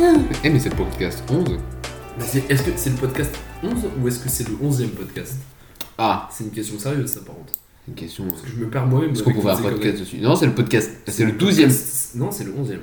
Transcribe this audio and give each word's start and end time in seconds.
Eh, 0.00 0.50
mais 0.50 0.58
c'est 0.60 0.68
le 0.70 0.76
podcast 0.76 1.22
11 1.28 1.58
Mais 2.18 2.24
c'est- 2.24 2.48
Est-ce 2.50 2.62
que 2.62 2.70
c'est 2.76 2.90
le 2.90 2.96
podcast 2.96 3.34
11 3.62 3.84
ou 4.00 4.06
est-ce 4.08 4.20
que 4.20 4.28
c'est 4.28 4.48
le 4.48 4.54
11e 4.62 4.90
podcast? 4.90 5.34
Ah, 5.96 6.28
C'est 6.32 6.44
une 6.44 6.50
question 6.50 6.78
sérieuse, 6.78 7.10
ça, 7.10 7.20
par 7.20 7.34
contre. 7.34 7.52
une 7.88 7.94
question. 7.94 8.28
Parce 8.28 8.42
que 8.42 8.48
je 8.48 8.56
me 8.56 8.68
perds 8.68 8.86
moi-même. 8.86 9.10
Est-ce 9.12 9.22
qu'on 9.22 9.30
avec 9.30 9.42
peut 9.42 9.48
faire 9.48 9.56
toutes 9.56 9.66
un 9.66 9.68
ces 9.70 9.74
podcast 9.76 10.00
dessus? 10.00 10.18
Non, 10.18 10.36
c'est 10.36 10.46
le 10.46 10.54
podcast. 10.54 10.90
C'est 11.08 11.24
le 11.24 11.32
12ème. 11.32 11.68
podcast- 11.68 12.14
Non, 12.14 12.30
c'est 12.30 12.44
le 12.44 12.52
11e. 12.56 12.80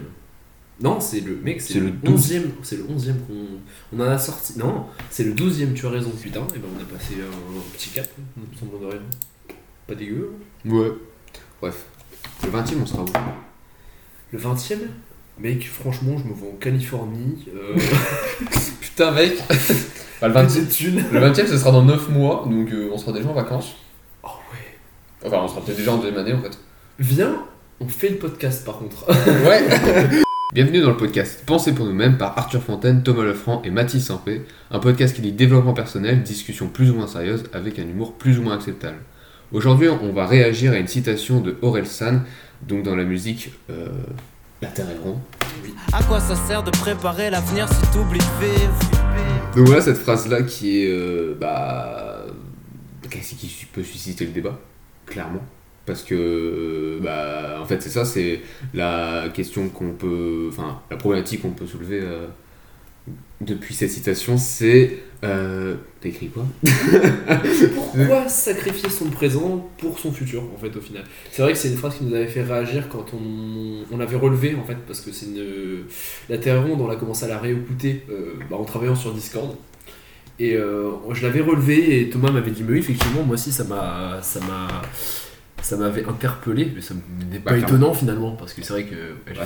Non, 0.82 1.00
c'est 1.00 1.20
le 1.22 1.36
mec, 1.38 1.62
c'est 1.62 1.74
C'est 1.74 1.80
le 1.80 1.86
le 1.86 1.92
12. 1.92 2.14
11e. 2.32 2.52
C'est 2.64 2.76
le 2.78 2.84
11e 2.90 3.16
qu'on 3.28 3.98
on 3.98 4.00
en 4.02 4.10
a 4.10 4.18
sorti. 4.18 4.58
Non, 4.60 4.86
c'est 5.10 5.24
le 5.24 5.34
12e, 5.34 5.74
tu 5.74 5.86
as 5.86 5.90
raison, 5.92 6.10
putain. 6.10 6.42
Et 6.54 6.60
ben 6.60 6.68
on 6.78 6.82
a 6.82 6.86
passé 6.86 7.14
un 7.22 7.78
petit 7.78 7.90
cap, 7.92 8.08
me 8.36 8.44
semble 8.58 8.82
de 8.82 8.86
rien. 8.88 9.02
Pas 9.88 9.96
dégueu. 9.96 10.34
Ouais. 10.66 10.92
Bref. 11.62 11.86
Le 12.44 12.50
20ème, 12.50 12.82
on 12.82 12.86
sera 12.86 13.04
où? 13.04 13.08
Le 14.34 14.40
20e 14.40 14.80
Mec, 15.38 15.68
franchement, 15.68 16.16
je 16.18 16.30
me 16.30 16.34
vois 16.34 16.50
en 16.50 16.56
Californie. 16.56 17.46
Euh... 17.54 17.76
Putain, 18.82 19.12
mec 19.12 19.34
Bah, 20.22 20.28
le, 20.30 20.34
Pas 20.34 20.44
20 20.44 20.66
de 20.66 20.72
thunes. 20.72 21.04
le 21.12 21.20
20ème, 21.20 21.48
ce 21.48 21.58
sera 21.58 21.72
dans 21.72 21.84
9 21.84 22.10
mois, 22.10 22.48
donc 22.50 22.72
euh, 22.72 22.90
on 22.94 22.98
sera 22.98 23.12
déjà 23.12 23.28
en 23.28 23.34
vacances. 23.34 23.76
Oh 24.24 24.30
ouais. 24.54 25.28
Enfin, 25.28 25.42
on 25.44 25.48
sera 25.50 25.60
peut-être 25.62 25.78
déjà 25.78 25.92
en 25.92 25.98
deuxième 25.98 26.18
année 26.18 26.34
en 26.34 26.42
fait. 26.42 26.58
Viens, 27.00 27.36
on 27.82 27.88
fait 27.90 28.10
le 28.10 28.16
podcast 28.16 28.66
par 28.66 28.78
contre. 28.78 29.06
Ouais 29.46 29.68
Bienvenue 30.54 30.80
dans 30.80 30.92
le 30.92 30.98
podcast 30.98 31.44
Pensez 31.46 31.74
pour 31.74 31.86
nous-mêmes 31.86 32.18
par 32.18 32.38
Arthur 32.38 32.64
Fontaine, 32.64 33.04
Thomas 33.04 33.24
Lefranc 33.24 33.62
et 33.64 33.72
Mathis 33.72 34.06
Sampé, 34.06 34.44
un 34.72 34.80
podcast 34.80 35.14
qui 35.14 35.22
dit 35.22 35.34
développement 35.34 35.74
personnel, 35.74 36.24
discussion 36.24 36.68
plus 36.70 36.92
ou 36.92 36.96
moins 36.96 37.08
sérieuse 37.08 37.44
avec 37.52 37.78
un 37.78 37.82
humour 37.82 38.14
plus 38.14 38.40
ou 38.40 38.44
moins 38.44 38.56
acceptable. 38.56 39.00
Aujourd'hui, 39.52 39.90
on 39.90 40.14
va 40.14 40.26
réagir 40.26 40.72
à 40.72 40.78
une 40.78 40.88
citation 40.88 41.42
de 41.42 41.58
Aurel 41.62 41.86
San, 41.88 42.22
donc 42.66 42.84
dans 42.84 42.96
la 42.96 43.04
musique 43.04 43.52
euh, 43.70 43.90
La 44.62 44.70
Terre 44.70 44.90
est 44.90 45.04
ronde. 45.04 45.20
À 45.92 46.02
quoi 46.04 46.20
ça 46.20 46.36
sert 46.36 46.64
de 46.64 46.72
préparer 46.72 47.30
l'avenir 47.30 47.68
si 47.68 47.82
t'oublies 47.92 48.20
de 48.20 48.46
vivre? 48.46 48.74
Donc 49.56 49.68
voilà 49.68 49.82
cette 49.82 49.98
phrase-là 49.98 50.44
qui 50.44 50.82
est. 50.84 50.90
euh, 50.90 51.36
bah. 51.40 52.26
Qu'est-ce 53.10 53.36
qui 53.36 53.66
peut 53.72 53.84
susciter 53.84 54.26
le 54.26 54.32
débat, 54.32 54.58
clairement. 55.06 55.44
Parce 55.86 56.04
que. 56.04 57.00
Bah, 57.04 57.60
en 57.62 57.66
fait, 57.66 57.82
c'est 57.82 57.90
ça, 57.90 58.06
c'est 58.06 58.42
la 58.74 59.26
question 59.34 59.70
qu'on 59.70 59.92
peut. 59.92 60.48
Enfin, 60.52 60.80
la 60.90 60.98
problématique 60.98 61.42
qu'on 61.42 61.52
peut 61.52 61.68
soulever 61.68 62.00
euh, 62.02 62.28
depuis 63.42 63.74
cette 63.74 63.92
citation, 63.92 64.38
c'est. 64.38 65.00
Euh, 65.24 65.76
T'as 66.02 66.10
écrit 66.10 66.28
quoi 66.30 66.46
Pourquoi 67.74 68.28
sacrifier 68.30 68.90
son 68.90 69.06
présent 69.10 69.70
pour 69.78 69.98
son 70.00 70.12
futur, 70.12 70.44
en 70.44 70.58
fait, 70.58 70.76
au 70.76 70.82
final? 70.82 71.04
C'est 71.32 71.42
vrai 71.42 71.54
que 71.54 71.58
c'est 71.58 71.70
une 71.70 71.78
phrase 71.78 71.96
qui 71.98 72.04
nous 72.04 72.14
avait 72.16 72.28
fait 72.28 72.44
réagir 72.44 72.90
quand 72.90 73.06
on, 73.14 73.86
on 73.92 73.98
l'avait 73.98 74.18
relevé, 74.18 74.56
en 74.56 74.64
fait, 74.64 74.78
parce 74.88 75.02
que 75.02 75.12
c'est 75.12 75.28
une. 75.28 75.86
La 76.30 76.38
Terre 76.38 76.64
ronde, 76.66 76.82
on 76.82 76.90
a 76.90 76.96
commencé 76.96 77.26
à 77.26 77.28
la 77.28 77.40
réécouter 77.40 78.04
euh, 78.10 78.34
bah, 78.50 78.58
en 78.58 78.66
travaillant 78.66 78.96
sur 78.96 79.14
Discord. 79.14 79.56
Et 80.38 80.56
euh, 80.56 80.92
je 81.14 81.26
l'avais 81.26 81.42
relevé 81.42 82.02
et 82.02 82.10
Thomas 82.10 82.30
m'avait 82.30 82.52
dit, 82.52 82.64
mais 82.64 82.74
oui, 82.74 82.80
effectivement, 82.80 83.24
moi 83.24 83.36
aussi, 83.36 83.52
ça 83.52 83.64
m'a. 83.64 84.20
Ça 84.22 84.40
m'a. 84.42 84.68
Ça 85.62 85.78
m'avait 85.78 86.06
interpellé, 86.06 86.72
mais 86.76 86.82
ça 86.82 86.94
n'est 87.32 87.40
pas 87.40 87.52
Bah, 87.52 87.58
étonnant 87.58 87.94
finalement, 87.94 88.34
parce 88.34 88.54
que 88.54 88.62
c'est 88.62 88.74
vrai 88.74 88.84
que. 88.84 89.16
Bah, 89.34 89.46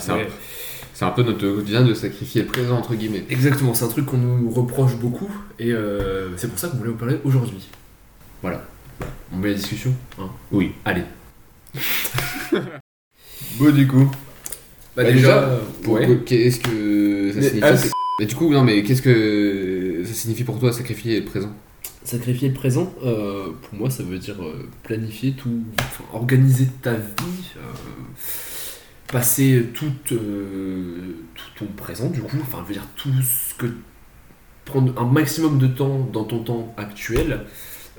c'est 0.93 1.05
un 1.05 1.11
peu- 1.11 1.23
notre 1.23 1.47
quotidien 1.47 1.83
de 1.83 1.93
sacrifier 1.93 2.41
le 2.41 2.47
présent, 2.47 2.77
entre 2.77 2.95
guillemets. 2.95 3.23
Exactement, 3.29 3.73
c'est 3.73 3.85
un 3.85 3.89
truc 3.89 4.05
qu'on 4.05 4.17
nous 4.17 4.49
reproche 4.49 4.95
beaucoup 4.95 5.29
et 5.59 5.71
euh, 5.71 6.35
c'est 6.37 6.47
pour 6.49 6.59
ça 6.59 6.67
qu'on 6.69 6.77
voulait 6.77 6.91
vous 6.91 6.97
parler 6.97 7.17
aujourd'hui. 7.23 7.67
Voilà. 8.41 8.65
On 9.31 9.37
met 9.37 9.49
la 9.49 9.53
discussion 9.55 9.93
hein 10.19 10.29
Oui. 10.51 10.71
Allez. 10.85 11.03
Bon, 13.59 13.71
du 13.73 13.87
coup. 13.87 14.05
Bah, 14.95 15.03
Bah, 15.03 15.11
déjà, 15.11 15.15
déjà, 15.15 15.39
euh, 15.43 15.59
Pour- 15.83 15.93
ouais. 15.95 16.19
Qu'est-ce 16.25 16.59
que 16.59 17.31
ça 17.33 17.39
Mais, 17.39 17.47
signifie 17.49 17.61
ah, 17.63 17.89
Mais 18.19 18.25
du 18.25 18.35
coup, 18.35 18.51
non, 18.51 18.63
mais 18.63 18.83
qu'est-ce 18.83 19.01
que 19.01 20.03
ça 20.05 20.13
signifie 20.13 20.43
pour 20.43 20.59
toi 20.59 20.71
sacrifier 20.73 21.19
le 21.19 21.25
présent? 21.25 21.51
Sacrifier 22.03 22.47
le 22.49 22.53
présent, 22.53 22.93
euh, 23.05 23.47
pour 23.61 23.77
moi, 23.79 23.89
ça 23.89 24.03
veut 24.03 24.17
dire 24.17 24.35
planifier 24.83 25.33
tout, 25.33 25.63
enfin, 25.79 26.03
organiser 26.13 26.67
ta 26.81 26.93
vie, 26.93 27.53
euh, 27.57 27.61
passer 29.11 29.65
tout, 29.73 29.91
euh, 30.11 31.15
tout 31.35 31.65
ton 31.65 31.71
présent, 31.73 32.09
du 32.09 32.21
coup, 32.21 32.37
enfin, 32.41 32.63
veut 32.63 32.73
dire 32.73 32.87
tout 32.95 33.11
ce 33.21 33.53
que. 33.55 33.67
prendre 34.65 34.99
un 35.01 35.05
maximum 35.05 35.57
de 35.57 35.67
temps 35.67 36.07
dans 36.13 36.23
ton 36.23 36.43
temps 36.43 36.73
actuel 36.77 37.45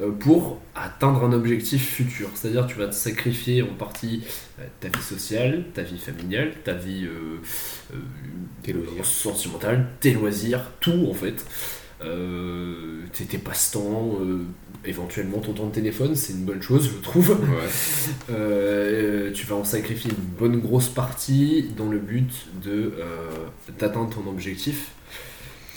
euh, 0.00 0.12
pour 0.12 0.60
atteindre 0.75 1.25
un 1.25 1.32
objectif 1.32 1.84
futur. 1.84 2.31
C'est-à-dire, 2.34 2.66
tu 2.66 2.78
vas 2.78 2.87
te 2.87 2.94
sacrifier 2.94 3.62
en 3.62 3.75
partie 3.75 4.22
euh, 4.60 4.65
ta 4.81 4.88
vie 4.88 5.04
sociale, 5.04 5.65
ta 5.75 5.82
vie 5.82 5.99
familiale, 5.99 6.54
ta 6.65 6.75
vie 6.75 7.09
Tes 8.62 8.72
loisirs. 8.72 9.04
sentimentale, 9.04 9.87
tes 10.00 10.12
loisirs, 10.12 10.62
tout 10.81 11.06
en 11.10 11.15
fait. 11.15 11.44
Tes, 13.12 13.25
tes 13.26 13.38
passe-temps, 13.38 14.20
éventuellement 14.84 15.38
ton 15.38 15.52
temps 15.52 15.66
de 15.66 15.72
téléphone, 15.74 16.14
c'est 16.16 16.32
une 16.32 16.44
bonne 16.44 16.62
chose, 16.62 16.91
je 16.94 17.02
trouve. 17.02 17.30
Ouais. 17.30 17.36
Euh, 18.30 19.32
tu 19.32 19.46
vas 19.46 19.56
en 19.56 19.64
sacrifier 19.64 20.10
une 20.10 20.24
bonne 20.38 20.60
grosse 20.60 20.88
partie 20.88 21.70
dans 21.76 21.88
le 21.88 21.98
but 21.98 22.30
de 22.64 22.92
euh, 22.98 23.30
d'atteindre 23.78 24.10
ton 24.10 24.28
objectif. 24.30 24.92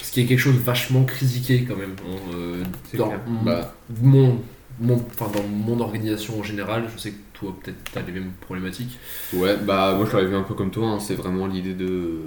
Ce 0.02 0.12
qui 0.12 0.22
est 0.22 0.26
quelque 0.26 0.40
chose 0.40 0.56
de 0.56 0.60
vachement 0.60 1.04
critiqué 1.06 1.66
quand 1.68 1.76
même. 1.76 1.96
hein, 2.08 2.18
euh, 2.36 2.64
dans 2.94 3.12
mon- 3.28 3.44
Bah, 3.44 3.74
mon, 4.02 4.40
dans 4.80 5.44
mon 5.50 5.80
organisation 5.80 6.40
en 6.40 6.44
général, 6.44 6.86
je 6.96 7.02
sais 7.02 7.12
que 7.12 7.18
toi 7.34 7.56
peut-être 7.64 7.78
t'as 7.92 8.02
les 8.02 8.12
mêmes 8.12 8.32
problématiques. 8.42 8.98
Ouais, 9.34 9.58
bah 9.58 9.96
moi 9.96 10.08
je 10.10 10.16
l'avais 10.16 10.30
vu 10.30 10.36
un 10.36 10.44
peu 10.44 10.54
comme 10.54 10.72
toi, 10.72 10.88
hein, 10.90 11.00
c'est 11.00 11.16
vraiment 11.16 11.48
l'idée 11.48 11.74
de... 11.74 12.20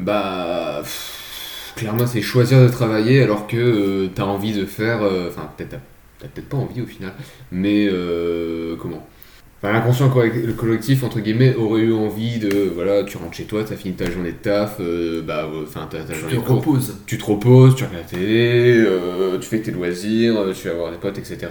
Bah... 0.00 0.78
pff, 0.82 1.72
clairement 1.76 2.06
c'est 2.06 2.22
choisir 2.22 2.60
de 2.62 2.68
travailler 2.68 3.22
alors 3.22 3.46
que 3.46 3.56
euh, 3.56 4.08
t'as 4.14 4.24
envie 4.24 4.52
de 4.54 4.64
faire... 4.64 5.02
euh, 5.02 5.28
Enfin 5.28 5.50
peut-être 5.56 5.76
t'as 6.22 6.28
peut-être 6.28 6.48
pas 6.48 6.56
envie 6.58 6.80
au 6.82 6.86
final, 6.86 7.12
mais 7.50 7.88
euh, 7.90 8.76
comment? 8.76 9.06
Enfin, 9.64 9.74
l'inconscient 9.74 10.10
collectif, 10.10 11.04
entre 11.04 11.20
guillemets, 11.20 11.54
aurait 11.54 11.82
eu 11.82 11.92
envie 11.92 12.40
de... 12.40 12.68
Voilà, 12.74 13.04
tu 13.04 13.16
rentres 13.16 13.34
chez 13.36 13.44
toi, 13.44 13.62
t'as 13.62 13.76
fini 13.76 13.94
ta 13.94 14.10
journée 14.10 14.32
de 14.32 14.36
taf, 14.38 14.78
euh, 14.80 15.22
bah... 15.22 15.44
euh, 15.52 15.62
Enfin, 15.62 15.86
t'as 15.88 16.02
ta 16.02 16.14
Tu 16.14 16.18
journée 16.18 16.34
te 16.34 16.40
de 16.40 16.44
cours. 16.44 16.56
reposes. 16.56 16.96
tu 17.06 17.16
te 17.16 17.24
reposes, 17.24 17.76
tu 17.76 17.84
regardes 17.84 18.02
la 18.12 18.18
télé, 18.18 18.74
euh, 18.78 19.38
tu 19.38 19.48
fais 19.48 19.60
tes 19.62 19.70
loisirs, 19.70 20.34
tu 20.60 20.66
vas 20.66 20.74
voir 20.74 20.90
des 20.90 20.98
potes, 20.98 21.18
etc. 21.18 21.46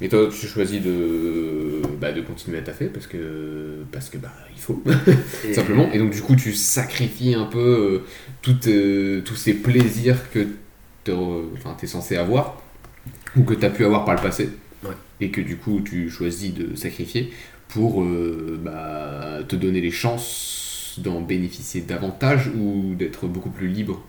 Mais 0.00 0.08
toi, 0.08 0.28
tu 0.28 0.46
choisis 0.48 0.82
de, 0.82 1.80
bah, 2.00 2.10
de 2.10 2.22
continuer 2.22 2.58
à 2.58 2.62
taffer 2.62 2.86
parce 2.86 3.06
que, 3.06 3.84
parce 3.92 4.10
que 4.10 4.18
bah, 4.18 4.32
il 4.56 4.60
faut, 4.60 4.82
Et- 5.48 5.54
simplement. 5.54 5.88
Et 5.92 5.98
donc, 6.00 6.10
du 6.10 6.22
coup, 6.22 6.34
tu 6.34 6.54
sacrifies 6.54 7.34
un 7.34 7.44
peu 7.46 7.58
euh, 7.60 8.02
tout, 8.42 8.54
tous 9.24 9.36
ces 9.36 9.54
plaisirs 9.54 10.28
que 10.32 10.40
tu 11.04 11.12
es 11.82 11.86
censé 11.86 12.16
avoir 12.16 12.60
ou 13.36 13.42
que 13.42 13.54
tu 13.54 13.64
as 13.64 13.70
pu 13.70 13.84
avoir 13.84 14.04
par 14.04 14.14
le 14.14 14.20
passé. 14.20 14.50
Ouais. 14.84 14.94
Et 15.20 15.30
que 15.30 15.40
du 15.40 15.56
coup, 15.56 15.80
tu 15.80 16.10
choisis 16.10 16.52
de 16.52 16.74
sacrifier 16.74 17.32
pour 17.68 18.02
euh, 18.02 18.60
bah, 18.62 19.40
te 19.48 19.56
donner 19.56 19.80
les 19.80 19.90
chances 19.90 20.96
d'en 20.98 21.20
bénéficier 21.20 21.80
davantage 21.80 22.48
ou 22.48 22.94
d'être 22.94 23.26
beaucoup 23.26 23.50
plus 23.50 23.68
libre 23.68 24.02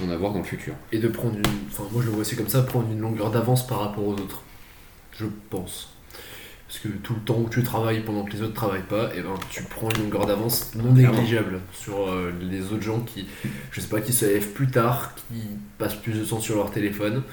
d'en 0.00 0.10
avoir 0.10 0.32
dans 0.32 0.38
le 0.38 0.44
futur. 0.44 0.74
et 0.92 0.98
de 0.98 1.08
prendre 1.08 1.36
une. 1.36 1.42
Enfin, 1.68 1.84
moi 1.92 2.00
je 2.02 2.06
le 2.06 2.12
vois 2.12 2.20
aussi 2.20 2.36
comme 2.36 2.48
ça, 2.48 2.62
prendre 2.62 2.90
une 2.90 3.00
longueur 3.00 3.30
d'avance 3.30 3.66
par 3.66 3.80
rapport 3.80 4.06
aux 4.06 4.12
autres. 4.12 4.42
Je 5.18 5.26
pense. 5.50 5.92
Parce 6.68 6.78
que 6.78 6.88
tout 6.88 7.14
le 7.14 7.20
temps 7.20 7.38
où 7.38 7.48
tu 7.50 7.62
travailles 7.62 8.00
pendant 8.00 8.24
que 8.24 8.32
les 8.32 8.40
autres 8.40 8.54
travaillent 8.54 8.86
pas, 8.88 9.14
et 9.14 9.20
ben 9.20 9.34
tu 9.50 9.62
prends 9.64 9.90
une 9.90 10.04
longueur 10.04 10.24
d'avance 10.26 10.74
non 10.74 10.92
négligeable 10.92 11.60
sur 11.72 12.08
euh, 12.08 12.32
les 12.40 12.62
autres 12.72 12.82
gens 12.82 13.00
qui, 13.00 13.26
je 13.72 13.80
sais 13.80 13.88
pas, 13.88 14.00
qui 14.00 14.12
se 14.12 14.24
lèvent 14.24 14.52
plus 14.52 14.68
tard, 14.68 15.14
qui 15.14 15.42
passent 15.76 15.96
plus 15.96 16.14
de 16.14 16.24
temps 16.24 16.40
sur 16.40 16.56
leur 16.56 16.70
téléphone. 16.70 17.24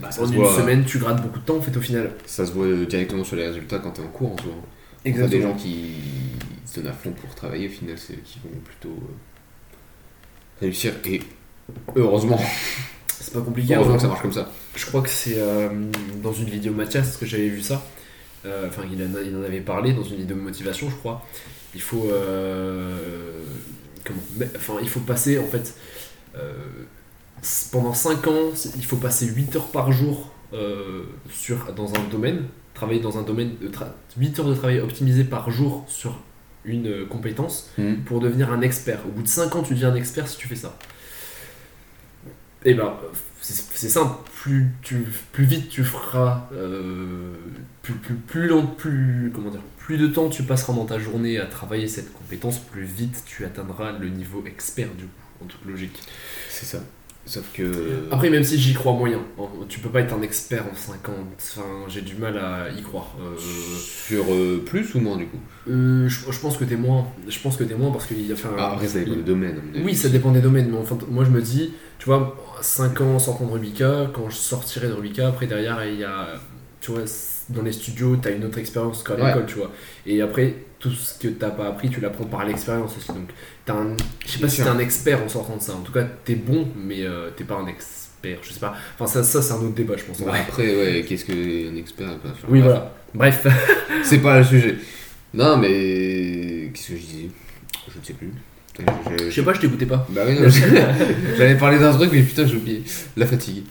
Bah, 0.00 0.08
en 0.18 0.26
une 0.26 0.34
voit, 0.34 0.56
semaine, 0.56 0.84
tu 0.84 0.98
grattes 0.98 1.22
beaucoup 1.22 1.38
de 1.38 1.44
temps 1.44 1.56
en 1.58 1.62
fait 1.62 1.76
au 1.76 1.80
final. 1.80 2.10
ça 2.26 2.46
se 2.46 2.52
voit 2.52 2.66
directement 2.88 3.24
sur 3.24 3.36
les 3.36 3.46
résultats 3.46 3.78
quand 3.78 3.92
tu 3.92 4.00
es 4.00 4.04
en 4.04 4.08
cours 4.08 4.32
en 4.32 4.36
soi. 4.38 4.52
Il 5.04 5.16
y 5.16 5.20
a 5.20 5.26
des 5.26 5.42
gens 5.42 5.54
qui 5.54 5.94
se 6.64 6.80
donnent 6.80 6.90
à 6.90 6.92
fond 6.94 7.10
pour 7.12 7.34
travailler, 7.34 7.68
au 7.68 7.70
final, 7.70 7.96
c'est 7.98 8.22
qui 8.22 8.38
vont 8.42 8.58
plutôt 8.64 8.96
euh, 8.96 9.80
réussir. 10.60 10.94
Et 11.06 11.20
heureusement, 11.96 12.40
C'est 13.08 13.34
pas 13.34 13.40
compliqué. 13.40 13.74
heureusement 13.74 13.94
hein. 13.94 13.96
que 13.96 14.02
ça 14.02 14.08
marche 14.08 14.22
comme 14.22 14.32
ça. 14.32 14.50
Je 14.76 14.86
crois 14.86 15.02
que 15.02 15.08
c'est 15.08 15.34
euh, 15.38 15.68
dans 16.22 16.32
une 16.32 16.48
vidéo 16.48 16.72
Mathias 16.72 17.16
que 17.16 17.26
j'avais 17.26 17.48
vu 17.48 17.60
ça. 17.62 17.84
Euh, 18.46 18.66
Enfin, 18.68 18.82
il, 18.90 19.00
en 19.02 19.14
a- 19.14 19.20
il 19.22 19.36
en 19.36 19.42
avait 19.42 19.60
parlé 19.60 19.92
dans 19.92 20.02
une 20.04 20.16
vidéo 20.16 20.36
de 20.36 20.40
motivation, 20.42 20.88
je 20.90 20.96
crois. 20.96 21.24
Il 21.74 21.82
faut. 21.82 22.08
euh, 22.10 22.96
comment 24.04 24.20
Enfin, 24.56 24.74
il 24.82 24.88
faut 24.88 25.00
passer 25.00 25.38
en 25.38 25.46
fait. 25.46 25.74
Pendant 27.70 27.94
5 27.94 28.26
ans, 28.28 28.50
il 28.76 28.84
faut 28.84 28.96
passer 28.96 29.26
8 29.26 29.56
heures 29.56 29.68
par 29.68 29.92
jour 29.92 30.32
euh, 30.52 31.04
sur, 31.30 31.72
dans 31.74 31.92
un 31.94 32.04
domaine. 32.10 32.44
Travailler 32.74 33.00
dans 33.00 33.18
un 33.18 33.22
domaine. 33.22 33.52
De 33.60 33.68
tra- 33.68 33.92
8 34.16 34.38
heures 34.40 34.48
de 34.48 34.54
travail 34.54 34.80
optimisé 34.80 35.24
par 35.24 35.50
jour 35.50 35.84
sur 35.88 36.20
une 36.64 36.86
euh, 36.86 37.06
compétence 37.06 37.70
Mhm. 37.78 38.04
pour 38.04 38.20
devenir 38.20 38.52
un 38.52 38.60
expert. 38.62 39.00
Au 39.06 39.10
bout 39.10 39.22
de 39.22 39.28
5 39.28 39.54
ans, 39.56 39.62
tu 39.62 39.74
deviens 39.74 39.90
un 39.92 39.96
expert 39.96 40.28
si 40.28 40.36
tu 40.38 40.46
fais 40.48 40.56
ça. 40.56 40.76
Et 42.64 42.74
ben, 42.74 42.94
c'est 43.40 43.88
simple, 43.88 44.14
plus, 44.40 44.70
tu, 44.82 45.04
plus 45.32 45.44
vite 45.44 45.68
tu 45.68 45.82
feras, 45.82 46.48
euh, 46.52 47.34
plus, 47.82 47.94
plus, 47.94 48.14
plus, 48.14 48.46
lent, 48.46 48.66
plus, 48.68 49.32
comment 49.34 49.50
dire, 49.50 49.60
plus 49.78 49.98
de 49.98 50.06
temps 50.06 50.28
tu 50.28 50.44
passeras 50.44 50.72
dans 50.72 50.84
ta 50.84 51.00
journée 51.00 51.38
à 51.40 51.46
travailler 51.46 51.88
cette 51.88 52.12
compétence, 52.12 52.60
plus 52.60 52.84
vite 52.84 53.24
tu 53.26 53.44
atteindras 53.44 53.98
le 53.98 54.08
niveau 54.10 54.44
expert 54.46 54.90
du 54.96 55.06
coup, 55.06 55.44
en 55.44 55.46
toute 55.46 55.64
logique. 55.66 55.98
C'est 56.50 56.64
ça. 56.66 56.78
Sauf 57.24 57.44
que. 57.54 58.08
Après, 58.10 58.30
même 58.30 58.42
si 58.42 58.58
j'y 58.58 58.74
crois 58.74 58.92
moyen, 58.94 59.20
hein, 59.38 59.44
tu 59.68 59.78
peux 59.78 59.88
pas 59.90 60.00
être 60.00 60.12
un 60.12 60.22
expert 60.22 60.64
en 60.70 60.74
50, 60.74 61.14
enfin, 61.38 61.62
j'ai 61.88 62.00
du 62.00 62.16
mal 62.16 62.36
à 62.36 62.68
y 62.76 62.82
croire. 62.82 63.14
Euh, 63.20 63.36
Sur 63.38 64.24
euh, 64.32 64.60
plus 64.66 64.94
ou 64.96 65.00
moins 65.00 65.16
du 65.16 65.26
coup 65.26 65.38
euh, 65.70 66.08
je, 66.08 66.32
je 66.32 66.40
pense 66.40 66.56
que 66.56 66.64
t'es 66.64 66.74
moins, 66.74 67.06
je 67.28 67.38
pense 67.38 67.56
que 67.56 67.62
t'es 67.62 67.76
moins 67.76 67.92
parce 67.92 68.06
qu'il 68.06 68.26
y 68.26 68.32
a 68.32 68.34
fait 68.36 68.48
un- 68.48 68.56
Ah, 68.58 68.72
après, 68.72 68.88
ça 68.88 68.98
dépend 68.98 69.12
du 69.14 69.22
domaine. 69.22 69.56
à 69.58 69.62
mon 69.62 69.74
avis. 69.74 69.84
Oui, 69.84 69.94
ça 69.94 70.08
dépend 70.08 70.32
des 70.32 70.40
domaines, 70.40 70.68
mais 70.70 70.78
enfin, 70.78 70.98
moi 71.08 71.24
je 71.24 71.30
me 71.30 71.40
dis, 71.40 71.72
tu 72.00 72.06
vois, 72.06 72.36
5 72.60 73.00
ans 73.00 73.18
sortant 73.20 73.46
de 73.46 73.52
Rubica, 73.52 74.10
quand 74.12 74.28
je 74.28 74.34
sortirai 74.36 74.88
de 74.88 74.92
Rubica, 74.92 75.28
après 75.28 75.46
derrière, 75.46 75.84
il 75.86 76.00
y 76.00 76.04
a, 76.04 76.40
tu 76.80 76.90
vois, 76.90 77.02
dans 77.50 77.62
les 77.62 77.72
studios, 77.72 78.16
t'as 78.16 78.30
une 78.32 78.44
autre 78.44 78.58
expérience 78.58 79.02
qu'à 79.02 79.14
Ouais. 79.14 79.26
l'école, 79.26 79.46
tu 79.46 79.54
vois. 79.56 79.70
Et 80.06 80.20
après, 80.22 80.54
tout 80.78 80.90
ce 80.90 81.18
que 81.18 81.28
t'as 81.28 81.50
pas 81.50 81.66
appris, 81.68 81.90
tu 81.90 82.00
l'apprends 82.00 82.24
par 82.24 82.44
l'expérience 82.44 82.96
aussi. 82.96 83.08
Donc, 83.08 83.28
t'as 83.64 83.74
un, 83.74 83.96
je 84.26 84.30
sais 84.32 84.38
pas 84.40 84.48
si 84.48 84.62
t'es 84.62 84.68
un 84.68 84.78
expert 84.78 85.22
en 85.22 85.28
sortant 85.28 85.56
de 85.56 85.62
ça. 85.62 85.74
En 85.74 85.80
tout 85.80 85.92
cas, 85.92 86.04
t'es 86.24 86.34
bon, 86.34 86.68
mais 86.76 87.02
euh, 87.02 87.30
t'es 87.36 87.44
pas 87.44 87.56
un 87.56 87.66
expert, 87.66 88.38
je 88.42 88.52
sais 88.52 88.60
pas. 88.60 88.74
Enfin, 88.98 89.06
ça, 89.06 89.22
ça 89.22 89.40
c'est 89.42 89.52
un 89.52 89.56
autre 89.56 89.74
débat, 89.74 89.94
je 89.96 90.04
pense. 90.04 90.18
Ouais. 90.20 90.38
Après, 90.40 90.74
ouais, 90.76 91.04
qu'est-ce 91.08 91.24
qu'un 91.24 91.76
expert 91.76 92.08
faire? 92.08 92.32
Oui, 92.48 92.60
Bref. 92.60 92.64
voilà. 92.72 92.94
Bref. 93.14 93.46
C'est 94.04 94.18
pas 94.18 94.38
le 94.38 94.44
sujet. 94.44 94.76
Non, 95.34 95.56
mais. 95.58 96.70
Qu'est-ce 96.74 96.88
que 96.88 96.96
je 96.96 97.00
disais 97.02 97.28
Je 97.92 97.98
ne 97.98 98.04
sais 98.04 98.14
plus. 98.14 98.30
Je 99.28 99.30
sais 99.30 99.42
pas, 99.42 99.52
je 99.52 99.60
t'écoutais 99.60 99.84
pas. 99.86 100.06
Bah 100.08 100.22
oui, 100.26 100.40
non, 100.40 100.48
j'allais 101.36 101.56
parler 101.56 101.78
d'un 101.78 101.92
truc, 101.92 102.10
mais 102.10 102.22
putain, 102.22 102.46
j'ai 102.46 102.56
oublié. 102.56 102.82
La 103.18 103.26
fatigue. 103.26 103.64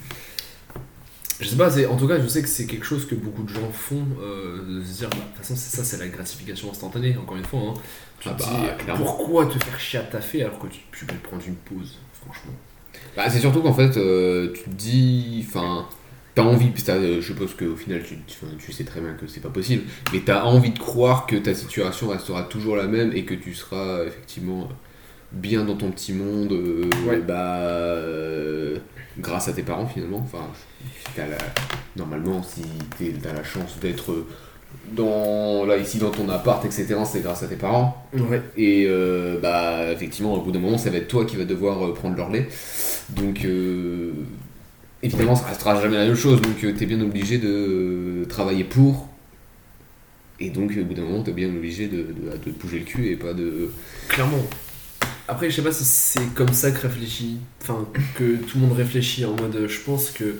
Je 1.42 1.48
sais 1.48 1.56
pas, 1.58 1.70
en 1.90 1.98
tout 1.98 2.08
cas, 2.08 2.20
je 2.22 2.28
sais 2.28 2.42
que 2.42 2.48
c'est 2.48 2.66
quelque 2.66 2.86
chose 2.86 3.06
que 3.08 3.16
beaucoup 3.16 3.44
de 3.44 3.50
gens 3.50 3.70
font, 3.72 4.06
euh, 4.22 4.80
de 4.80 4.84
se 4.84 5.00
dire, 5.00 5.10
bah, 5.10 5.18
de 5.18 5.22
toute 5.24 5.38
façon, 5.38 5.56
c'est 5.56 5.76
ça, 5.76 5.84
c'est 5.84 5.98
la 5.98 6.08
gratification 6.08 6.70
instantanée, 6.70 7.18
encore 7.18 7.38
une 7.38 7.44
fois. 7.46 7.60
hein. 7.70 7.74
Tu 8.20 8.30
Ah 8.30 8.34
te 8.34 8.44
bah, 8.44 8.50
dis, 8.78 8.84
clairement. 8.84 9.04
pourquoi 9.06 9.46
te 9.48 9.64
faire 9.64 9.80
chier 9.80 10.00
à 10.00 10.04
taffer 10.04 10.44
alors 10.44 10.60
que 10.60 10.68
tu, 10.68 10.80
tu 10.92 11.06
peux 11.06 11.16
prendre 11.16 11.44
une 11.48 11.56
pause, 11.56 11.98
franchement? 12.24 12.54
Bah, 13.18 13.30
c'est 13.30 13.40
surtout 13.40 13.62
qu'en 13.62 13.74
fait, 13.74 13.98
euh, 13.98 14.54
tu 14.54 14.64
te 14.64 14.70
dis. 14.70 15.44
Enfin. 15.48 15.88
T'as 16.34 16.44
envie, 16.44 16.72
euh, 16.88 17.16
je 17.20 17.26
suppose 17.28 17.54
qu'au 17.56 17.76
final 17.76 18.02
tu, 18.04 18.72
sais 18.72 18.86
très 18.86 19.02
bien 19.02 19.12
que 19.16 19.28
c'est 19.28 19.42
pas 19.42 19.50
possible, 19.50 19.84
mais 20.14 20.22
t'as 20.26 20.44
envie 20.46 20.72
de 20.72 20.80
croire 20.80 21.26
que 21.26 21.36
ta 21.36 21.54
situation 21.54 22.08
restera 22.08 22.44
toujours 22.44 22.78
la 22.78 22.88
même 22.88 23.12
et 23.14 23.26
que 23.26 23.34
tu 23.34 23.54
seras 23.54 24.06
effectivement 24.06 24.70
bien 25.34 25.66
dans 25.66 25.76
ton 25.76 25.92
petit 25.92 26.14
monde, 26.14 26.54
euh, 26.54 26.90
Ouais. 27.06 27.20
bah, 27.20 28.80
grâce 29.20 29.48
à 29.48 29.54
tes 29.54 29.64
parents 29.64 29.88
finalement. 29.88 30.20
Enfin, 30.24 30.46
t'as 31.16 31.28
la- 31.28 31.38
normalement, 31.96 32.42
si 32.44 32.62
t'as 33.22 33.34
la 33.34 33.44
chance 33.44 33.78
d'être 33.80 34.26
dans, 34.94 35.66
là 35.66 35.78
ici 35.78 35.98
dans 35.98 36.12
ton 36.12 36.30
appart, 36.30 36.64
etc., 36.66 36.96
c'est 37.06 37.22
grâce 37.22 37.44
à 37.44 37.48
tes 37.48 37.56
parents. 37.58 38.08
Ouais. 38.14 38.42
Et 38.58 38.86
euh, 38.88 39.38
bah 39.42 39.92
effectivement, 39.92 40.34
au 40.36 40.42
bout 40.42 40.52
d'un 40.52 40.60
moment, 40.60 40.78
ça 40.78 40.90
va 40.90 40.98
être 40.98 41.08
toi 41.08 41.26
qui 41.26 41.36
va 41.36 41.46
devoir 41.46 41.86
euh, 41.86 41.94
prendre 41.94 42.16
leur 42.16 42.30
lait. 42.30 42.48
Donc 43.10 43.44
euh, 43.44 44.12
évidemment, 45.04 45.36
ça 45.36 45.48
restera 45.48 45.80
jamais 45.82 45.98
la 45.98 46.06
même 46.06 46.16
chose. 46.16 46.42
Donc 46.42 46.58
tu 46.58 46.74
t'es 46.74 46.86
bien 46.86 47.02
obligé 47.02 47.38
de 47.38 48.26
travailler 48.30 48.64
pour. 48.64 49.08
Et 50.40 50.50
donc 50.50 50.72
au 50.80 50.84
bout 50.86 50.94
d'un 50.94 51.04
moment, 51.04 51.22
t'es 51.22 51.34
bien 51.34 51.50
obligé 51.50 51.88
de, 51.88 51.98
de, 51.98 52.38
de 52.46 52.52
bouger 52.58 52.80
le 52.80 52.86
cul 52.86 53.12
et 53.12 53.16
pas 53.16 53.34
de. 53.34 53.72
Clairement. 54.08 54.42
Après, 55.28 55.50
je 55.50 55.56
sais 55.56 55.62
pas 55.62 55.72
si 55.72 55.84
c'est 55.86 56.34
comme 56.34 56.52
ça 56.54 56.72
que 56.72 56.82
réfléchit, 56.82 57.38
enfin, 57.62 57.88
que 58.16 58.36
tout 58.38 58.58
le 58.60 58.68
monde 58.68 58.78
réfléchit 58.78 59.24
en 59.26 59.32
mode, 59.36 59.66
je 59.68 59.80
pense 59.82 60.10
que 60.12 60.36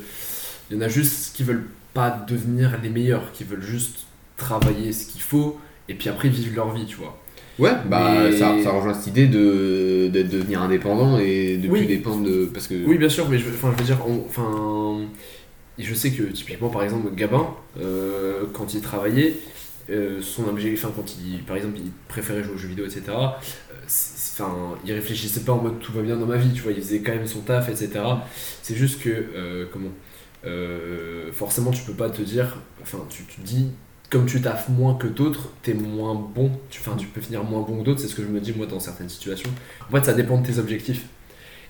il 0.70 0.78
y 0.78 0.80
en 0.80 0.82
a 0.82 0.88
juste 0.88 1.36
qui 1.36 1.44
veulent 1.44 1.68
pas 1.94 2.10
devenir 2.28 2.78
les 2.82 2.90
meilleurs, 2.90 3.32
qui 3.32 3.44
veulent 3.44 3.62
juste 3.64 4.06
travailler 4.38 4.92
ce 4.94 5.06
qu'il 5.06 5.22
faut 5.22 5.60
et 5.90 5.94
puis 5.94 6.10
après 6.10 6.30
vivre 6.30 6.56
leur 6.56 6.74
vie, 6.74 6.86
tu 6.86 6.96
vois. 6.98 7.18
Ouais, 7.60 7.72
bah 7.86 8.16
Mais- 8.24 8.38
ça, 8.38 8.56
ça 8.64 8.72
rejoint 8.72 8.94
cette 8.94 9.08
idée 9.08 9.28
de, 9.28 10.10
de 10.12 10.24
devenir 10.24 10.62
indépendant 10.62 11.20
et 11.20 11.58
de 11.58 11.68
Oui. 11.70 11.80
plus 11.80 11.88
dépendre 11.88 12.24
de. 12.26 12.46
Parce 12.46 12.68
que. 12.68 12.76
Oui, 12.86 12.98
bien 12.98 13.10
sûr, 13.10 13.28
mais 13.30 13.38
je, 13.38 13.50
enfin, 13.50 13.72
je 13.74 13.80
veux 13.80 13.86
dire, 13.86 14.00
enfin, 14.26 15.00
je 15.78 15.94
sais 15.94 16.12
que 16.12 16.24
typiquement, 16.24 16.70
par 16.70 16.84
exemple, 16.84 17.14
Gabin, 17.14 17.48
euh, 17.80 18.44
quand 18.54 18.74
il 18.74 18.82
travaillait, 18.82 19.36
euh, 19.90 20.22
son 20.22 20.48
objet, 20.48 20.72
enfin, 20.74 20.92
quand 20.96 21.16
il, 21.20 21.44
par 21.44 21.58
exemple, 21.58 21.78
il 21.84 21.92
préférait 22.08 22.44
jouer 22.44 22.54
aux 22.56 22.58
jeux 22.58 22.70
vidéo, 22.70 22.86
etc. 22.86 23.02
euh, 23.10 23.24
Il 24.86 24.94
réfléchissait 24.94 25.42
pas 25.42 25.54
en 25.54 25.62
mode 25.62 25.80
tout 25.80 25.92
va 25.92 26.02
bien 26.02 26.18
dans 26.18 26.26
ma 26.26 26.38
vie, 26.38 26.52
tu 26.54 26.62
vois, 26.62 26.72
il 26.72 26.82
faisait 26.82 27.00
quand 27.00 27.14
même 27.14 27.28
son 27.28 27.42
taf, 27.42 27.70
etc. 27.70 27.90
C'est 28.62 28.76
juste 28.76 29.02
que, 29.02 29.10
euh, 29.10 29.66
comment, 29.72 29.90
euh, 30.46 31.32
forcément, 31.32 31.72
tu 31.72 31.84
peux 31.84 31.94
pas 31.94 32.10
te 32.10 32.22
dire, 32.22 32.58
enfin, 32.82 33.00
tu 33.10 33.24
te 33.24 33.42
dis, 33.42 33.72
comme 34.10 34.26
tu 34.26 34.42
taffes 34.42 34.70
moins 34.70 34.96
que 34.96 35.08
d'autres, 35.08 35.50
t'es 35.64 35.74
moins 35.74 36.16
bon, 36.16 36.52
tu, 36.70 36.80
enfin, 36.82 36.96
tu 36.98 37.08
peux 37.08 37.22
finir 37.22 37.44
moins 37.44 37.62
bon 37.62 37.80
que 37.80 37.86
d'autres, 37.86 38.02
c'est 38.02 38.08
ce 38.08 38.16
que 38.16 38.24
je 38.24 38.28
me 38.28 38.40
dis 38.40 38.54
moi 38.54 38.66
dans 38.66 38.80
certaines 38.80 39.10
situations. 39.10 39.50
En 39.90 39.96
fait, 39.96 40.06
ça 40.06 40.14
dépend 40.14 40.40
de 40.40 40.46
tes 40.46 40.60
objectifs. 40.60 41.06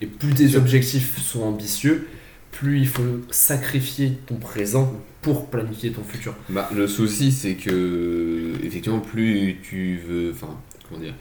Et 0.02 0.08
plus 0.08 0.34
tes 0.34 0.56
objectifs 0.56 1.20
sont 1.22 1.44
ambitieux, 1.44 2.08
plus 2.52 2.80
il 2.80 2.88
faut 2.88 3.22
sacrifier 3.30 4.18
ton 4.26 4.36
présent 4.36 4.94
pour 5.22 5.48
planifier 5.48 5.92
ton 5.92 6.04
futur. 6.04 6.34
Bah, 6.50 6.70
le 6.76 6.88
souci, 6.88 7.32
c'est 7.32 7.54
que, 7.54 8.54
effectivement, 8.64 9.00
plus 9.00 9.58
tu 9.62 10.00
veux. 10.08 10.32
Enfin, 10.32 10.58
comment 10.90 11.00
dire 11.00 11.14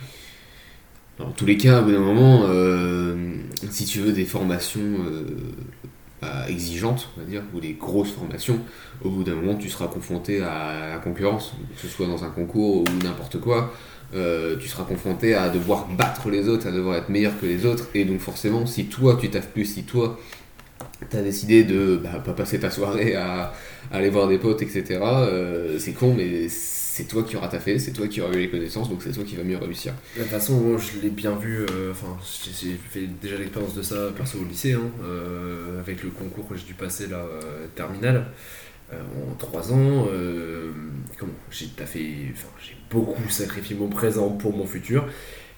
Dans 1.20 1.32
tous 1.32 1.44
les 1.44 1.58
cas, 1.58 1.82
au 1.82 1.84
bout 1.84 1.92
d'un 1.92 1.98
moment, 1.98 2.44
euh, 2.48 3.14
si 3.70 3.84
tu 3.84 3.98
veux 3.98 4.12
des 4.12 4.24
formations 4.24 4.80
euh, 4.80 5.26
bah, 6.22 6.48
exigeantes, 6.48 7.10
on 7.14 7.20
va 7.20 7.26
dire, 7.26 7.42
ou 7.52 7.60
des 7.60 7.74
grosses 7.74 8.12
formations, 8.12 8.58
au 9.04 9.10
bout 9.10 9.22
d'un 9.22 9.34
moment, 9.34 9.54
tu 9.56 9.68
seras 9.68 9.86
confronté 9.86 10.40
à 10.40 10.92
la 10.92 10.98
concurrence, 10.98 11.52
que 11.76 11.82
ce 11.82 11.88
soit 11.88 12.06
dans 12.06 12.24
un 12.24 12.30
concours 12.30 12.78
ou 12.80 12.84
n'importe 13.04 13.38
quoi. 13.38 13.74
Euh, 14.14 14.56
tu 14.56 14.66
seras 14.66 14.84
confronté 14.84 15.34
à 15.34 15.50
devoir 15.50 15.88
battre 15.88 16.30
les 16.30 16.48
autres, 16.48 16.66
à 16.66 16.72
devoir 16.72 16.96
être 16.96 17.10
meilleur 17.10 17.38
que 17.38 17.44
les 17.44 17.66
autres, 17.66 17.88
et 17.94 18.06
donc 18.06 18.20
forcément, 18.20 18.64
si 18.64 18.86
toi 18.86 19.18
tu 19.20 19.28
taffes 19.28 19.48
plus, 19.48 19.66
si 19.66 19.82
toi 19.82 20.18
t'as 21.10 21.20
décidé 21.20 21.64
de 21.64 22.00
bah, 22.02 22.22
pas 22.24 22.32
passer 22.32 22.58
ta 22.58 22.70
soirée 22.70 23.14
à, 23.14 23.52
à 23.92 23.96
aller 23.96 24.08
voir 24.08 24.26
des 24.26 24.38
potes, 24.38 24.62
etc., 24.62 25.00
c'est 25.78 25.92
con, 25.92 26.14
mais 26.16 26.48
c'est 26.48 26.79
toi 27.08 27.22
qui 27.22 27.36
auras 27.36 27.48
taffé, 27.48 27.78
c'est 27.78 27.92
toi 27.92 28.06
qui 28.08 28.20
auras 28.20 28.32
eu 28.34 28.38
les 28.38 28.50
connaissances, 28.50 28.88
donc 28.88 29.02
c'est 29.02 29.12
toi 29.12 29.24
qui 29.24 29.36
va 29.36 29.42
mieux 29.44 29.56
réussir. 29.56 29.92
De 30.16 30.22
toute 30.22 30.30
façon, 30.30 30.60
moi, 30.60 30.78
je 30.78 31.00
l'ai 31.00 31.10
bien 31.10 31.34
vu, 31.36 31.64
euh, 31.70 31.92
enfin, 31.92 32.16
j'ai 32.44 32.50
j'ai 32.70 32.76
fait 32.90 33.06
déjà 33.20 33.36
l'expérience 33.36 33.74
de 33.74 33.82
ça 33.82 34.08
perso 34.16 34.38
au 34.38 34.44
lycée, 34.44 34.72
hein, 34.74 34.90
euh, 35.04 35.78
avec 35.80 36.02
le 36.02 36.10
concours 36.10 36.48
que 36.48 36.56
j'ai 36.56 36.64
dû 36.64 36.74
passer 36.74 37.06
là, 37.06 37.18
euh, 37.18 37.66
terminal, 37.74 38.26
euh, 38.92 39.00
en 39.30 39.34
3 39.36 39.72
ans. 39.72 40.06
comment 41.18 41.32
J'ai 41.50 41.66
taffé, 41.68 42.32
enfin, 42.32 42.48
j'ai 42.64 42.76
beaucoup 42.90 43.28
sacrifié 43.28 43.76
mon 43.76 43.88
présent 43.88 44.30
pour 44.30 44.56
mon 44.56 44.66
futur. 44.66 45.06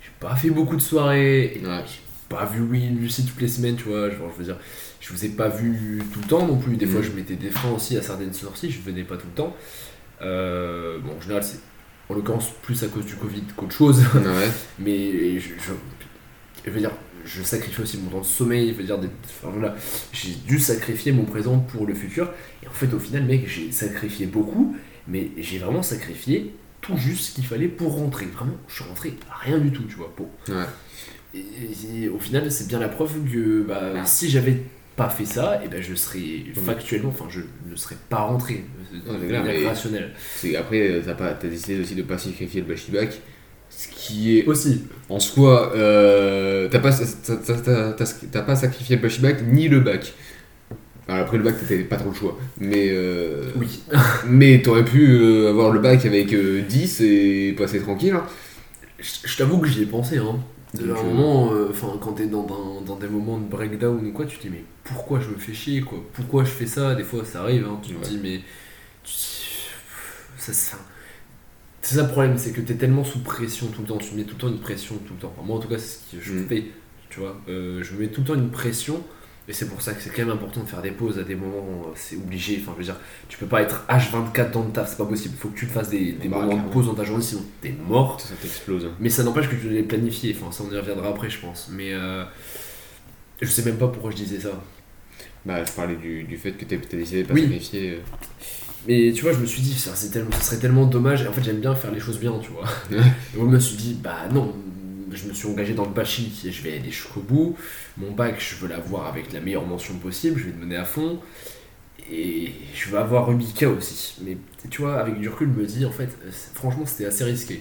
J'ai 0.03 0.11
pas 0.21 0.37
fait 0.37 0.51
beaucoup 0.51 0.77
de 0.77 0.83
soirées, 0.83 1.61
Ouais. 1.65 1.83
j'ai 1.87 2.01
pas 2.29 2.45
vu 2.47 2.61
oui 2.63 2.81
Lucie 3.01 3.25
toutes 3.25 3.41
les 3.41 3.49
semaines, 3.49 3.77
tu 3.77 3.85
vois. 3.85 4.11
Genre, 4.11 4.31
je 4.35 4.39
veux 4.39 4.45
dire, 4.45 4.59
je 5.01 5.13
vous 5.13 5.25
ai 5.25 5.29
pas 5.31 5.49
vu 5.49 6.03
tout 6.13 6.21
le 6.21 6.27
temps 6.29 6.47
non 6.47 6.59
plus. 6.59 6.77
Des 6.77 6.87
fois, 6.87 7.01
Mhm. 7.01 7.07
je 7.07 7.11
mettais 7.13 7.37
des 7.37 7.51
freins 7.51 7.73
aussi 7.73 7.97
à 7.97 8.03
certaines 8.03 8.33
sorties, 8.33 8.71
je 8.71 8.81
venais 8.81 9.05
pas 9.05 9.17
tout 9.17 9.27
le 9.27 9.35
temps. 9.35 9.57
Euh, 10.23 10.99
bon, 11.01 11.17
en 11.17 11.21
général, 11.21 11.43
c'est 11.45 11.59
en 12.09 12.15
l'occurrence 12.15 12.51
plus 12.63 12.83
à 12.85 12.89
cause 12.89 13.07
du 13.07 13.15
Covid 13.17 13.43
qu'autre 13.57 13.75
chose. 13.75 14.01
Ouais. 14.15 14.49
Mais 14.79 15.39
je, 15.39 15.49
je, 15.49 15.73
je 16.65 16.71
veux 16.71 16.81
dire, 16.81 16.91
je 17.25 17.43
sacrifie 17.43 17.81
aussi 17.81 17.99
mon 17.99 18.11
temps 18.11 18.21
de 18.21 18.25
sommeil. 18.27 18.69
Je 18.69 18.75
veux 18.75 18.85
dire, 18.85 18.99
des- 18.99 19.09
enfin, 19.25 19.51
voilà, 19.53 19.75
j'ai 20.13 20.33
dû 20.47 20.59
sacrifier 20.59 21.13
mon 21.13 21.25
présent 21.25 21.59
pour 21.59 21.87
le 21.87 21.95
futur. 21.95 22.31
Et 22.63 22.69
en 22.69 22.73
fait, 22.73 22.93
au 22.95 22.99
final, 22.99 23.25
mec, 23.25 23.49
j'ai 23.49 23.73
sacrifié 23.73 24.27
beaucoup, 24.27 24.77
mais 25.09 25.31
j'ai 25.39 25.59
vraiment 25.59 25.83
sacrifié 25.83 26.55
tout 26.81 26.97
juste 26.97 27.31
ce 27.31 27.35
qu'il 27.37 27.47
fallait 27.47 27.69
pour 27.69 27.95
rentrer. 27.97 28.27
Vraiment, 28.27 28.55
je 28.69 28.75
suis 28.75 28.85
rentré 28.85 29.15
rien 29.45 29.59
du 29.59 29.71
tout, 29.71 29.85
tu 29.85 29.95
vois. 29.97 30.13
Bon. 30.17 30.29
Ouais. 30.49 30.65
Et, 31.35 32.03
et 32.05 32.09
au 32.09 32.19
final, 32.19 32.51
c'est 32.53 32.69
bien 32.69 32.79
la 32.79 32.89
preuve 32.89 33.13
que 33.33 33.63
bah, 33.63 34.05
si 34.05 34.29
j'avais 34.29 34.63
pas 34.97 35.09
fait 35.09 35.25
ça, 35.25 35.61
et 35.65 35.69
ben 35.69 35.81
je 35.83 35.95
serais 35.95 36.45
factuellement, 36.67 37.09
enfin, 37.11 37.27
je 37.31 37.41
ne 37.71 37.77
serais 37.77 37.97
pas 38.09 38.19
rentré 38.21 38.65
c'est. 40.39 40.51
C'est- 40.51 40.57
Après, 40.57 40.81
euh, 40.91 41.03
t'as 41.05 41.15
pas- 41.15 41.33
t'as 41.33 41.49
décidé 41.49 41.81
aussi 41.81 41.95
de 41.95 42.03
pas 42.03 42.19
sacrifier 42.19 42.61
le 42.61 42.67
bachibac, 42.67 43.09
ce 43.71 43.89
qui 43.89 44.39
est 44.39 44.47
Aussi, 44.47 44.83
en 45.09 45.19
soi, 45.19 45.73
euh, 45.75 46.69
t'as 46.71 46.79
pas, 46.79 46.91
t'as- 46.93 47.37
t'as- 47.37 47.55
t'as- 47.61 47.93
t'as- 47.93 48.15
t'as 48.31 48.43
pas 48.43 48.57
sacrifié 48.57 48.97
le 48.97 49.03
bachibac 49.03 49.35
ni 49.51 49.69
le 49.69 49.81
bac. 49.81 50.13
Enfin, 51.09 51.19
après 51.21 51.37
le 51.39 51.43
bac, 51.45 51.55
t'avais 51.59 51.83
pas 51.85 51.97
trop 51.97 52.11
le 52.11 52.15
choix. 52.15 52.39
Mais, 52.61 52.89
euh, 52.91 53.43
oui. 53.57 53.81
mais 54.29 54.63
t'aurais 54.63 54.85
pu 54.85 55.09
euh, 55.11 55.51
avoir 55.51 55.71
le 55.73 55.81
bac 55.81 56.05
avec 56.07 56.33
euh, 56.33 56.63
10 56.69 57.01
et 57.01 57.55
passer 57.59 57.81
tranquille. 57.81 58.13
hein. 58.15 58.25
Je 59.01 59.27
je 59.27 59.37
t'avoue 59.37 59.59
que 59.59 59.67
j'y 59.69 59.83
ai 59.83 59.87
pensé, 59.87 60.19
hein. 60.19 60.39
Donc, 60.75 60.99
un 60.99 61.03
euh, 61.03 61.03
moment, 61.03 61.53
euh, 61.53 61.71
quand 62.01 62.15
t'es 62.15 62.27
dans, 62.27 62.45
dans, 62.45 62.81
dans 62.81 62.97
des 62.97 63.09
moments 63.09 63.39
de 63.39 63.45
breakdown 63.45 64.07
ou 64.07 64.13
quoi, 64.13 64.25
tu 64.27 64.39
te 64.39 64.43
dis, 64.43 64.51
mais 64.51 64.65
pourquoi 64.85 65.21
je 65.21 65.29
me 65.29 65.37
fais 65.37 65.53
chier, 65.53 65.83
quoi? 65.83 65.99
Pourquoi 66.15 66.45
je 66.45 66.51
fais 66.51 66.67
ça? 66.67 66.95
Des 66.95 67.05
fois, 67.05 67.25
ça 67.25 67.43
arrive, 67.43 67.67
hein. 67.67 67.79
Tu 67.83 67.95
Ouais. 67.95 68.01
te 68.01 68.09
dis, 68.09 68.19
mais. 68.23 68.41
Tu, 69.05 69.13
ça, 70.39 70.53
ça- 70.53 70.79
c'est 71.81 71.97
ça 71.97 72.03
le 72.03 72.09
problème, 72.09 72.39
c'est 72.39 72.53
que 72.53 72.61
t'es 72.61 72.77
tellement 72.77 73.05
sous 73.05 73.23
pression 73.23 73.67
tout 73.69 73.83
le 73.83 73.89
temps, 73.89 73.99
tu 73.99 74.15
mets 74.15 74.25
tout 74.25 74.35
le 74.37 74.41
temps 74.41 74.49
une 74.49 74.61
pression 74.61 74.97
tout 75.07 75.15
le 75.15 75.21
temps. 75.21 75.33
Enfin, 75.37 75.47
moi, 75.47 75.57
en 75.57 75.61
tout 75.61 75.69
cas, 75.69 75.79
c'est 75.79 75.99
ce 75.99 76.17
que 76.17 76.23
je 76.23 76.33
Mm. 76.33 76.49
fais, 76.49 76.65
tu 77.11 77.21
vois? 77.21 77.41
Euh, 77.49 77.83
je 77.83 77.97
mets 77.97 78.09
tout 78.09 78.21
le 78.23 78.27
temps 78.29 78.35
une 78.35 78.51
pression. 78.51 79.03
Et 79.49 79.53
c'est 79.53 79.67
pour 79.69 79.83
ça 79.83 79.93
que 79.93 80.01
c'est 80.01 80.11
quand 80.11 80.23
même 80.25 80.31
important 80.31 80.61
de 80.63 80.69
faire 80.69 80.83
des 80.83 80.93
pauses 80.93 81.19
à 81.19 81.25
des 81.25 81.35
moments, 81.35 81.87
euh, 81.87 81.93
c'est 81.97 82.15
obligé. 82.17 82.59
Enfin, 82.63 82.73
je 82.75 82.79
veux 82.79 82.85
dire, 82.85 82.97
tu 83.29 83.37
peux 83.39 83.47
pas 83.47 83.61
être 83.63 83.85
H24 83.89 84.53
dans 84.53 84.63
le 84.63 84.71
taf, 84.71 84.91
c'est 84.91 84.97
pas 84.97 85.05
possible. 85.05 85.35
Faut 85.37 85.49
que 85.49 85.59
tu 85.59 85.67
te 85.67 85.73
fasses 85.73 85.91
des, 85.91 86.13
des 86.13 86.29
Bah, 86.29 86.39
moments 86.41 86.63
de 86.63 86.71
pause 86.73 86.87
dans 86.87 86.95
ta 86.95 87.03
journée, 87.05 87.25
sinon 87.25 87.43
t'es 87.61 87.75
mort. 87.89 88.21
Ça, 88.21 88.29
ça 88.29 88.35
t'explose. 88.41 88.85
hein. 88.85 88.93
Mais 89.01 89.09
ça 89.09 89.25
n'empêche 89.25 89.49
que 89.49 89.57
tu 89.57 89.69
l'as 89.69 89.83
planifié, 89.83 90.37
enfin 90.41 90.53
ça 90.53 90.63
on 90.69 90.73
y 90.73 90.79
reviendra 90.79 91.09
après 91.09 91.29
je 91.29 91.41
pense. 91.41 91.69
Mais, 91.73 91.93
euh, 91.93 92.25
Je 93.41 93.49
sais 93.49 93.65
même 93.65 93.77
pas 93.79 93.89
pourquoi 93.89 94.13
je 94.13 94.17
disais 94.17 94.39
ça. 94.39 94.51
Bah, 95.45 95.65
je 95.65 95.73
parlais 95.73 95.97
du, 95.97 96.23
du 96.23 96.37
fait 96.37 96.53
que 96.53 96.65
t'as 96.65 96.77
décidé 96.97 97.25
de 97.25 97.29
pas 97.29 97.35
Oui. 97.35 97.43
sacrifier. 97.43 97.91
euh. 97.95 97.99
Mais 98.87 99.13
tu 99.13 99.23
vois, 99.23 99.33
je 99.33 99.39
me 99.39 99.47
suis 99.47 99.63
dit, 99.63 99.75
ça, 99.75 99.91
tellement, 100.13 100.31
ça 100.33 100.41
serait 100.41 100.59
tellement 100.59 100.87
dommage. 100.87 101.23
Et 101.23 101.29
en 101.29 101.33
fait, 101.33 101.43
j'aime 101.43 101.59
bien 101.61 101.75
faire 101.75 101.91
les 101.93 102.01
choses 102.01 102.19
bien, 102.21 102.33
tu 102.41 102.51
vois. 102.53 102.65
Et 102.93 103.37
moi, 103.37 103.47
je 103.49 103.55
me 103.55 103.59
suis 103.61 103.77
dit, 103.77 103.95
bah 104.01 104.29
non, 104.33 104.55
je 105.15 105.27
me 105.27 105.33
suis 105.33 105.49
engagé 105.49 105.75
dans 105.75 105.85
le 105.85 105.91
bachis 105.93 106.33
et 106.47 106.51
je 106.53 106.63
vais 106.63 106.75
aller 106.79 106.91
jusqu'au 106.91 107.21
bout. 107.21 107.57
Mon 107.97 108.13
bac, 108.13 108.37
je 108.39 108.55
veux 108.57 108.69
l'avoir 108.69 109.07
avec 109.07 109.33
la 109.33 109.41
meilleure 109.41 109.67
mention 109.67 109.95
possible, 109.95 110.39
je 110.41 110.45
vais 110.47 110.53
le 110.53 110.65
mener 110.67 110.77
à 110.77 110.85
fond. 110.85 111.19
Et 112.11 112.51
je 112.75 112.91
veux 112.91 112.99
avoir 112.99 113.27
Rubika 113.29 113.69
aussi. 113.69 114.17
Mais 114.25 114.37
tu 114.71 114.83
vois, 114.83 114.99
avec 115.01 115.19
du 115.21 115.29
recul, 115.29 115.49
me 115.49 115.65
dis, 115.65 115.85
en 115.85 115.93
fait, 115.93 116.09
euh, 116.27 116.31
franchement, 116.55 116.85
c'était 116.85 117.07
assez 117.07 117.25
risqué. 117.25 117.61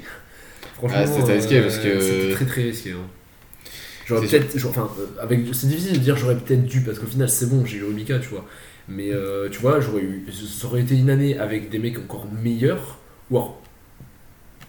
Franchement, 0.75 0.97
Ah, 0.99 1.05
c'était 1.07 1.33
risqué 1.33 1.61
parce 1.61 1.77
que- 1.77 1.99
C'était 1.99 2.33
très 2.33 2.45
très 2.45 2.63
risqué. 2.63 2.91
hein. 2.91 3.07
J'aurais 4.05 4.27
C'est 4.27 4.39
peut-être. 4.39 4.65
Enfin, 4.67 4.89
euh, 4.99 5.05
avec, 5.21 5.41
c'est 5.53 5.67
difficile 5.67 5.93
de 5.93 5.99
dire 5.99 6.17
j'aurais 6.17 6.35
peut-être 6.37 6.65
dû 6.65 6.81
parce 6.81 6.97
qu'au 6.99 7.05
final, 7.05 7.29
c'est 7.29 7.49
bon, 7.49 7.63
j'ai 7.65 7.77
eu 7.77 7.83
Rubika, 7.83 8.17
tu 8.19 8.29
vois. 8.29 8.45
Mais 8.89 9.11
euh, 9.13 9.47
tu 9.49 9.59
vois, 9.59 9.79
j'aurais 9.79 10.01
eu, 10.01 10.25
ça 10.31 10.65
aurait 10.67 10.81
été 10.81 10.95
une 10.97 11.09
année 11.11 11.37
avec 11.37 11.69
des 11.69 11.77
mecs 11.79 11.99
encore 11.99 12.25
meilleurs, 12.41 12.97
ou 13.29 13.37
alors 13.37 13.60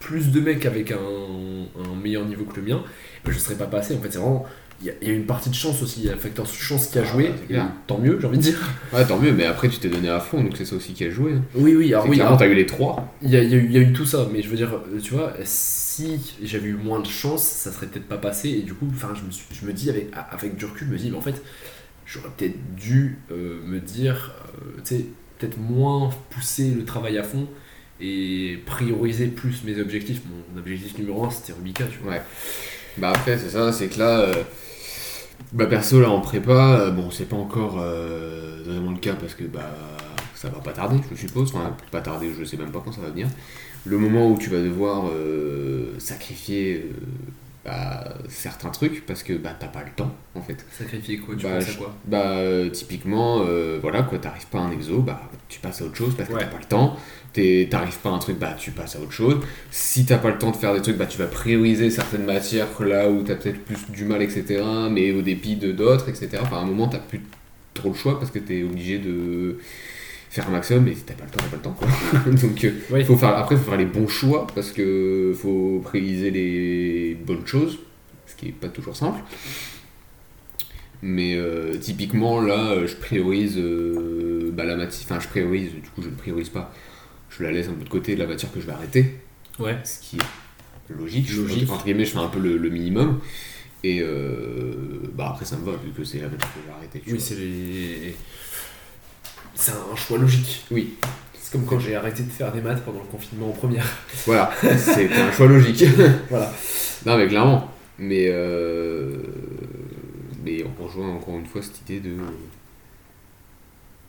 plus 0.03 0.31
de 0.33 0.41
mecs 0.41 0.67
avec 0.67 0.91
un, 0.91 0.97
un 0.97 1.97
meilleur 2.03 2.25
niveau 2.25 2.45
que 2.45 2.57
le 2.61 2.67
mien, 2.67 2.83
je 3.27 3.39
serais 3.39 3.55
pas 3.55 3.67
passé. 3.67 3.95
En 3.95 4.01
fait, 4.01 4.11
c'est 4.11 4.19
vraiment. 4.19 4.45
Il 4.85 4.87
y, 4.89 5.11
a- 5.11 5.13
une 5.15 5.27
partie 5.27 5.49
de 5.49 5.55
chance 5.55 5.81
aussi, 5.81 6.01
il 6.01 6.07
y 6.07 6.11
a 6.11 6.15
un 6.15 6.17
facteur 6.17 6.45
chance 6.45 6.89
qui 6.89 6.99
a 6.99 7.03
Ah, 7.03 7.05
joué, 7.05 7.27
et 7.49 7.53
clair. 7.53 7.69
tant 7.87 7.99
mieux, 7.99 8.19
j'ai 8.21 8.27
envie 8.27 8.39
de 8.39 8.43
dire. 8.43 8.59
Ouais, 8.93 9.07
tant 9.07 9.17
mieux, 9.17 9.31
mais 9.33 9.45
après 9.45 9.69
tu 9.69 9.79
t'es 9.79 9.89
donné 9.89 10.09
à 10.09 10.19
fond, 10.19 10.43
donc 10.43 10.57
c'est 10.57 10.65
ça 10.65 10.75
aussi 10.75 10.93
qui 10.93 11.05
a 11.05 11.11
joué. 11.11 11.35
Oui, 11.55 11.77
oui, 11.77 11.95
alors 11.95 12.09
oui, 12.09 12.17
clairement, 12.17 12.37
t'as 12.37 12.49
eu 12.49 12.55
les 12.55 12.67
trois. 12.67 13.15
il 13.23 13.31
y, 13.31 13.37
a, 13.37 13.45
y 13.45 13.55
eu, 13.55 13.65
il 13.67 13.71
y 13.71 13.79
a 13.79 13.81
eu 13.81 13.93
tout 13.93 14.05
ça, 14.07 14.27
mais 14.33 14.43
je 14.43 14.49
veux 14.49 14.57
dire, 14.57 14.73
euh, 14.75 14.99
tu 15.01 15.13
vois, 15.15 15.35
si 15.45 16.35
j'avais 16.43 16.67
eu 16.71 16.75
moins 16.75 16.99
de 16.99 17.07
chance, 17.07 17.45
ça 17.45 17.71
serait 17.71 17.87
peut-être 17.87 18.09
pas 18.09 18.17
passé, 18.19 18.49
et 18.49 18.63
du 18.63 18.75
coup, 18.75 18.89
enfin, 18.91 19.11
je 19.15 19.23
me, 19.25 19.31
suis- 19.31 19.47
je 19.53 19.65
me 19.65 19.73
dis, 19.73 19.89
avec, 19.89 20.09
avec 20.33 20.57
du 20.57 20.65
recul, 20.65 20.89
je 20.89 20.93
me 20.95 20.99
dis, 20.99 21.11
mais 21.13 21.17
en 21.17 21.21
fait, 21.23 21.41
j'aurais 22.05 22.31
peut-être 22.37 22.59
dû 22.75 23.19
euh, 23.31 23.61
me 23.65 23.79
dire, 23.79 24.35
euh, 24.59 24.81
tu 24.85 24.97
sais, 24.97 25.05
peut-être 25.39 25.59
moins 25.59 26.11
pousser 26.31 26.73
le 26.77 26.85
travail 26.85 27.19
à 27.19 27.23
fond 27.23 27.47
et 28.03 28.59
prioriser 28.67 29.29
plus 29.29 29.63
mes 29.65 29.81
objectifs. 29.81 30.21
Mon 30.53 30.59
objectif 30.59 30.99
numéro 30.99 31.25
un, 31.25 31.31
c'était 31.31 31.53
Rubika, 31.53 31.85
tu 31.85 31.99
vois. 32.03 32.13
Ouais. 32.13 32.23
Bah 32.99 33.11
après, 33.11 33.39
c'est 33.39 33.51
ça, 33.51 33.73
c'est 33.73 33.89
que 33.89 33.99
là, 33.99 34.21
euh, 34.21 34.35
bah 35.53 35.67
perso, 35.67 36.01
là 36.01 36.11
en 36.11 36.21
prépa, 36.21 36.81
euh, 36.81 36.91
bon, 36.91 37.11
c'est 37.11 37.29
pas 37.29 37.37
encore 37.37 37.79
euh, 37.81 38.63
vraiment 38.67 38.91
le 38.91 38.99
cas 38.99 39.15
parce 39.15 39.35
que 39.35 39.45
bah 39.45 39.71
ça 40.35 40.49
va 40.49 40.59
pas 40.59 40.73
tarder, 40.73 40.99
je 41.11 41.17
suppose. 41.17 41.55
Enfin, 41.55 41.77
pas 41.91 42.01
tarder, 42.01 42.33
je 42.39 42.45
sais 42.45 42.57
même 42.57 42.73
pas 42.73 42.83
quand 42.85 42.93
ça 42.93 43.01
va 43.01 43.11
venir. 43.11 43.29
Le 43.85 43.99
moment 43.99 44.31
où 44.31 44.37
tu 44.37 44.51
vas 44.51 44.61
devoir 44.61 45.11
sacrifier 45.99 46.87
bah, 47.64 48.14
certains 48.28 48.71
trucs 48.71 49.07
parce 49.07 49.23
que 49.23 49.35
bah 49.35 49.54
t'as 49.59 49.69
pas 49.69 49.83
le 49.85 49.90
temps 49.95 50.12
en 50.35 50.40
fait. 50.42 50.64
Sacrifier 50.76 51.19
quoi 51.19 51.37
Tu 51.37 51.45
Bah, 51.45 51.54
penses 51.59 51.71
à 51.71 51.75
quoi? 51.75 51.95
Bah 52.07 52.31
euh, 52.38 52.71
typiquement, 52.71 53.45
euh, 53.47 53.78
voilà 53.81 54.02
quoi, 54.02 54.19
t'arrives 54.19 54.47
pas 54.49 54.59
à 54.59 54.62
un 54.62 54.73
exo, 54.73 54.99
bah 55.00 55.21
tu 55.49 55.61
passes 55.61 55.81
à 55.83 55.85
autre 55.85 55.97
chose 55.97 56.14
parce 56.16 56.28
que 56.28 56.35
Ouais. 56.35 56.40
t'as 56.40 56.47
pas 56.47 56.59
le 56.59 56.64
temps. 56.64 56.97
T'arrives 57.71 57.99
pas 58.00 58.11
à 58.11 58.12
un 58.12 58.19
truc, 58.19 58.38
bah 58.38 58.54
tu 58.59 58.73
passes 58.73 58.97
à 58.97 59.00
autre 59.00 59.12
chose. 59.12 59.37
Si 59.71 60.04
t'as 60.04 60.19
pas 60.19 60.31
le 60.31 60.38
temps 60.38 60.50
de 60.50 60.57
faire 60.57 60.75
des 60.75 60.83
trucs, 60.83 60.97
bah 60.99 61.07
tu 61.07 61.19
vas 61.19 61.26
prioriser 61.26 61.88
certaines 61.90 62.25
matières 62.25 62.66
là 62.81 63.09
où 63.09 63.23
t'as 63.23 63.37
peut-être 63.37 63.64
plus 63.64 63.78
du 63.90 64.04
mal, 64.04 64.23
etc. 64.23 64.62
Mais 64.90 65.12
au 65.12 65.23
dépit 65.23 65.57
de 65.57 65.73
d'autres, 65.73 66.09
etc. 66.09 66.31
Enfin 66.42 66.57
à 66.57 66.61
un 66.61 66.66
moment 66.66 66.88
t'as 66.88 66.99
plus 66.99 67.21
trop 67.75 67.88
le 67.90 67.95
choix 67.95 68.19
parce 68.19 68.31
que 68.31 68.38
t'es 68.38 68.62
obligé 68.64 68.99
de 68.99 69.59
faire 70.33 70.49
un 70.49 70.53
maximum 70.53 70.89
et 70.89 70.95
si 70.95 71.03
t'as 71.03 71.15
pas 71.15 71.25
le 71.25 71.31
temps, 71.31 71.39
t'as 71.39 71.49
pas 71.49 71.57
le 71.57 71.62
temps 71.62 71.77
quoi. 71.79 71.89
Donc 72.33 72.65
euh, 72.65 73.05
faut 73.05 73.17
faire, 73.17 73.37
après 73.37 73.57
faut 73.57 73.65
faire 73.71 73.77
les 73.79 73.85
bons 73.85 74.09
choix 74.09 74.47
parce 74.55 74.73
que 74.73 75.33
faut 75.37 75.81
prioriser 75.85 76.31
les 76.31 77.15
bonnes 77.15 77.47
choses, 77.47 77.79
ce 78.27 78.35
qui 78.37 78.49
est 78.49 78.53
pas 78.53 78.69
toujours 78.69 78.97
simple. 78.97 79.21
Mais 81.03 81.35
euh, 81.35 81.77
typiquement 81.77 82.41
là, 82.41 82.71
euh, 82.73 82.87
je 82.87 82.95
priorise 82.97 83.59
euh, 83.59 84.51
bah, 84.53 84.65
la 84.65 84.77
matière. 84.77 85.03
Enfin, 85.05 85.19
je 85.21 85.29
priorise. 85.29 85.73
Du 85.73 85.81
coup, 85.91 86.01
je 86.03 86.09
ne 86.09 86.15
priorise 86.15 86.49
pas. 86.49 86.73
Je 87.29 87.43
la 87.43 87.51
laisse 87.51 87.69
un 87.69 87.73
peu 87.73 87.85
de 87.85 87.89
côté 87.89 88.15
de 88.15 88.21
la 88.21 88.27
matière 88.27 88.53
que 88.53 88.61
je 88.61 88.67
vais 88.67 88.73
arrêter, 88.73 89.17
Ouais. 89.59 89.77
ce 89.85 89.99
qui 90.01 90.17
est 90.17 90.95
logique. 90.97 91.29
Entre 91.71 91.85
guillemets, 91.85 92.05
je 92.05 92.12
fais 92.12 92.19
un 92.19 92.29
peu 92.29 92.39
le, 92.39 92.57
le 92.57 92.69
minimum. 92.71 93.19
Et 93.83 94.01
euh, 94.01 95.01
bah 95.15 95.31
après, 95.31 95.45
ça 95.45 95.57
me 95.57 95.65
va 95.65 95.73
vu 95.73 95.91
que 95.91 96.05
c'est 96.05 96.19
la 96.21 96.29
matière 96.29 96.53
que 96.55 96.61
je 96.62 96.67
vais 96.69 96.73
arrêter. 96.77 97.03
Oui, 97.09 97.21
c'est 97.21 97.35
les. 97.35 98.15
C'est 99.55 99.73
un 99.73 99.97
choix 99.97 100.19
logique. 100.19 100.65
Oui. 100.71 100.95
C'est 101.35 101.53
comme 101.53 101.67
quand 101.67 101.79
j'ai 101.79 101.95
arrêté 101.95 102.23
de 102.23 102.31
faire 102.31 102.53
des 102.53 102.61
maths 102.61 102.83
pendant 102.85 103.01
le 103.01 103.07
confinement 103.07 103.49
en 103.49 103.53
première. 103.53 103.87
Voilà, 104.27 104.51
c'est 104.79 105.13
un 105.13 105.33
choix 105.33 105.47
logique. 105.47 105.85
Voilà. 106.31 106.53
Non, 107.05 107.17
mais 107.17 107.27
clairement. 107.27 107.69
Mais, 107.99 108.27
euh, 108.29 109.17
mais 110.45 110.65
on 110.65 110.85
rejoint 110.85 111.11
encore 111.11 111.39
une 111.39 111.47
fois 111.47 111.63
cette 111.63 111.81
idée 111.83 112.01
de. 112.01 112.17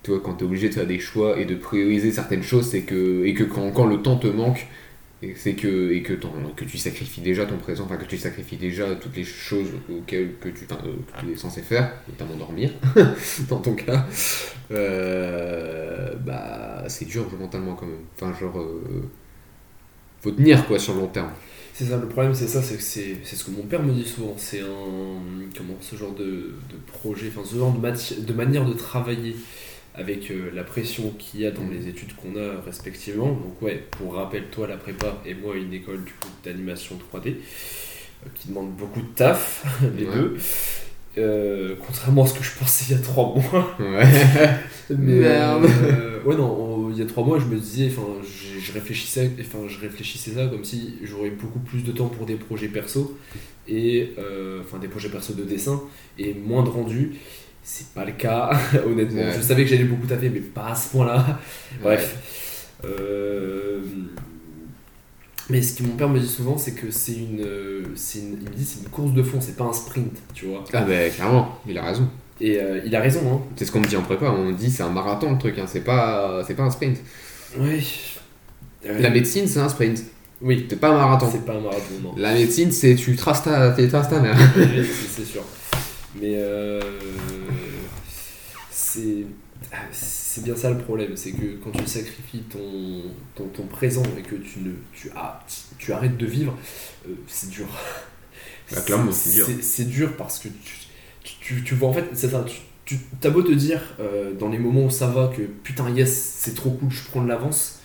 Tu 0.04 0.12
vois, 0.12 0.20
quand 0.22 0.36
tu 0.36 0.44
es 0.44 0.48
obligé 0.48 0.70
de 0.70 0.74
faire 0.74 0.88
des 0.88 1.00
choix 1.00 1.38
et 1.38 1.46
de 1.46 1.56
prioriser 1.56 2.12
certaines 2.12 2.44
choses, 2.44 2.70
c'est 2.70 2.82
que. 2.82 3.26
Et 3.26 3.34
que 3.34 3.44
quand, 3.44 3.72
quand 3.72 3.86
le 3.86 4.02
temps 4.02 4.18
te 4.18 4.28
manque, 4.28 4.68
et 5.24 5.36
c'est 5.36 5.54
que, 5.56 5.92
et 5.92 6.04
que, 6.04 6.14
t'en- 6.14 6.34
que 6.56 6.66
tu 6.66 6.78
sacrifies 6.78 7.22
déjà 7.22 7.46
ton 7.46 7.58
présent, 7.58 7.86
enfin 7.86 7.98
que 7.98 8.06
tu 8.06 8.18
sacrifies 8.18 8.58
déjà 8.58 8.96
toutes 8.96 9.16
les 9.16 9.24
choses 9.24 9.70
auxquelles 9.90 10.36
que 10.42 10.50
tu, 10.50 10.66
euh, 10.72 11.32
es 11.34 11.36
censé 11.38 11.62
faire, 11.62 11.92
notamment 12.10 12.36
dormir, 12.36 12.72
dans 13.50 13.60
ton 13.60 13.76
cas, 13.76 14.08
euh, 14.72 16.16
bah 16.26 16.84
c'est 16.88 17.06
dur 17.06 17.26
mentalement 17.40 17.76
quand 17.76 17.86
même. 17.88 18.06
Enfin, 18.16 18.34
genre. 18.40 18.60
euh, 18.60 19.10
faut 20.22 20.32
tenir 20.32 20.66
quoi 20.68 20.80
sur 20.80 20.94
le 20.94 21.02
long 21.02 21.08
terme. 21.08 21.32
C'est 21.74 21.86
ça, 21.86 21.98
le 21.98 22.08
problème 22.08 22.34
c'est 22.36 22.48
ça, 22.48 22.62
c'est 22.62 22.78
que 22.78 22.84
c'est 22.84 23.18
c'est 23.24 23.36
ce 23.36 23.46
que 23.46 23.52
mon 23.52 23.64
père 23.64 23.82
me 23.82 23.92
dit 23.92 24.06
souvent, 24.08 24.36
c'est 24.38 24.60
un 24.62 25.20
comment 25.58 25.76
ce 25.82 25.96
genre 25.96 26.14
de, 26.14 26.24
de 26.26 26.78
projet, 26.86 27.32
enfin 27.36 27.42
ce 27.50 27.58
genre 27.58 27.74
de, 27.74 27.80
mati- 27.80 28.22
de 28.24 28.34
manière 28.34 28.66
de 28.66 28.74
travailler 28.74 29.36
avec 29.96 30.32
euh, 30.32 30.50
la 30.54 30.64
pression 30.64 31.12
qu'il 31.20 31.42
y 31.42 31.46
a 31.46 31.52
dans 31.52 31.68
les 31.70 31.88
études 31.88 32.16
qu'on 32.16 32.36
a 32.36 32.62
respectivement. 32.66 33.28
Donc 33.28 33.62
ouais, 33.62 33.84
pour 33.92 34.16
rappel, 34.16 34.46
toi 34.52 34.68
la 34.68 34.78
prépa 34.78 35.22
et 35.26 35.34
moi 35.36 35.56
une 35.56 35.74
école 35.74 36.04
du 36.04 36.14
coup 36.14 36.30
d'animation 36.44 36.98
3D 37.14 37.30
euh, 37.30 38.30
qui 38.36 38.48
demande 38.50 38.72
beaucoup 38.76 39.02
de 39.02 39.08
taf, 39.16 39.66
les 39.98 40.06
Ouais. 40.06 40.14
deux. 40.14 40.38
Euh, 41.20 41.76
contrairement 41.86 42.24
à 42.24 42.28
ce 42.28 42.34
que 42.34 42.44
je 42.44 42.58
pensais 42.58 42.86
il 42.90 42.96
y 42.96 43.00
a 43.00 43.02
trois 43.04 43.36
mois. 43.36 43.76
Ouais. 43.80 44.04
Mais, 44.90 45.14
Merde. 45.20 45.66
ouais, 46.26 46.36
non, 46.36 46.90
il 46.92 46.98
y 46.98 47.02
a 47.02 47.06
trois 47.06 47.24
mois, 47.24 47.40
je 47.40 47.46
me 47.46 47.58
disais, 47.58 47.88
enfin, 47.92 48.08
je, 48.24 48.60
je 48.60 48.72
réfléchissais, 48.74 49.32
enfin, 49.40 49.60
je 49.68 49.80
réfléchissais 49.80 50.32
ça 50.32 50.48
comme 50.48 50.64
si 50.64 50.96
j'aurais 51.04 51.30
beaucoup 51.30 51.60
plus 51.60 51.84
de 51.84 51.92
temps 51.92 52.08
pour 52.08 52.26
des 52.26 52.36
projets 52.36 52.68
perso 52.68 53.18
et, 53.68 54.12
enfin, 54.62 54.80
des 54.80 54.88
projets 54.88 55.10
perso 55.10 55.34
de 55.34 55.44
dessin 55.44 55.82
et 56.18 56.34
moins 56.34 56.64
de 56.64 56.70
rendu. 56.70 57.14
C'est 57.64 57.88
pas 57.94 58.04
le 58.04 58.12
cas, 58.12 58.52
honnêtement. 58.86 59.22
Ouais. 59.22 59.34
Je 59.38 59.42
savais 59.42 59.64
que 59.64 59.70
j'allais 59.70 59.86
beaucoup 59.86 60.06
taper, 60.06 60.30
mais 60.30 60.42
pas 60.42 60.68
à 60.72 60.76
ce 60.76 60.90
point-là. 60.90 61.40
Bref. 61.82 62.76
Euh, 62.84 63.82
mais 65.50 65.62
ce 65.62 65.78
que 65.78 65.84
mon 65.84 65.96
père 65.96 66.10
me 66.10 66.20
dit 66.20 66.28
souvent, 66.28 66.58
c'est 66.58 66.74
que 66.74 66.92
c'est 66.92 67.14
une, 67.14 67.42
euh, 67.42 67.84
c'est 67.96 68.20
une, 68.20 68.38
il 68.42 68.50
me 68.50 68.54
dit, 68.56 68.66
c'est 68.66 68.80
une 68.84 68.90
course 68.90 69.14
de 69.14 69.24
fond, 69.24 69.40
c'est 69.42 69.56
pas 69.56 69.64
un 69.64 69.74
sprint, 69.74 70.12
tu 70.34 70.48
vois. 70.48 70.64
Ah 70.74 70.82
bah 70.82 71.10
clairement, 71.10 71.58
il 71.68 71.78
a 71.78 71.84
raison. 71.84 72.10
Et 72.42 72.60
euh, 72.60 72.82
il 72.86 72.94
a 72.96 73.00
raison, 73.00 73.22
hein. 73.34 73.42
C'est 73.56 73.66
ce 73.66 73.72
qu'on 73.72 73.80
me 73.80 73.86
dit 73.86 73.96
en 73.96 74.02
prépa, 74.02 74.26
on 74.26 74.52
dit 74.52 74.70
c'est 74.70 74.84
un 74.84 74.90
marathon 74.90 75.32
le 75.32 75.38
truc, 75.38 75.58
hein. 75.60 75.66
c'est 75.68 75.82
pas, 75.84 76.44
c'est 76.46 76.56
pas 76.56 76.64
un 76.64 76.72
sprint. 76.72 76.98
Oui. 77.58 78.18
La 78.86 79.10
médecine 79.10 79.48
c'est 79.48 79.60
un 79.60 79.70
sprint, 79.70 80.04
Oui, 80.42 80.66
c'est 80.70 80.80
pas 80.80 80.90
un 80.90 80.98
marathon. 80.98 81.30
c'est 81.32 81.46
pas 81.46 81.54
un 81.54 81.62
marathon, 81.62 81.94
non. 82.02 82.14
La 82.18 82.34
médecine 82.34 82.72
c'est 82.72 82.96
tu 82.96 83.16
traces 83.16 83.44
ta, 83.44 83.72
tu 83.72 83.88
traces 83.88 84.10
ta 84.10 84.20
mère. 84.20 84.36
Oui, 84.58 84.66
c'est 84.84 85.22
c'est 85.22 85.26
sûr. 85.26 85.44
Mais 86.20 86.34
euh, 86.36 86.82
c'est 88.94 89.26
c'est 89.92 90.44
bien 90.44 90.56
ça 90.56 90.70
le 90.70 90.78
problème, 90.78 91.16
c'est 91.16 91.32
que 91.32 91.56
quand 91.64 91.72
tu 91.72 91.88
sacrifies 91.88 92.44
ton, 92.52 93.04
ton, 93.36 93.48
ton 93.48 93.64
présent 93.68 94.04
et 94.18 94.22
que 94.22 94.36
tu 94.36 94.60
ne 94.60 94.72
tu, 94.94 95.10
ah, 95.16 95.46
tu 95.78 95.94
arrêtes 95.94 96.18
de 96.18 96.26
vivre, 96.26 96.58
euh, 97.08 97.14
c'est 97.28 97.50
dur. 97.50 97.68
Bah, 98.72 98.82
clairement, 98.82 99.12
c'est 99.12 99.32
dur. 99.34 99.48
C'est 99.62 99.86
dur 99.90 100.16
parce 100.18 100.40
que 100.40 100.48
tu, 100.48 100.76
tu, 101.24 101.34
tu- 101.42 101.64
tu 101.64 101.76
vois 101.76 101.90
en 101.90 101.94
fait, 101.94 102.06
c'est 102.14 102.30
ça. 102.30 102.46
Tu, 102.86 102.98
t'as 103.22 103.30
beau 103.30 103.44
te 103.44 103.52
dire 103.52 103.82
euh, 104.00 104.34
dans 104.34 104.50
les 104.50 104.58
moments 104.60 104.86
où 104.86 104.90
ça 104.90 105.08
va 105.08 105.28
que 105.36 105.42
putain 105.44 105.90
yes 105.92 106.12
c'est 106.40 106.54
trop 106.56 106.72
cool, 106.72 106.90
je 106.92 107.04
prends 107.04 107.22
de 107.22 107.28
l'avance. 107.30 107.80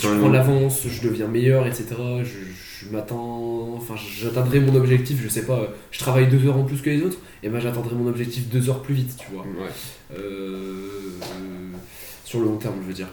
Je 0.00 0.08
prends 0.08 0.28
de 0.28 0.34
l'avance, 0.34 0.88
je 0.88 1.02
deviens 1.02 1.28
meilleur, 1.28 1.66
etc. 1.66 1.84
Je, 2.22 2.24
je 2.24 2.71
m'attends, 2.90 3.74
enfin 3.74 3.94
j'atteindrai 3.96 4.60
mon 4.60 4.74
objectif, 4.74 5.20
je 5.22 5.28
sais 5.28 5.46
pas, 5.46 5.68
je 5.90 5.98
travaille 5.98 6.28
deux 6.28 6.46
heures 6.46 6.56
en 6.56 6.64
plus 6.64 6.80
que 6.80 6.90
les 6.90 7.02
autres, 7.02 7.18
et 7.42 7.48
ben 7.48 7.60
j'atteindrai 7.60 7.94
mon 7.94 8.08
objectif 8.08 8.48
deux 8.48 8.68
heures 8.68 8.82
plus 8.82 8.94
vite, 8.94 9.16
tu 9.18 9.26
vois. 9.32 9.42
Ouais. 9.42 9.70
Euh, 10.18 11.18
sur 12.24 12.40
le 12.40 12.46
long 12.46 12.56
terme, 12.56 12.76
je 12.82 12.88
veux 12.88 12.94
dire. 12.94 13.08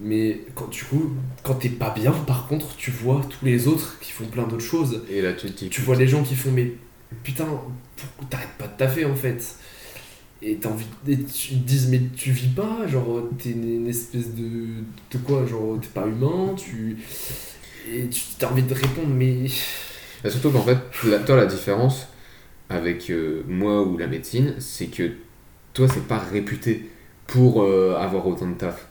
Mais 0.00 0.40
quand 0.54 0.68
du 0.68 0.84
coup, 0.84 1.12
quand 1.42 1.54
t'es 1.54 1.68
pas 1.68 1.90
bien, 1.90 2.12
par 2.12 2.46
contre, 2.48 2.74
tu 2.76 2.90
vois 2.90 3.20
tous 3.28 3.44
les 3.44 3.68
autres 3.68 3.98
qui 4.00 4.10
font 4.10 4.24
plein 4.24 4.46
d'autres 4.46 4.64
choses. 4.64 5.02
Et 5.10 5.20
là 5.22 5.32
tu 5.32 5.50
Tu 5.52 5.80
vois 5.80 5.96
les 5.96 6.08
gens 6.08 6.22
qui 6.22 6.34
font 6.34 6.50
mais 6.50 6.72
putain, 7.22 7.46
pourquoi 7.96 8.26
t'arrêtes 8.30 8.56
pas 8.58 8.66
de 8.66 8.76
taffer 8.76 9.04
en 9.04 9.14
fait? 9.14 9.56
Et 10.44 10.56
t'as 10.56 10.70
envie 10.70 10.86
et 11.06 11.18
tu 11.18 11.50
te 11.50 11.54
disent 11.54 11.88
mais 11.88 12.00
tu 12.16 12.32
vis 12.32 12.48
pas, 12.48 12.86
genre 12.88 13.22
t'es 13.38 13.50
une, 13.50 13.82
une 13.82 13.86
espèce 13.86 14.34
de 14.34 14.66
de 15.12 15.18
quoi, 15.18 15.46
genre 15.46 15.78
t'es 15.80 15.88
pas 15.88 16.06
humain, 16.06 16.54
tu 16.56 16.96
et 17.90 18.08
tu 18.08 18.20
t'as 18.38 18.48
envie 18.50 18.62
de 18.62 18.74
répondre 18.74 19.08
mais 19.08 19.44
Et 20.24 20.30
surtout 20.30 20.50
qu'en 20.50 20.62
fait, 20.62 20.78
la- 21.08 21.18
toi 21.18 21.36
la 21.36 21.46
différence 21.46 22.08
avec 22.68 23.10
euh, 23.10 23.42
moi 23.48 23.82
ou 23.82 23.98
la 23.98 24.06
médecine, 24.06 24.54
c'est 24.58 24.86
que 24.86 25.10
toi, 25.74 25.86
c'est 25.92 26.06
pas 26.06 26.18
réputé 26.18 26.86
pour 27.26 27.62
euh, 27.62 27.96
avoir 27.98 28.26
autant 28.26 28.48
de 28.48 28.54
taf. 28.54 28.86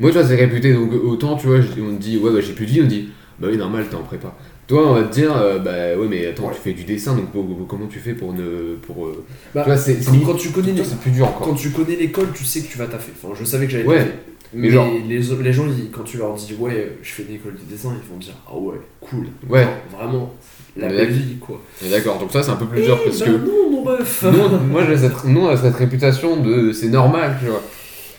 Moi, 0.00 0.10
tu 0.10 0.18
vois, 0.18 0.26
c'est 0.26 0.34
réputé, 0.36 0.72
donc 0.72 0.92
autant, 0.92 1.36
tu 1.36 1.46
vois, 1.46 1.58
on 1.58 1.96
te 1.96 2.00
dit, 2.02 2.16
ouais, 2.18 2.32
bah, 2.32 2.40
j'ai 2.40 2.52
plus 2.54 2.66
de 2.66 2.70
vie, 2.70 2.80
on 2.80 2.84
te 2.84 2.88
dit, 2.90 3.08
bah 3.38 3.48
oui, 3.50 3.56
normal, 3.56 3.86
t'es 3.88 3.94
en 3.96 4.02
prépa. 4.02 4.34
Toi, 4.66 4.88
on 4.90 4.94
va 4.94 5.02
te 5.04 5.12
dire, 5.12 5.36
euh, 5.36 5.58
bah 5.58 5.96
ouais, 5.98 6.08
mais 6.08 6.26
attends, 6.26 6.48
Ouais. 6.48 6.54
tu 6.54 6.60
fais 6.60 6.72
du 6.72 6.84
dessin, 6.84 7.14
donc 7.14 7.26
comment 7.68 7.86
tu 7.86 7.98
fais 7.98 8.14
pour 8.14 8.32
ne. 8.32 8.76
Pour, 8.76 9.08
Bah, 9.54 9.62
tu 9.62 9.68
vois, 9.68 9.76
c'est. 9.76 10.02
Quand, 10.04 10.12
limite- 10.12 10.26
quand 10.26 10.34
tu 10.34 10.48
connais 10.50 10.68
les, 10.72 10.76
toi, 10.76 10.84
c'est 10.88 10.98
plus 11.00 11.10
dur 11.10 11.26
encore. 11.26 11.48
quand 11.48 11.54
tu 11.54 11.70
connais 11.70 11.96
l'école, 11.96 12.28
tu 12.34 12.44
sais 12.44 12.60
que 12.62 12.68
tu 12.68 12.78
vas 12.78 12.86
taffer. 12.86 13.12
Enfin, 13.22 13.34
je 13.38 13.44
savais 13.44 13.66
que 13.66 13.72
j'allais 13.72 13.84
Ouais. 13.84 13.98
taffer. 13.98 14.12
Mais 14.54 14.68
Mais, 14.68 14.70
genre- 14.70 14.86
les, 15.08 15.18
les 15.18 15.52
gens, 15.52 15.66
ils- 15.66 15.90
quand 15.90 16.02
tu 16.04 16.18
leur 16.18 16.34
dis 16.34 16.54
ouais, 16.58 16.96
je 17.02 17.08
fais 17.10 17.22
une 17.28 17.34
école 17.36 17.54
de 17.54 17.70
dessin, 17.74 17.94
ils 18.02 18.12
vont 18.12 18.18
dire 18.18 18.34
ah 18.46 18.56
ouais, 18.56 18.76
cool. 19.00 19.28
Ouais. 19.48 19.62
Genre, 19.64 19.72
vraiment, 19.98 20.34
la 20.76 20.88
belle 20.88 21.10
vie 21.10 21.36
quoi. 21.38 21.60
Mais 21.82 21.88
D'accord, 21.90 22.18
donc 22.18 22.30
ça, 22.32 22.42
c'est 22.42 22.50
un 22.50 22.56
peu 22.56 22.66
plus 22.66 22.82
dur 22.82 22.98
Eh 23.02 23.04
parce 23.08 23.20
ben 23.20 23.26
que. 23.26 23.46
non, 23.46 23.70
mon 23.70 23.82
ref 23.84 24.22
Nous, 24.24 24.38
on- 24.40 24.58
moi, 24.60 24.84
j'ai 24.86 24.96
cette, 24.98 25.24
nous, 25.24 25.40
on 25.40 25.48
a 25.48 25.56
cette 25.56 25.74
réputation 25.76 26.36
de 26.42 26.72
c'est 26.72 26.88
normal, 26.88 27.36
tu 27.40 27.46
vois. 27.50 27.62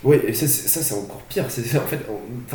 Ouais, 0.03 0.21
et 0.27 0.33
ça, 0.33 0.47
c'est 0.47 0.67
ça, 0.67 0.81
c'est 0.81 0.95
encore 0.95 1.21
pire. 1.29 1.45
C'est 1.49 1.61
c'est- 1.61 1.77
en 1.77 1.81
fait, 1.81 1.99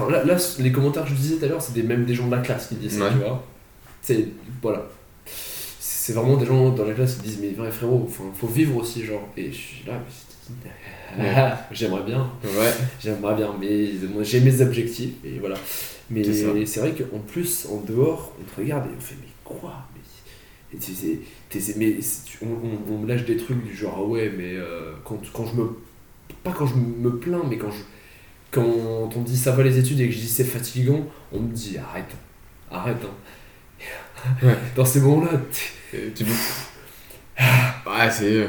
en- 0.00 0.08
là, 0.08 0.25
là, 0.25 0.37
les 0.58 0.73
commentaires 0.73 1.04
que 1.04 1.11
je 1.11 1.14
disais 1.14 1.37
tout 1.37 1.44
à 1.44 1.49
l'heure, 1.49 1.62
c'était 1.62 1.82
même 1.82 2.04
des 2.04 2.14
gens 2.14 2.26
de 2.26 2.35
la 2.35 2.42
classe 2.42 2.66
qui 2.66 2.75
disaient 2.75 2.99
ça, 2.99 3.04
Ouais. 3.04 3.11
tu 3.12 3.18
vois. 3.18 3.44
C'est 4.02 4.26
voilà. 4.62 4.87
C'est 5.80 6.12
vraiment 6.14 6.37
des 6.37 6.47
gens 6.47 6.70
dans 6.70 6.85
la 6.85 6.94
classe 6.94 7.16
qui 7.16 7.23
disent 7.28 7.38
mais 7.40 7.50
vrai 7.50 7.70
frérot, 7.70 8.08
faut 8.35 8.47
vivre 8.47 8.76
aussi 8.76 9.04
genre. 9.04 9.28
Et 9.37 9.50
je 9.52 9.56
suis 9.56 9.85
là, 9.87 9.92
mais 9.94 10.11
c'est- 10.11 10.68
j'aimerais 11.73 12.03
bien, 12.05 12.31
Ouais. 12.45 12.73
j'aimerais 13.00 13.35
bien, 13.37 13.55
mais 13.61 13.91
moi 14.12 14.23
j'ai 14.23 14.41
mes 14.41 14.61
objectifs 14.61 15.15
et 15.25 15.38
voilà. 15.38 15.57
Mais 16.11 16.23
C'est 16.67 16.81
vrai 16.81 16.93
qu'en 16.93 17.19
plus 17.21 17.67
en 17.71 17.81
dehors, 17.81 18.33
on 18.41 18.45
te 18.45 18.61
regarde 18.61 18.87
et 18.87 18.95
on 18.97 19.00
fait 19.00 19.17
mais 19.21 19.29
quoi? 19.45 19.75
Mais, 20.73 20.79
tu 20.79 20.93
sais, 20.93 21.75
mais 21.79 21.97
on, 22.43 22.47
on- 22.47 22.95
on 22.95 22.99
me 22.99 23.09
lâche 23.09 23.25
des 23.25 23.37
trucs 23.37 23.65
du 23.65 23.75
genre 23.75 23.97
ah 23.99 24.05
ouais 24.05 24.31
mais 24.37 24.55
euh, 24.57 24.93
quand, 25.05 25.19
quand 25.33 25.47
je 25.47 25.55
me 25.55 25.69
pas 26.45 26.53
quand 26.53 26.67
je 26.67 26.75
me 26.75 27.17
plains 27.17 27.43
mais 27.49 27.57
quand 27.57 27.71
je 27.71 27.79
quand 28.50 28.62
on 29.17 29.23
dit 29.23 29.37
ça 29.37 29.53
va 29.53 29.62
les 29.62 29.79
études 29.79 29.99
et 30.00 30.09
que 30.09 30.15
je 30.15 30.19
dis 30.21 30.29
c'est 30.29 30.45
fatigant 30.45 31.07
on 31.33 31.41
me 31.41 31.53
dit 31.53 31.79
arrête 31.79 32.15
arrête 32.71 32.99
hein. 33.03 34.47
Ouais. 34.47 34.57
dans 34.77 34.85
ces 34.85 35.00
moments 35.00 35.25
là 35.25 35.41
Et 35.95 36.11
tu 36.15 36.25
Ouais, 37.87 38.11
c'est. 38.11 38.49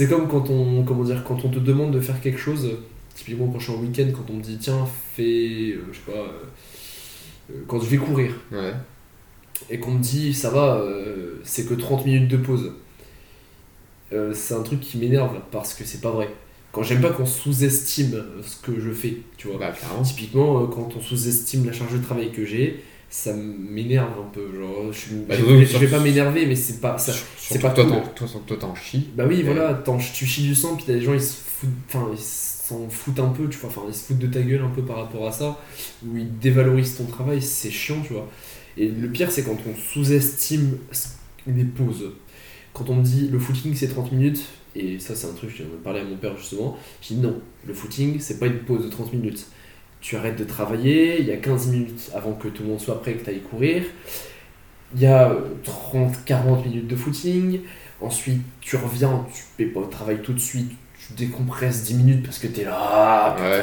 C'est 0.00 0.08
comme 0.08 0.28
quand 0.28 0.48
on 0.48 0.82
comment 0.82 1.04
dire 1.04 1.22
quand 1.24 1.44
on 1.44 1.50
te 1.50 1.58
demande 1.58 1.90
de 1.92 2.00
faire 2.00 2.18
quelque 2.22 2.38
chose 2.38 2.70
typiquement 3.14 3.48
quand 3.48 3.58
je 3.58 3.64
suis 3.64 3.72
en 3.74 3.80
week-end 3.82 4.06
quand 4.14 4.24
on 4.30 4.36
me 4.38 4.42
dit 4.42 4.56
tiens 4.58 4.86
fais 5.14 5.72
euh, 5.74 5.82
je 5.92 5.98
sais 5.98 6.10
pas 6.10 6.18
euh, 6.18 7.52
euh, 7.52 7.64
quand 7.66 7.78
je 7.80 7.84
vais 7.84 7.98
courir 7.98 8.32
Ouais. 8.50 8.72
et 9.68 9.78
qu'on 9.78 9.90
me 9.90 10.02
dit 10.02 10.32
ça 10.32 10.48
va, 10.48 10.76
euh, 10.76 11.34
c'est 11.44 11.66
que 11.68 11.74
30 11.74 12.06
minutes 12.06 12.28
de 12.28 12.38
pause. 12.38 12.72
C'est 14.32 14.54
un 14.54 14.62
truc 14.62 14.80
qui 14.80 14.96
m'énerve 14.96 15.36
parce 15.52 15.74
que 15.74 15.84
c'est 15.84 16.00
pas 16.00 16.10
vrai. 16.10 16.30
Quand 16.72 16.82
j'aime 16.82 17.02
pas 17.02 17.10
qu'on 17.10 17.26
sous-estime 17.26 18.24
ce 18.42 18.56
que 18.56 18.80
je 18.80 18.90
fais, 18.90 19.18
tu 19.36 19.48
vois. 19.48 19.58
Bah, 19.58 19.70
clairement. 19.70 20.02
Typiquement, 20.02 20.66
quand 20.66 20.88
on 20.96 21.00
sous-estime 21.00 21.66
la 21.66 21.72
charge 21.72 21.92
de 21.92 22.02
travail 22.02 22.32
que 22.32 22.44
j'ai, 22.46 22.82
ça 23.10 23.34
m'énerve 23.34 24.12
un 24.20 24.30
peu. 24.32 24.46
Genre, 24.58 24.92
je, 24.92 24.98
suis- 24.98 25.14
Bah, 25.28 25.34
je- 25.36 25.44
surtout- 25.44 25.66
je 25.66 25.78
vais 25.78 25.88
pas 25.88 26.00
m'énerver, 26.02 26.46
mais 26.46 26.54
c'est 26.54 26.80
pas 26.80 26.96
ça. 26.96 27.12
C'est 27.38 27.58
pas 27.60 27.70
toi, 27.70 27.84
cool. 27.84 28.02
toi, 28.14 28.28
toi, 28.46 28.56
t'en 28.56 28.74
chies. 28.74 29.08
Bah 29.14 29.24
oui, 29.28 29.38
Ouais. 29.38 29.42
voilà, 29.42 29.82
tu 30.14 30.26
chies 30.26 30.42
du 30.44 30.54
sang, 30.54 30.76
puis 30.76 30.84
t'as 30.86 30.92
des 30.94 31.02
gens, 31.02 31.12
ils 31.14 31.20
se 31.20 31.34
foutent, 31.44 31.68
enfin, 31.88 32.08
ils 32.12 32.18
s'en 32.18 32.88
foutent 32.88 33.18
un 33.20 33.30
peu, 33.30 33.48
tu 33.48 33.58
vois, 33.58 33.68
enfin, 33.68 33.82
ils 33.88 33.94
se 33.94 34.04
foutent 34.04 34.18
de 34.18 34.28
ta 34.28 34.40
gueule 34.40 34.62
un 34.62 34.68
peu 34.70 34.82
par 34.82 34.96
rapport 34.96 35.26
à 35.26 35.32
ça, 35.32 35.58
où 36.06 36.16
ils 36.16 36.38
dévalorisent 36.38 36.96
ton 36.96 37.04
travail, 37.06 37.42
c'est 37.42 37.70
chiant, 37.70 38.00
tu 38.06 38.12
vois. 38.12 38.28
Et 38.76 38.88
le 38.88 39.08
pire, 39.10 39.30
c'est 39.32 39.42
quand 39.42 39.58
on 39.68 39.74
sous-estime 39.76 40.78
les 41.48 41.64
pauses. 41.64 42.12
Quand 42.72 42.88
on 42.88 42.94
me 42.94 43.02
dit 43.02 43.28
le 43.28 43.38
footing 43.40 43.74
c'est 43.74 43.88
30 43.88 44.12
minutes, 44.12 44.42
et 44.76 45.00
ça 45.00 45.16
c'est 45.16 45.26
un 45.26 45.32
truc, 45.32 45.50
j'en 45.58 45.64
ai 45.64 45.82
parlé 45.82 45.98
à 46.00 46.04
mon 46.04 46.16
père 46.16 46.36
justement, 46.38 46.78
j'ai 47.02 47.16
dit 47.16 47.20
non, 47.20 47.40
le 47.66 47.74
footing 47.74 48.20
c'est 48.20 48.38
pas 48.38 48.46
une 48.46 48.60
pause 48.60 48.84
de 48.84 48.88
30 48.88 49.12
minutes. 49.12 49.46
Tu 50.00 50.16
arrêtes 50.16 50.38
de 50.38 50.44
travailler, 50.44 51.20
il 51.20 51.26
y 51.26 51.32
a 51.32 51.36
15 51.36 51.68
minutes 51.68 52.10
avant 52.14 52.32
que 52.32 52.48
tout 52.48 52.62
le 52.62 52.70
monde 52.70 52.80
soit 52.80 53.00
prêt, 53.00 53.14
que 53.14 53.24
tu 53.24 53.30
ailles 53.30 53.40
courir. 53.40 53.82
Il 54.94 55.00
y 55.02 55.06
a 55.06 55.32
30-40 55.64 56.64
minutes 56.66 56.86
de 56.88 56.96
footing. 56.96 57.60
Ensuite, 58.00 58.40
tu 58.60 58.76
reviens, 58.76 59.26
tu 59.32 59.42
fais 59.56 59.66
pas 59.66 59.82
travail 59.90 60.18
tout 60.22 60.32
de 60.32 60.38
suite, 60.38 60.70
tu 60.98 61.12
décompresses 61.12 61.84
10 61.84 61.94
minutes 61.94 62.24
parce 62.24 62.38
que 62.38 62.46
t'es 62.46 62.64
là, 62.64 63.36
Ouais. 63.38 63.62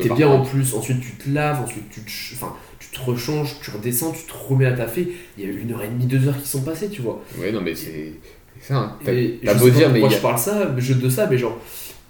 Tu 0.00 0.08
t'es 0.08 0.14
bien 0.14 0.28
en 0.28 0.42
plus. 0.42 0.74
Ensuite, 0.74 1.00
tu 1.00 1.12
te 1.12 1.28
laves, 1.30 1.60
ensuite, 1.62 1.88
tu 1.90 2.00
te, 2.00 2.10
enfin, 2.34 2.54
tu 2.78 2.88
te 2.88 3.00
rechanges, 3.00 3.56
tu 3.60 3.70
redescends, 3.70 4.12
tu 4.12 4.24
te 4.24 4.32
remets 4.32 4.66
à 4.66 4.72
taffer. 4.72 5.12
Il 5.36 5.44
y 5.44 5.46
a 5.46 5.52
une 5.52 5.72
heure 5.72 5.82
et 5.82 5.88
demie, 5.88 6.06
deux 6.06 6.26
heures 6.28 6.40
qui 6.40 6.48
sont 6.48 6.62
passées, 6.62 6.88
tu 6.88 7.02
vois. 7.02 7.22
Ouais, 7.38 7.52
non, 7.52 7.60
mais 7.60 7.74
c'est. 7.74 8.12
Ça, 8.60 8.76
hein. 8.76 8.98
T'as 9.04 9.12
Et 9.12 9.40
beau 9.58 9.70
dire, 9.70 9.90
mais. 9.90 10.00
y 10.00 10.10
je 10.10 10.18
parle 10.18 10.38
ça, 10.38 10.74
je 10.76 10.94
de 10.94 11.08
ça, 11.08 11.26
mais 11.30 11.38
genre, 11.38 11.58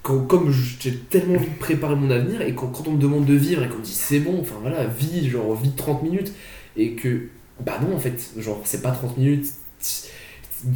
quand, 0.03 0.19
comme 0.19 0.51
j'ai 0.51 0.95
tellement 0.95 1.35
envie 1.35 1.49
de 1.49 1.59
préparer 1.59 1.95
mon 1.95 2.09
avenir, 2.11 2.41
et 2.41 2.53
quand, 2.55 2.67
quand 2.67 2.87
on 2.87 2.93
me 2.93 2.99
demande 3.01 3.25
de 3.25 3.33
vivre, 3.33 3.63
et 3.63 3.67
qu'on 3.69 3.77
me 3.79 3.83
dit 3.83 3.93
c'est 3.93 4.19
bon, 4.19 4.39
enfin 4.41 4.55
voilà, 4.61 4.85
vis, 4.85 5.29
genre, 5.29 5.55
vis 5.55 5.71
30 5.71 6.03
minutes, 6.03 6.31
et 6.77 6.93
que, 6.93 7.27
bah 7.65 7.79
non, 7.81 7.95
en 7.95 7.99
fait, 7.99 8.31
genre, 8.37 8.61
c'est 8.63 8.81
pas 8.81 8.91
30 8.91 9.17
minutes. 9.17 9.47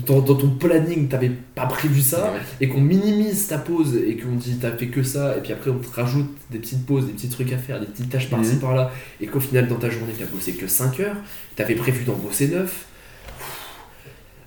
Dans, 0.08 0.22
dans 0.22 0.36
ton 0.36 0.48
planning, 0.50 1.10
t'avais 1.10 1.30
pas 1.56 1.66
prévu 1.66 2.02
ça, 2.02 2.32
Ouais. 2.32 2.40
et 2.62 2.70
qu'on 2.70 2.80
minimise 2.80 3.48
ta 3.48 3.58
pause, 3.58 3.98
et 3.98 4.16
qu'on 4.16 4.36
dit 4.36 4.58
t'as 4.62 4.72
fait 4.72 4.88
que 4.88 5.04
ça, 5.04 5.36
et 5.38 5.42
puis 5.42 5.52
après 5.52 5.72
on 5.72 5.80
te 5.80 5.90
rajoute 5.94 6.30
des 6.52 6.60
petites 6.60 6.86
pauses, 6.86 7.06
des 7.08 7.12
petits 7.12 7.28
trucs 7.28 7.52
à 7.52 7.58
faire, 7.58 7.82
des 7.82 7.88
petites 7.88 8.10
tâches 8.10 8.30
par-ci 8.30 8.54
Mhm. 8.54 8.60
par-là, 8.60 8.94
et 9.20 9.28
qu'au 9.28 9.42
final 9.42 9.68
dans 9.68 9.76
ta 9.76 9.90
journée 9.90 10.14
t'as 10.18 10.24
bossé 10.26 10.54
que 10.54 10.68
5 10.68 11.02
heures, 11.02 11.18
t'avais 11.58 11.76
prévu 11.76 12.06
d'en 12.06 12.14
bosser 12.14 12.48
9. 12.48 12.86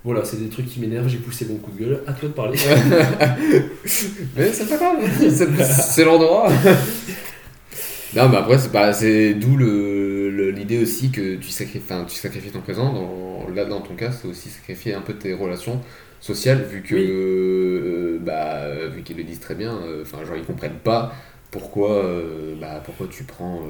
Voilà, 0.07 0.25
c'est 0.25 0.38
des 0.38 0.49
trucs 0.49 0.66
qui 0.69 0.81
m'énervent, 0.81 1.09
j'ai 1.09 1.19
poussé 1.19 1.47
mon 1.47 1.57
coup 1.59 1.73
de 1.73 1.79
gueule, 1.85 2.03
à 2.07 2.14
toi 2.14 2.29
de 2.31 2.35
parler. 2.35 2.59
Mais 4.37 4.53
c'est 4.53 4.69
pas 4.69 4.77
grave, 4.79 4.97
c'est 5.61 6.05
l'endroit. 6.05 6.49
non, 8.14 8.29
mais 8.29 8.37
après, 8.38 8.59
c'est 8.59 8.73
pas, 8.73 8.92
c'est 8.92 9.35
d'où 9.35 9.57
l'idée 9.59 10.83
aussi 10.83 11.11
que 11.11 11.37
tu 11.37 11.51
sacrifies, 11.51 11.95
tu 12.09 12.14
sacrifies 12.16 12.51
ton 12.53 12.61
présent. 12.62 12.92
Dans, 12.92 13.49
là, 13.55 13.64
dans 13.64 13.81
ton 13.81 13.95
cas, 13.97 14.12
c'est 14.12 14.29
aussi 14.29 14.49
sacrifier 14.49 14.95
un 14.95 15.03
peu 15.03 15.14
tes 15.14 15.35
relations 15.35 15.81
sociales, 16.21 16.62
vu 16.64 16.83
que, 16.83 16.95
Oui. 16.95 17.05
euh, 17.05 18.19
bah, 18.21 18.87
vu 18.88 19.03
qu'ils 19.03 19.16
le 19.16 19.25
disent 19.25 19.40
très 19.40 19.55
bien, 19.55 19.77
euh, 19.83 20.03
enfin, 20.03 20.25
genre, 20.25 20.37
ils 20.37 20.45
comprennent 20.45 20.79
pas 20.83 21.14
pourquoi, 21.51 21.92
euh, 22.05 22.55
bah, 22.61 22.81
pourquoi 22.85 23.09
tu 23.09 23.25
prends, 23.25 23.62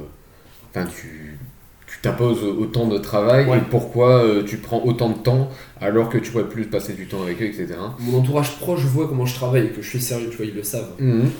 enfin, 0.70 0.86
tu 0.86 1.38
tu 1.86 2.00
t'imposes 2.00 2.42
autant 2.42 2.86
de 2.88 2.98
travail 2.98 3.46
Ouais. 3.48 3.58
et 3.58 3.60
pourquoi 3.60 4.22
euh, 4.24 4.42
tu 4.44 4.56
prends 4.58 4.82
autant 4.84 5.08
de 5.10 5.18
temps 5.18 5.48
alors 5.80 6.08
que 6.08 6.18
tu 6.18 6.32
pourrais 6.32 6.48
plus 6.48 6.64
passer 6.66 6.94
du 6.94 7.06
temps 7.06 7.22
avec 7.22 7.40
eux, 7.40 7.46
etc. 7.46 7.74
Mon 8.00 8.18
entourage 8.18 8.56
proche 8.58 8.80
voit 8.80 9.06
comment 9.06 9.24
je 9.26 9.34
travaille 9.36 9.66
et 9.66 9.70
que 9.70 9.82
je 9.82 9.88
suis 9.88 10.00
sérieux, 10.00 10.28
tu 10.30 10.36
vois, 10.36 10.46
ils 10.46 10.54
le 10.54 10.62
savent. 10.64 10.90
Mhm. 10.98 11.30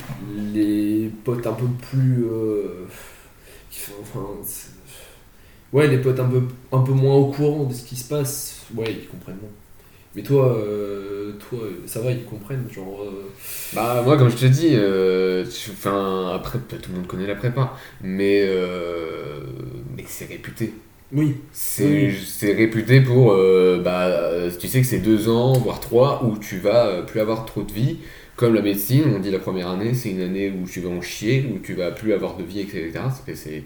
Les 0.55 1.11
potes 1.25 1.47
un 1.47 1.53
peu 1.53 1.67
plus. 1.91 2.25
euh, 2.31 2.87
enfin, 4.01 4.21
ouais, 5.73 5.89
les 5.89 5.99
potes 5.99 6.21
un 6.21 6.29
peu, 6.29 6.43
un 6.73 6.81
peu 6.81 6.93
moins 6.93 7.15
au 7.17 7.27
courant 7.27 7.65
de 7.65 7.75
ce 7.75 7.83
qui 7.85 7.97
se 7.97 8.09
passe, 8.09 8.63
ouais, 8.75 8.93
ils 8.93 9.07
comprennent 9.09 9.37
moins. 9.41 9.51
Mais 10.17 10.23
toi, 10.23 10.57
euh, 10.59 11.35
toi, 11.39 11.61
ça 11.87 12.01
va, 12.01 12.11
ils 12.13 12.25
comprennent, 12.25 12.69
genre. 12.73 13.03
euh, 13.05 13.33
Bah 13.73 14.03
moi 14.05 14.17
comme 14.17 14.31
je 14.31 14.37
te 14.37 14.47
dis, 14.47 14.71
euh, 14.75 15.45
tu- 15.45 15.71
enfin 15.73 16.31
après 16.35 16.59
tout 16.61 16.91
le 16.91 16.97
monde 16.99 17.07
connaît 17.07 17.27
la 17.27 17.35
prépa, 17.35 17.75
mais 18.01 18.43
euh, 18.45 19.41
mais 19.97 20.05
c'est 20.07 20.27
réputé. 20.27 20.73
Oui, 21.13 21.37
C'est 21.53 22.11
Oui. 22.11 22.27
c'est 22.27 22.55
réputé 22.55 23.01
pour 23.03 23.33
euh, 23.33 23.81
bah 23.85 24.07
euh, 24.07 24.51
tu 24.59 24.69
sais 24.69 24.81
que 24.83 24.87
c'est 24.87 25.01
deux 25.01 25.29
ans 25.29 25.55
voire 25.55 25.81
trois 25.81 26.25
où 26.25 26.39
tu 26.39 26.59
vas 26.59 26.87
euh, 26.89 27.03
plus 27.03 27.21
avoir 27.21 27.47
trop 27.47 27.63
de 27.63 27.73
vie. 27.73 27.99
Comme 28.37 28.55
la 28.55 28.63
médecine, 28.63 29.05
on 29.17 29.21
dit 29.21 29.31
la 29.31 29.39
première 29.41 29.69
année 29.71 29.95
c'est 29.95 30.11
une 30.11 30.23
année 30.23 30.51
où 30.51 30.67
tu 30.69 30.81
vas 30.81 30.91
en 30.91 31.03
chier, 31.03 31.51
où 31.55 31.59
tu 31.61 31.75
vas 31.75 31.93
plus 31.93 32.13
avoir 32.15 32.37
de 32.37 32.45
vie, 32.45 32.61
etc. 32.61 33.11
C'est- 33.27 33.35
C'est 33.37 33.65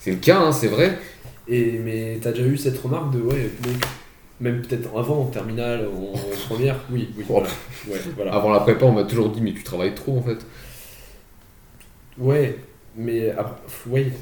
c'est 0.00 0.12
le 0.12 0.18
cas, 0.18 0.38
hein, 0.40 0.52
c'est 0.52 0.68
vrai. 0.68 0.98
Et, 1.46 1.78
mais 1.78 2.18
t'as 2.20 2.32
déjà 2.32 2.46
eu 2.46 2.56
cette 2.56 2.78
remarque 2.78 3.12
de 3.12 3.20
ouais, 3.20 3.50
mec, 3.66 3.84
même 4.40 4.62
peut-être 4.62 4.96
avant, 4.96 5.22
en 5.22 5.26
terminale, 5.26 5.88
en, 5.88 6.14
en 6.16 6.18
première 6.48 6.76
Oui, 6.90 7.08
oui, 7.16 7.24
voilà. 7.28 7.48
Ouais, 7.88 7.98
voilà. 8.16 8.34
Avant 8.34 8.50
la 8.50 8.60
prépa, 8.60 8.84
on 8.86 8.92
m'a 8.92 9.04
toujours 9.04 9.30
dit 9.30 9.40
mais 9.40 9.52
tu 9.52 9.62
travailles 9.62 9.94
trop 9.94 10.18
en 10.18 10.22
fait. 10.22 10.38
Ouais, 12.18 12.56
mais 12.96 13.30
après, 13.30 13.56
ouais, 13.88 14.12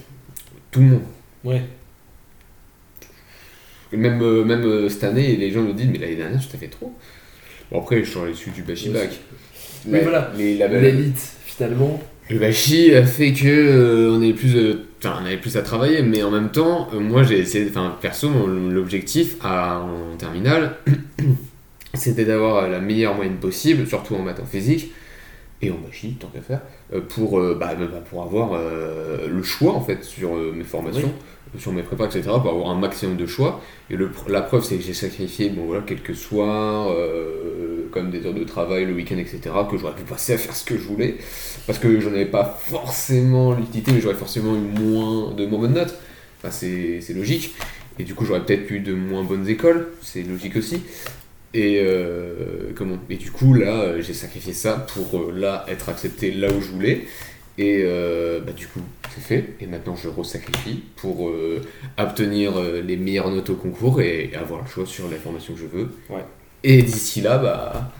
Tout 0.70 0.80
le 0.80 0.86
monde. 0.86 1.02
ouais. 1.44 1.62
Même, 3.92 4.20
euh, 4.20 4.44
même 4.44 4.64
euh, 4.64 4.88
cette 4.88 5.04
année, 5.04 5.36
les 5.36 5.50
gens 5.50 5.62
me 5.62 5.72
disent 5.72 5.88
mais 5.90 5.98
l'année 5.98 6.16
dernière 6.16 6.40
tu 6.40 6.48
t'as 6.48 6.58
fait 6.58 6.68
trop. 6.68 6.92
Bon 7.70 7.80
après 7.80 8.02
je 8.04 8.10
suis 8.10 8.30
issu 8.32 8.50
du 8.50 8.62
bachibac. 8.62 9.08
Oui, 9.86 9.98
voilà. 10.02 10.32
Mais 10.36 10.54
la, 10.56 10.66
L'élite, 10.68 11.20
finalement, 11.44 12.00
Le 12.28 12.38
Bachi 12.38 12.92
a 12.94 13.04
fait 13.06 13.32
que 13.32 13.46
euh, 13.46 14.10
on 14.12 14.16
avait 14.20 14.32
plus, 14.32 14.56
enfin, 14.98 15.18
on 15.22 15.26
avait 15.26 15.36
plus 15.36 15.56
à 15.56 15.62
travailler, 15.62 16.02
mais 16.02 16.22
en 16.22 16.30
même 16.30 16.50
temps, 16.50 16.88
euh, 16.92 17.00
moi 17.00 17.22
j'ai 17.22 17.38
essayé, 17.38 17.66
enfin 17.68 17.96
perso, 18.00 18.30
l'objectif 18.46 19.36
en 19.44 20.16
terminale, 20.18 20.76
c'était 21.94 22.24
d'avoir 22.24 22.68
la 22.68 22.80
meilleure 22.80 23.14
moyenne 23.14 23.36
possible, 23.36 23.86
surtout 23.86 24.14
en 24.14 24.22
maths 24.22 24.42
physique, 24.50 24.92
et 25.62 25.70
en 25.70 25.78
magie, 25.78 26.16
tant 26.20 26.28
qu'à 26.28 26.42
faire, 26.42 26.60
euh, 26.92 27.00
pour, 27.00 27.38
euh, 27.38 27.56
bah, 27.58 27.74
bah, 27.74 27.86
pour 28.10 28.22
avoir 28.22 28.50
euh, 28.52 29.26
le 29.28 29.42
choix 29.42 29.72
en 29.72 29.80
fait 29.80 30.04
sur 30.04 30.34
euh, 30.34 30.52
mes 30.54 30.64
formations, 30.64 31.12
sur 31.58 31.72
mes 31.72 31.82
prépas, 31.82 32.06
etc., 32.06 32.22
pour 32.24 32.50
avoir 32.50 32.70
un 32.70 32.78
maximum 32.78 33.16
de 33.16 33.26
choix. 33.26 33.60
Et 33.90 33.96
le, 33.96 34.10
la 34.28 34.42
preuve, 34.42 34.64
c'est 34.64 34.76
que 34.76 34.82
j'ai 34.82 34.94
sacrifié 34.94 35.48
bon, 35.48 35.66
voilà, 35.66 35.82
quelques 35.82 36.14
soirs, 36.14 36.88
euh, 36.90 37.88
comme 37.90 38.10
des 38.10 38.26
heures 38.26 38.34
de 38.34 38.44
travail, 38.44 38.84
le 38.84 38.92
week-end, 38.92 39.16
etc., 39.16 39.40
que 39.70 39.78
j'aurais 39.78 39.94
pu 39.94 40.02
passer 40.02 40.34
à 40.34 40.38
faire 40.38 40.54
ce 40.54 40.64
que 40.64 40.76
je 40.76 40.82
voulais, 40.82 41.16
parce 41.66 41.78
que 41.78 42.00
j'en 42.00 42.10
avais 42.10 42.26
pas 42.26 42.44
forcément 42.44 43.54
l'utilité, 43.54 43.92
mais 43.92 44.00
j'aurais 44.00 44.14
forcément 44.14 44.54
eu 44.54 44.80
moins 44.80 45.32
de 45.32 45.46
moins 45.46 45.60
bonnes 45.60 45.74
notes. 45.74 45.94
Enfin, 46.38 46.50
c'est 46.50 47.14
logique. 47.14 47.54
Et 47.98 48.04
du 48.04 48.14
coup, 48.14 48.26
j'aurais 48.26 48.44
peut-être 48.44 48.70
eu 48.70 48.80
de 48.80 48.92
moins 48.92 49.24
bonnes 49.24 49.48
écoles, 49.48 49.88
c'est 50.02 50.22
logique 50.22 50.56
aussi. 50.56 50.82
Et 51.56 51.80
euh, 51.80 52.72
comment? 52.74 52.98
Et 53.08 53.16
du 53.16 53.30
coup, 53.30 53.54
là, 53.54 53.80
euh, 53.80 54.02
j'ai 54.02 54.12
sacrifié 54.12 54.52
ça 54.52 54.86
pour 54.92 55.18
euh, 55.18 55.32
là 55.34 55.64
être 55.68 55.88
accepté 55.88 56.30
là 56.30 56.48
où 56.52 56.60
je 56.60 56.70
voulais. 56.70 57.06
Et 57.56 57.80
euh, 57.82 58.40
bah, 58.40 58.52
du 58.52 58.66
coup, 58.66 58.82
c'est 59.14 59.22
fait. 59.22 59.54
Et 59.60 59.66
maintenant, 59.66 59.96
je 59.96 60.08
resacrifie 60.08 60.82
pour 60.96 61.30
euh, 61.30 61.62
obtenir 61.96 62.60
les 62.60 62.98
meilleures 62.98 63.30
notes 63.30 63.48
au 63.48 63.54
concours 63.54 64.02
et 64.02 64.32
avoir 64.34 64.62
le 64.62 64.68
choix 64.68 64.84
sur 64.84 65.08
les 65.08 65.16
formations 65.16 65.54
que 65.54 65.60
je 65.60 65.66
veux. 65.66 65.88
Ouais. 66.10 66.24
Et 66.62 66.82
d'ici 66.82 67.22
là, 67.22 67.38
bah, 67.38 67.90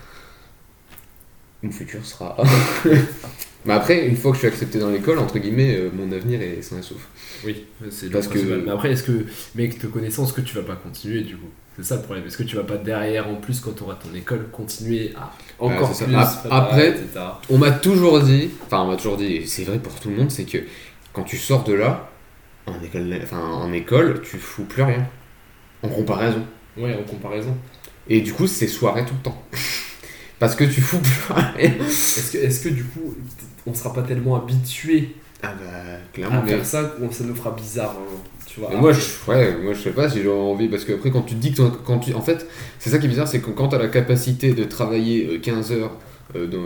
mon 1.63 1.71
futur 1.71 2.05
sera. 2.05 2.37
Mais 3.65 3.73
après, 3.73 4.07
une 4.07 4.17
fois 4.17 4.31
que 4.31 4.37
je 4.37 4.41
suis 4.41 4.49
accepté 4.49 4.79
dans 4.79 4.91
l'école, 4.91 5.19
entre 5.19 5.39
guillemets, 5.39 5.77
euh, 5.77 5.91
mon 5.93 6.13
avenir 6.13 6.41
est 6.41 6.63
sain 6.63 6.79
et 6.79 6.83
sauf. 6.83 7.09
Oui, 7.45 7.65
c'est 7.91 8.11
Parce 8.11 8.29
que-. 8.29 8.39
Mais 8.65 8.71
après, 8.71 8.93
est-ce 8.93 9.03
que, 9.03 9.25
mec, 9.55 9.79
te 9.79 9.87
connaissant, 9.87 10.25
est-ce 10.25 10.35
que 10.35 10.41
tu 10.43 10.55
vas 10.55 10.63
pas 10.63 10.77
continuer 10.77 11.23
du 11.23 11.37
coup? 11.37 11.49
C'est 11.77 11.85
ça 11.85 11.97
le 11.97 12.03
problème. 12.03 12.27
Est-ce 12.27 12.39
que 12.39 12.43
tu 12.43 12.57
vas 12.57 12.63
pas 12.65 12.77
derrière, 12.79 13.29
en 13.29 13.35
plus, 13.35 13.61
quand 13.61 13.73
tu 13.73 13.83
auras 13.83 13.97
ton 13.97 14.15
école, 14.15 14.49
continuer 14.51 15.13
à 15.15 15.31
encore 15.59 15.95
ça. 15.95 16.07
plus 16.07 16.15
après- 16.51 16.89
etc. 16.89 17.05
On 17.51 17.59
m'a 17.59 17.71
toujours 17.71 18.21
dit, 18.21 18.51
enfin 18.65 18.81
on 18.81 18.87
m'a 18.89 18.97
toujours 18.97 19.19
dit, 19.19 19.37
et 19.37 19.47
c'est 19.47 19.65
vrai 19.65 19.79
pour 19.79 19.95
tout 20.01 20.09
le 20.09 20.17
monde, 20.17 20.31
c'est 20.31 20.45
que 20.45 20.59
quand 21.13 21.23
tu 21.25 21.37
sors 21.37 21.65
de 21.65 21.75
là, 21.75 22.09
en 22.67 22.83
école, 22.83 23.19
enfin, 23.23 23.41
en 23.41 23.73
école, 23.73 24.23
tu 24.23 24.39
fous 24.39 24.65
plus 24.65 24.83
rien. 24.83 25.07
En 25.83 25.89
comparaison. 25.89 26.45
Ouais, 26.77 26.95
en 26.95 27.03
comparaison. 27.05 27.55
Et 28.09 28.21
du 28.23 28.33
coup, 28.33 28.47
c'est 28.47 28.67
soirée 28.69 29.05
tout 29.05 29.15
le 29.15 29.23
temps. 29.23 29.43
Parce 30.39 30.55
que 30.55 30.65
tu 30.65 30.81
fous 30.81 30.99
plus 30.99 31.33
rien. 31.35 31.55
Est-ce 31.79 32.61
que, 32.61 32.69
du 32.69 32.85
coup, 32.85 33.15
on 33.67 33.75
sera 33.75 33.93
pas 33.93 34.03
tellement 34.03 34.37
habitué 34.37 35.15
Ah 35.43 35.55
bah, 35.59 35.65
à 35.71 36.13
clairement. 36.13 36.43
Mais, 36.43 36.51
faire 36.51 36.67
ça 36.67 36.95
ça 37.13 37.25
nous 37.25 37.35
fera 37.35 37.53
bizarre 37.53 37.97
hein, 37.99 38.17
Tu 38.57 38.61
vois 38.61 38.71
mais 38.73 38.77
moi, 38.81 38.91
je, 38.91 39.31
ouais, 39.31 39.55
moi, 39.63 39.75
je 39.75 39.81
sais 39.83 39.91
pas 39.91 40.09
si 40.09 40.23
j'aurais 40.23 40.41
envie, 40.51 40.69
parce 40.69 40.85
que 40.87 40.95
après, 40.95 41.11
quand 41.11 41.21
tu 41.21 41.35
te 41.35 41.41
dis 41.41 41.53
que. 41.53 41.61
Quand 41.85 41.99
tu, 41.99 42.15
en 42.15 42.23
fait, 42.23 42.47
c'est 42.79 42.89
ça 42.89 42.99
qui 42.99 43.05
est 43.05 43.09
bizarre, 43.11 43.29
c'est 43.29 43.41
que 43.41 43.51
quand 43.51 43.69
tu 43.69 43.75
as 43.75 43.79
la 43.79 43.89
capacité 43.89 44.55
de 44.55 44.65
travailler 44.65 45.27
euh, 45.33 45.39
15 45.39 45.73
heures 45.73 45.93
euh, 46.35 46.47
dans. 46.47 46.63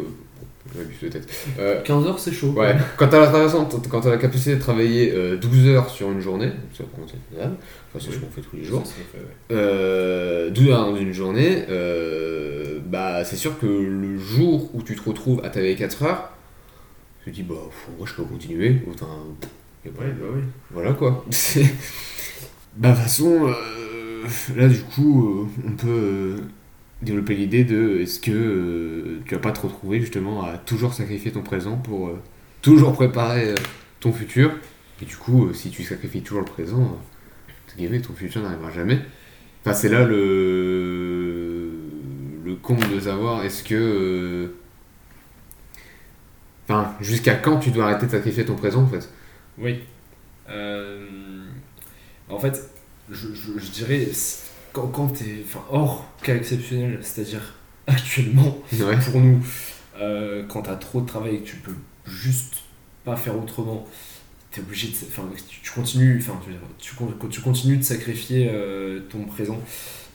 j'abuse 0.73 0.97
peut-être. 1.01 1.29
Euh, 1.59 1.83
15 1.83 2.07
heures, 2.07 2.19
c'est 2.21 2.31
chaud. 2.33 2.53
Ouais, 2.57 2.77
quand 2.97 3.09
t'as 3.09 3.19
la, 3.19 3.49
quand 3.91 4.01
t'as 4.03 4.11
la 4.11 4.19
capacité 4.19 4.55
de 4.55 4.61
travailler 4.61 5.13
euh, 5.13 5.37
12 5.37 5.67
heures 5.67 5.91
sur 5.91 6.13
une 6.13 6.21
journée, 6.21 6.53
c'est 6.73 6.85
enfin 6.85 7.03
c'est 7.99 8.13
ce 8.13 8.19
qu'on 8.19 8.31
fait 8.31 8.41
tous 8.41 8.55
les 8.55 8.63
jours, 8.63 8.87
Ça, 8.87 8.93
ça 8.93 8.99
fait, 9.13 9.19
ouais. 9.19 9.59
euh, 9.59 10.51
12 10.51 10.69
heures 10.69 10.87
dans 10.93 10.97
une 10.97 11.13
journée, 11.13 11.65
euh, 11.71 12.79
bah 12.87 13.25
c'est 13.25 13.35
sûr 13.35 13.59
que 13.59 13.67
le 13.67 14.17
jour 14.17 14.71
où 14.75 14.83
tu 14.83 14.95
te 14.95 15.09
retrouves 15.09 15.41
à 15.45 15.51
travailler 15.51 15.75
4 15.75 16.05
heures, 16.05 16.31
tu 17.25 17.33
te 17.33 17.35
dis 17.35 17.43
bah 17.43 17.57
moi 17.99 18.07
je 18.07 18.15
peux 18.15 18.23
continuer, 18.23 18.77
autant, 18.89 19.09
pas- 19.89 20.03
Ouais, 20.05 20.11
bah 20.13 20.27
oui. 20.35 20.43
voilà 20.71 20.93
quoi. 20.93 21.25
Bah 22.77 22.91
de 22.91 22.95
toute 22.95 23.03
façon, 23.03 23.49
euh, 23.49 24.25
là 24.57 24.69
du 24.69 24.81
coup 24.81 25.27
euh, 25.27 25.47
on 25.67 25.73
peut 25.73 25.89
euh, 25.89 26.37
développer 27.03 27.35
l'idée 27.35 27.65
de 27.65 27.99
est-ce 28.01 28.21
que 28.21 29.19
tu 29.27 29.35
vas 29.35 29.41
pas 29.41 29.51
te 29.53 29.61
retrouver 29.61 30.01
justement 30.01 30.45
à 30.45 30.57
toujours 30.57 30.95
sacrifier 30.95 31.33
ton 31.33 31.43
présent 31.43 31.77
pour 31.77 32.13
toujours 32.63 32.93
préparer 32.93 33.55
ton 33.99 34.13
futur 34.13 34.53
et 35.03 35.05
du 35.05 35.17
coup 35.17 35.53
si 35.53 35.71
tu 35.71 35.83
sacrifies 35.83 36.23
toujours 36.23 36.43
le 36.43 36.47
présent 36.47 36.97
ton 37.77 38.15
futur 38.15 38.43
n'arrivera 38.43 38.71
jamais 38.71 39.01
enfin 39.65 39.75
c'est 39.75 39.89
là 39.89 40.05
le 40.05 41.71
le 42.45 42.55
compte 42.57 42.89
de 42.93 43.01
savoir 43.01 43.45
est-ce 43.45 43.65
que 43.65 44.53
enfin 46.69 46.95
jusqu'à 47.01 47.35
quand 47.35 47.59
tu 47.59 47.71
dois 47.71 47.87
arrêter 47.87 48.07
de 48.07 48.11
sacrifier 48.13 48.45
ton 48.45 48.55
présent 48.55 48.83
en 48.83 48.87
fait 48.87 49.09
Oui. 49.61 49.81
Euh, 50.49 51.45
en 52.29 52.39
fait, 52.39 52.71
je, 53.11 53.29
je, 53.35 53.59
je 53.59 53.71
dirais, 53.71 54.09
quand, 54.73 54.89
quand 54.89 55.09
t'es 55.09 55.45
hors 55.71 56.11
cas 56.23 56.35
exceptionnel, 56.35 56.99
c'est-à-dire 57.03 57.55
actuellement, 57.87 58.59
ouais 58.73 58.97
pour 59.11 59.21
nous, 59.21 59.45
euh, 59.99 60.45
quand 60.49 60.63
t'as 60.63 60.77
trop 60.77 61.01
de 61.01 61.07
travail 61.07 61.37
et 61.37 61.41
que 61.41 61.49
tu 61.49 61.57
peux 61.57 61.75
juste 62.07 62.55
pas 63.05 63.17
faire 63.17 63.37
autrement, 63.39 63.87
t'es 64.51 64.61
obligé 64.61 64.89
de. 64.89 64.95
Enfin, 65.09 65.29
tu, 65.63 65.71
continues, 65.71 66.19
enfin, 66.21 66.41
tu, 66.79 66.95
tu 67.31 67.41
continues 67.41 67.77
de 67.77 67.83
sacrifier 67.85 68.49
euh, 68.53 69.01
ton 69.11 69.25
présent 69.25 69.61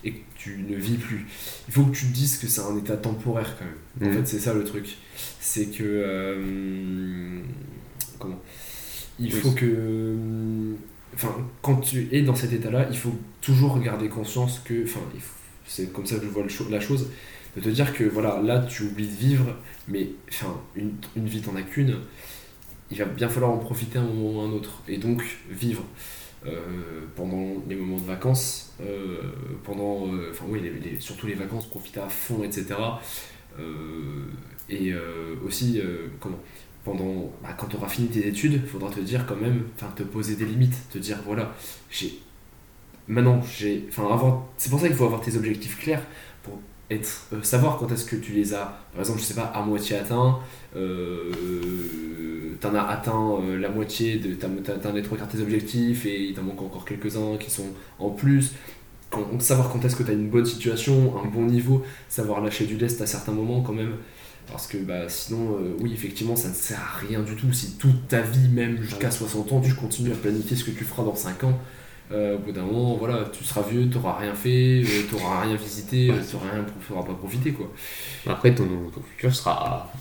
et 0.03 0.11
que 0.13 0.19
tu 0.37 0.57
ne 0.69 0.75
vis 0.75 0.97
plus. 0.97 1.25
Il 1.67 1.73
faut 1.73 1.83
que 1.83 1.95
tu 1.95 2.05
te 2.07 2.13
dises 2.13 2.37
que 2.37 2.47
c'est 2.47 2.61
un 2.61 2.77
état 2.77 2.97
temporaire 2.97 3.55
quand 3.57 3.65
même. 3.65 4.11
En 4.11 4.13
Mhm. 4.17 4.23
fait, 4.23 4.29
c'est 4.29 4.39
ça 4.39 4.53
le 4.53 4.63
truc. 4.63 4.97
C'est 5.39 5.67
que. 5.67 5.83
euh, 5.83 7.41
comment? 8.19 8.41
Il 9.19 9.33
Oui. 9.33 9.39
faut 9.41 9.51
que. 9.51 10.15
Enfin, 11.13 11.33
quand 11.61 11.77
tu 11.77 12.07
es 12.11 12.21
dans 12.23 12.35
cet 12.35 12.51
état-là, 12.53 12.87
il 12.91 12.97
faut 12.97 13.15
toujours 13.41 13.79
garder 13.79 14.09
conscience 14.09 14.59
que. 14.59 14.83
Enfin, 14.83 14.99
c'est 15.65 15.91
comme 15.93 16.05
ça 16.05 16.17
que 16.17 16.23
je 16.25 16.29
vois 16.29 16.43
le 16.43 16.49
cho- 16.49 16.67
la 16.69 16.79
chose. 16.79 17.09
De 17.55 17.61
te 17.61 17.69
dire 17.69 17.93
que 17.93 18.03
voilà, 18.03 18.41
là 18.41 18.59
tu 18.59 18.83
oublies 18.83 19.07
de 19.07 19.13
vivre, 19.15 19.55
mais 19.87 20.09
enfin, 20.29 20.59
une, 20.75 20.91
une 21.15 21.25
vie 21.27 21.41
t'en 21.41 21.55
as 21.55 21.61
qu'une. 21.61 21.95
Il 22.91 22.97
va 22.97 23.05
bien 23.05 23.29
falloir 23.29 23.51
en 23.51 23.57
profiter 23.57 23.97
un 23.97 24.03
moment 24.03 24.39
ou 24.39 24.41
un 24.41 24.51
autre. 24.51 24.81
Et 24.87 24.97
donc 24.97 25.23
vivre. 25.49 25.83
Euh, 26.45 26.59
pendant 27.15 27.55
les 27.67 27.75
moments 27.75 27.97
de 27.97 28.05
vacances, 28.05 28.75
euh, 28.79 29.17
pendant, 29.63 30.13
euh, 30.13 30.29
enfin 30.31 30.45
oui, 30.47 30.59
les- 30.61 30.91
les- 30.91 30.99
surtout 30.99 31.25
les 31.25 31.33
vacances, 31.33 31.65
profiter 31.65 31.99
à 32.01 32.07
fond, 32.09 32.43
etc. 32.43 32.75
Et 34.69 34.93
aussi, 35.43 35.81
comment 36.19 36.39
pendant, 36.85 37.31
bah, 37.43 37.49
quand 37.57 37.67
tu 37.67 37.75
auras 37.75 37.89
fini 37.89 38.07
tes 38.07 38.27
études, 38.27 38.53
il 38.53 38.61
faudra 38.61 38.89
te 38.89 38.99
dire 39.01 39.25
quand 39.25 39.35
même, 39.35 39.63
enfin 39.75 39.91
te 39.95 40.03
poser 40.03 40.35
des 40.35 40.45
limites, 40.45 40.75
te 40.89 40.99
dire 40.99 41.17
voilà, 41.25 41.53
j'ai, 41.89 42.19
maintenant 43.07 43.41
j'ai, 43.41 43.85
enfin 43.89 44.03
avoir, 44.03 44.43
c'est 44.55 44.69
pour 44.69 44.79
ça 44.79 44.87
qu'il 44.87 44.95
faut 44.95 45.05
avoir 45.05 45.19
tes 45.19 45.35
objectifs 45.35 45.79
clairs 45.79 46.03
pour 46.43 46.59
être, 46.91 47.27
euh, 47.33 47.41
savoir 47.41 47.77
quand 47.77 47.91
est-ce 47.91 48.05
que 48.05 48.15
tu 48.15 48.33
les 48.33 48.53
as, 48.53 48.79
par 48.91 49.01
exemple, 49.01 49.19
je 49.19 49.25
sais 49.25 49.33
pas, 49.33 49.45
à 49.45 49.63
moitié 49.63 49.97
atteint, 49.97 50.39
euh, 50.75 51.31
t'en 52.61 52.75
as 52.75 52.83
atteint 52.83 53.39
euh, 53.41 53.57
la 53.57 53.69
moitié, 53.69 54.17
de, 54.17 54.35
t'as, 54.35 54.47
atteint 54.73 54.93
les 54.93 55.01
trois 55.01 55.17
quarts 55.17 55.27
de 55.27 55.33
tes 55.33 55.41
objectifs 55.41 56.05
et 56.05 56.25
il 56.27 56.33
t'en 56.35 56.43
manque 56.43 56.61
encore 56.61 56.85
quelques-uns 56.85 57.37
qui 57.37 57.49
sont 57.49 57.67
en 57.99 58.11
plus. 58.11 58.53
Savoir 59.39 59.71
quand 59.71 59.83
est-ce 59.85 59.95
que 59.95 60.03
tu 60.03 60.11
as 60.11 60.13
une 60.13 60.29
bonne 60.29 60.45
situation, 60.45 61.15
un 61.23 61.27
bon 61.27 61.43
niveau, 61.45 61.83
savoir 62.09 62.41
lâcher 62.41 62.65
du 62.65 62.75
lest 62.75 63.01
à 63.01 63.07
certains 63.07 63.31
moments 63.31 63.61
quand 63.61 63.71
même. 63.71 63.93
Parce 64.51 64.67
que 64.67 64.77
bah, 64.77 65.09
sinon, 65.09 65.55
euh, 65.59 65.75
oui, 65.81 65.91
effectivement, 65.93 66.35
ça 66.35 66.49
ne 66.49 66.53
sert 66.53 66.79
à 66.79 66.99
rien 67.05 67.21
du 67.21 67.35
tout. 67.35 67.51
Si 67.51 67.73
toute 67.77 68.07
ta 68.07 68.21
vie, 68.21 68.47
même 68.49 68.81
jusqu'à 68.81 69.11
60 69.11 69.51
ans, 69.53 69.61
tu 69.61 69.73
continues 69.73 70.11
à 70.11 70.15
planifier 70.15 70.55
ce 70.55 70.63
que 70.63 70.71
tu 70.71 70.83
feras 70.83 71.03
dans 71.03 71.15
5 71.15 71.43
ans, 71.45 71.59
euh, 72.11 72.35
au 72.35 72.39
bout 72.39 72.51
d'un 72.51 72.61
moment, 72.63 72.95
voilà, 72.95 73.25
tu 73.37 73.43
seras 73.43 73.63
vieux, 73.69 73.89
tu 73.89 73.95
n'auras 73.97 74.19
rien 74.19 74.33
fait, 74.35 74.83
tu 75.09 75.15
n'auras 75.15 75.41
rien 75.41 75.55
visité, 75.55 76.11
Ouais. 76.11 76.17
tu 76.29 76.93
n'auras 76.93 77.05
pas 77.07 77.13
profité. 77.15 77.51
Quoi. 77.51 77.71
Après, 78.27 78.53
ton, 78.53 78.65
ton 78.93 79.01
futur 79.01 79.35
sera. 79.35 79.91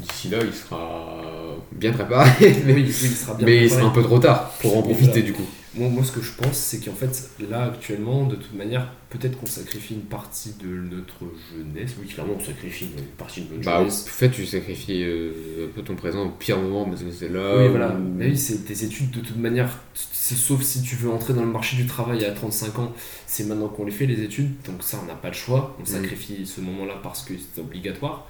D'ici 0.00 0.28
là, 0.30 0.38
il 0.44 0.52
sera 0.52 1.22
bien 1.70 1.92
préparé. 1.92 2.30
mais 2.66 2.72
oui, 2.74 2.84
il 2.86 2.92
sera 2.92 3.34
bien 3.34 3.46
mais 3.46 3.68
sera 3.68 3.86
un 3.86 3.90
peu 3.90 4.02
trop 4.02 4.18
tard 4.18 4.50
pour 4.60 4.76
en 4.78 4.82
profiter 4.82 5.06
voilà. 5.10 5.22
du 5.22 5.32
coup. 5.34 5.46
Moi, 5.74 5.88
moi, 5.88 6.04
ce 6.04 6.12
que 6.12 6.20
je 6.20 6.32
pense, 6.32 6.56
c'est 6.58 6.80
qu'en 6.84 6.92
fait, 6.92 7.30
là, 7.48 7.64
actuellement, 7.64 8.26
de 8.26 8.36
toute 8.36 8.52
manière, 8.54 8.92
peut-être 9.08 9.38
qu'on 9.40 9.46
sacrifie 9.46 9.94
une 9.94 10.02
partie 10.02 10.52
de 10.62 10.66
notre 10.68 11.20
jeunesse. 11.56 11.92
Oui, 11.98 12.06
clairement, 12.08 12.34
on 12.38 12.44
sacrifie 12.44 12.88
une 12.94 13.02
partie 13.16 13.40
de 13.40 13.54
notre 13.54 13.64
Bah, 13.64 13.76
en 13.76 13.78
jeunesse. 13.80 14.04
fait, 14.06 14.30
tu 14.30 14.44
sacrifies 14.44 15.02
euh, 15.02 15.66
un 15.66 15.74
peu 15.74 15.80
ton 15.80 15.94
présent 15.94 16.26
au 16.26 16.30
pire 16.30 16.58
moment 16.58 16.84
parce 16.84 17.02
que 17.02 17.10
c'est 17.10 17.30
là. 17.30 17.56
Oui, 17.56 17.66
où- 17.68 17.70
voilà. 17.70 17.94
Mais 17.98 18.26
oui, 18.28 18.36
c'est 18.36 18.66
tes 18.66 18.84
études, 18.84 19.10
de 19.12 19.20
toute 19.20 19.38
manière, 19.38 19.70
sauf 19.94 20.60
si 20.62 20.82
tu 20.82 20.94
veux 20.96 21.08
entrer 21.10 21.32
dans 21.32 21.40
le 21.44 21.50
marché 21.50 21.76
du 21.78 21.86
travail 21.86 22.22
à 22.26 22.32
35 22.32 22.78
ans, 22.78 22.92
c'est 23.26 23.44
maintenant 23.44 23.68
qu'on 23.68 23.86
les 23.86 23.92
fait, 23.92 24.04
les 24.04 24.20
études. 24.22 24.52
Donc 24.66 24.82
ça, 24.82 24.98
on 25.02 25.06
n'a 25.06 25.14
pas 25.14 25.28
le 25.28 25.34
choix. 25.34 25.74
On 25.78 25.84
Mm. 25.84 25.86
sacrifie 25.86 26.46
ce 26.46 26.60
moment-là 26.60 27.00
parce 27.02 27.22
que 27.24 27.32
c'est 27.54 27.62
obligatoire. 27.62 28.28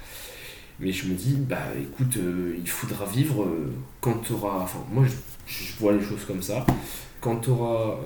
Mais 0.79 0.93
je 0.93 1.07
me 1.09 1.15
dis, 1.15 1.35
bah 1.41 1.59
écoute, 1.81 2.17
euh, 2.19 2.55
il 2.57 2.69
faudra 2.69 3.05
vivre 3.05 3.43
euh, 3.43 3.73
quand 4.01 4.19
tu 4.25 4.33
auras... 4.33 4.61
Enfin, 4.61 4.79
moi, 4.93 5.05
je, 5.07 5.53
je 5.53 5.73
vois 5.81 5.93
les 5.93 6.03
choses 6.03 6.25
comme 6.27 6.41
ça. 6.43 6.65
Quand 7.23 7.49
auras... 7.49 8.01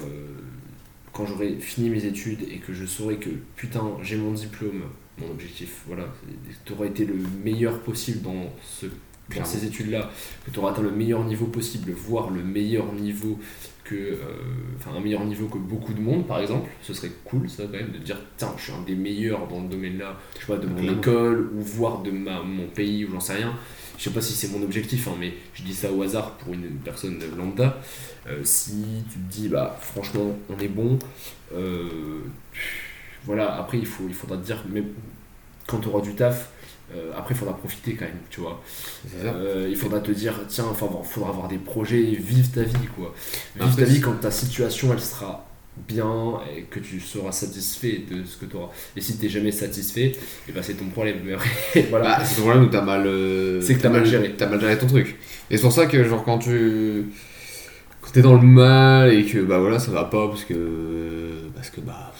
quand 1.12 1.26
j'aurai 1.26 1.57
fini 1.59 1.90
mes 1.90 2.05
études 2.05 2.42
et 2.48 2.59
que 2.59 2.72
je 2.72 2.87
saurai 2.87 3.16
que, 3.16 3.31
putain, 3.57 3.83
j'ai 4.02 4.16
mon 4.16 4.33
diplôme, 4.33 4.83
mon 5.18 5.31
objectif, 5.31 5.83
voilà, 5.88 6.05
tu 6.64 6.72
auras 6.74 6.87
été 6.87 7.05
le 7.05 7.16
meilleur 7.42 7.81
possible 7.81 8.22
dans 8.22 8.52
ce 8.62 8.87
dans 9.35 9.44
ces 9.44 9.64
études-là, 9.64 10.11
que 10.44 10.50
tu 10.50 10.59
auras 10.59 10.70
atteint 10.70 10.83
le 10.83 10.92
meilleur 10.92 11.24
niveau 11.24 11.46
possible, 11.46 11.90
voire 11.92 12.31
le 12.31 12.42
meilleur 12.42 12.92
niveau 12.92 13.38
que, 13.83 13.94
euh, 13.94 14.18
enfin 14.76 14.96
un 14.96 15.00
meilleur 15.00 15.24
niveau 15.24 15.46
que 15.46 15.59
beaucoup 15.59 15.92
de 15.94 16.00
monde 16.00 16.26
par 16.26 16.40
exemple, 16.40 16.68
ce 16.83 16.92
serait 16.92 17.11
cool 17.24 17.48
ça 17.48 17.64
quand 17.64 17.79
même 17.79 17.92
de 17.92 17.98
dire 17.98 18.20
tiens 18.37 18.52
je 18.57 18.64
suis 18.64 18.72
un 18.72 18.83
des 18.83 18.94
meilleurs 18.94 19.46
dans 19.48 19.62
le 19.62 19.68
domaine 19.68 19.98
là, 19.98 20.18
je 20.35 20.46
sais 20.46 20.52
pas 20.52 20.59
de 20.59 20.66
mon 20.66 20.98
école 20.98 21.50
ou 21.55 21.61
voire 21.61 22.02
de 22.02 22.11
ma, 22.11 22.42
mon 22.42 22.66
pays 22.66 23.05
ou 23.05 23.12
j'en 23.12 23.20
sais 23.20 23.35
rien. 23.35 23.55
Je 23.98 24.05
sais 24.05 24.11
pas 24.11 24.20
si 24.20 24.35
c'est 24.35 24.48
mon 24.48 24.62
objectif, 24.62 25.09
hein, 25.09 25.14
mais 25.18 25.33
je 25.55 25.62
dis 25.62 25.72
ça 25.72 25.90
au 25.90 26.02
hasard 26.02 26.33
pour 26.37 26.52
une 26.52 26.76
personne 26.85 27.18
lambda. 27.38 27.81
Euh, 28.29 28.41
si 28.45 28.85
tu 29.12 29.19
te 29.19 29.33
dis 29.33 29.49
bah 29.49 29.77
franchement 29.81 30.37
on 30.51 30.59
est 30.61 30.69
bon, 30.69 30.99
euh, 31.55 31.89
voilà 33.25 33.57
après 33.57 33.79
il 33.79 33.87
faut 33.87 34.05
il 34.09 34.15
faudra 34.15 34.37
te 34.37 34.45
dire 34.45 34.65
mais 34.69 34.83
quand 35.67 35.79
tu 35.79 35.89
auras 35.89 36.01
du 36.01 36.15
taf. 36.15 36.51
euh, 36.95 37.11
après, 37.19 37.35
il 37.35 37.39
faudra 37.39 37.57
profiter 37.57 37.95
quand 37.95 38.05
même, 38.05 38.21
tu 38.31 38.41
vois. 38.41 38.62
Euh, 39.25 39.67
il 39.69 39.77
faudra 39.77 39.99
te 39.99 40.12
dire, 40.12 40.35
tiens, 40.49 40.67
enfin, 40.71 40.87
bon, 40.87 41.03
faudra 41.03 41.31
avoir 41.31 41.49
des 41.49 41.59
projets, 41.59 42.01
vive 42.01 42.51
ta 42.51 42.62
vie, 42.62 42.87
quoi. 42.97 43.12
Vive 43.57 43.65
Après, 43.67 43.83
ta 43.83 43.85
vie 43.91 44.01
quand 44.01 44.12
ta 44.21 44.31
situation, 44.31 44.93
elle 44.93 45.01
sera 45.01 45.45
bien 45.89 46.39
et 46.57 46.62
que 46.62 46.79
tu 46.79 47.01
seras 47.01 47.33
satisfait 47.33 48.05
de 48.09 48.25
ce 48.25 48.37
que 48.37 48.45
tu 48.47 48.55
auras. 48.57 48.71
Et 48.97 49.01
si 49.01 49.19
t'es 49.19 49.29
jamais 49.29 49.51
satisfait, 49.51 50.12
et 50.49 50.53
ben 50.53 50.62
c'est 50.62 50.75
ton 50.75 50.87
problème. 50.87 51.19
Voilà. 51.91 52.19
Bah, 52.19 52.25
c'est 52.25 52.37
le 52.37 52.43
problème 52.43 52.62
où 52.65 52.69
t'as 52.69 52.83
mal. 52.83 53.05
euh, 53.07 53.61
C'est 53.61 53.75
que 53.75 53.83
t'as 53.83 53.89
mal 53.91 54.07
géré. 54.07 54.35
T'as 54.39 54.47
mal 54.49 54.61
géré 54.61 54.79
ton 54.79 54.87
truc. 54.87 55.17
Et 55.51 55.57
c'est 55.57 55.62
pour 55.62 55.73
ça 55.73 55.87
que, 55.87 56.05
genre, 56.05 56.23
quand 56.25 56.39
tu. 56.39 57.07
Quand 58.07 58.12
t'es 58.12 58.23
dans 58.23 58.35
le 58.35 58.40
mal 58.47 59.12
et 59.12 59.25
que, 59.25 59.38
bah 59.40 59.59
voilà, 59.59 59.79
ça 59.79 59.90
va 59.90 60.05
pas 60.05 60.29
parce 60.29 60.45
que. 60.45 60.55
Parce 61.55 61.71
que, 61.71 61.81
bah. 61.81 62.12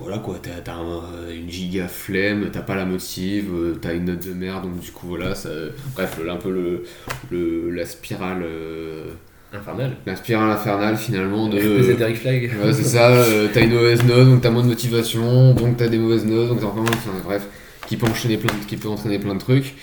Voilà 0.00 0.18
quoi, 0.18 0.34
t'as 0.42 0.60
t'as 0.62 0.74
un- 0.74 1.30
une 1.32 1.48
giga 1.48 1.86
flemme, 1.86 2.48
t'as 2.52 2.62
pas 2.62 2.74
la 2.74 2.84
motive, 2.84 3.46
euh, 3.54 3.78
t'as 3.80 3.94
une 3.94 4.06
note 4.06 4.26
de 4.26 4.32
merde, 4.34 4.64
donc 4.64 4.80
du 4.80 4.90
coup 4.90 5.06
voilà, 5.06 5.36
ça, 5.36 5.48
bref, 5.94 6.18
là, 6.26 6.32
un 6.32 6.36
peu 6.36 6.50
le, 6.50 6.82
le, 7.30 7.70
la 7.70 7.86
spirale 7.86 8.42
euh, 8.42 9.04
Infernal. 9.52 9.92
la 10.04 10.16
spirale 10.16 10.50
infernale 10.50 10.96
finalement 10.96 11.48
de... 11.48 11.58
Eric 12.00 12.16
Flag. 12.16 12.50
Ouais, 12.60 12.72
c'est 12.72 12.82
ça, 12.82 13.08
euh, 13.12 13.46
t'as 13.54 13.60
une 13.62 13.72
mauvaise 13.72 14.02
note, 14.04 14.28
donc 14.30 14.40
t'as 14.40 14.50
moins 14.50 14.64
de 14.64 14.68
motivation, 14.68 15.54
donc 15.54 15.76
t'as 15.76 15.86
des 15.86 15.98
mauvaises 15.98 16.24
notes, 16.26 16.48
donc 16.48 16.60
t'as. 16.60 16.66
Enfin, 16.66 17.12
bref, 17.24 17.46
qui 17.86 17.96
peut, 17.96 18.08
enchaîner 18.08 18.36
plein 18.36 18.52
de- 18.52 18.64
qui 18.66 18.76
peut 18.76 18.88
entraîner 18.88 19.20
plein 19.20 19.34
de 19.34 19.40
trucs. 19.40 19.74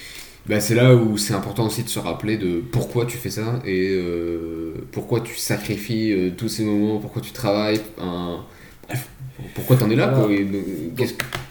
Bah, 0.47 0.59
c'est 0.59 0.73
là 0.75 0.95
où 0.95 1.17
c'est 1.17 1.33
important 1.35 1.67
aussi 1.67 1.83
de 1.83 1.89
se 1.89 1.99
rappeler 1.99 2.37
de 2.37 2.61
pourquoi 2.71 3.05
tu 3.05 3.17
fais 3.17 3.29
ça 3.29 3.61
et 3.65 3.89
euh, 3.91 4.73
pourquoi 4.91 5.21
tu 5.21 5.35
sacrifies 5.35 6.11
euh, 6.13 6.31
tous 6.35 6.49
ces 6.49 6.63
moments, 6.63 6.97
pourquoi 6.99 7.21
tu 7.21 7.31
travailles. 7.31 7.79
un- 7.99 8.43
Bref, 8.87 9.07
pourquoi 9.55 9.77
t'en 9.77 9.89
es 9.89 9.95
là 9.95 10.07
Voilà. 10.07 10.25
quoi, 10.25 10.33
et 10.35 10.47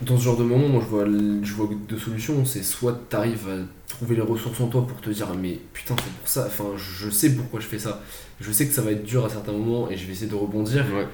Dans 0.03 0.18
ce 0.18 0.24
genre 0.24 0.37
de 0.37 0.42
moment, 0.42 0.68
moi 0.68 0.83
je 0.85 0.88
vois, 0.88 1.05
je 1.07 1.55
vois 1.55 1.68
deux 1.88 1.98
solutions. 1.98 2.44
C'est 2.44 2.62
soit 2.64 3.00
tu 3.09 3.16
arrives 3.16 3.48
à 3.48 3.59
trouver 3.88 4.16
les 4.16 4.22
ressources 4.22 4.61
en 4.61 4.66
toi 4.68 4.87
pour 4.87 5.00
te 5.00 5.11
dire 5.11 5.29
mais 5.40 5.59
putain 5.72 5.94
c'est 6.05 6.12
pour 6.12 6.29
ça, 6.29 6.44
enfin 6.46 6.64
je 6.76 7.11
sais 7.11 7.31
pourquoi 7.35 7.61
je 7.61 7.66
fais 7.66 7.79
ça. 7.79 8.03
Je 8.40 8.50
sais 8.53 8.66
que 8.66 8.72
ça 8.74 8.83
va 8.83 8.90
être 8.92 9.05
dur 9.05 9.24
à 9.24 9.29
certains 9.29 9.53
moments 9.53 9.88
et 9.90 9.96
je 9.96 10.05
vais 10.07 10.12
essayer 10.12 10.31
de 10.31 10.35
rebondir. 10.35 10.85
Ouais. 10.94 11.07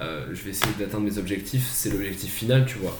Euh, 0.00 0.26
je 0.32 0.42
vais 0.42 0.50
essayer 0.50 0.72
d'atteindre 0.78 1.04
mes 1.04 1.18
objectifs, 1.18 1.68
c'est 1.72 1.90
l'objectif 1.90 2.32
final, 2.32 2.66
tu 2.66 2.78
vois. 2.78 2.96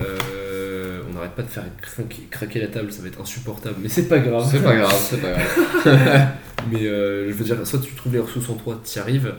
Euh, 0.00 1.02
on 1.08 1.14
n'arrête 1.14 1.32
pas 1.32 1.42
de 1.42 1.48
faire 1.48 1.64
craquer, 1.80 2.22
craquer 2.30 2.60
la 2.60 2.68
table, 2.68 2.92
ça 2.92 3.02
va 3.02 3.08
être 3.08 3.20
insupportable, 3.20 3.76
mais 3.82 3.88
c'est 3.88 4.08
pas 4.08 4.18
grave. 4.18 4.48
C'est 4.50 4.62
pas 4.62 4.76
grave, 4.76 5.08
c'est 5.10 5.20
pas 5.20 5.32
grave. 5.32 6.28
Mais 6.70 6.86
euh, 6.86 7.28
je 7.28 7.32
veux 7.32 7.44
dire, 7.44 7.66
soit 7.66 7.78
tu 7.78 7.94
trouves 7.94 8.12
les 8.12 8.18
ressources 8.18 8.50
en 8.50 8.54
toi, 8.54 8.80
tu 8.84 8.98
y 8.98 9.00
arrives, 9.00 9.32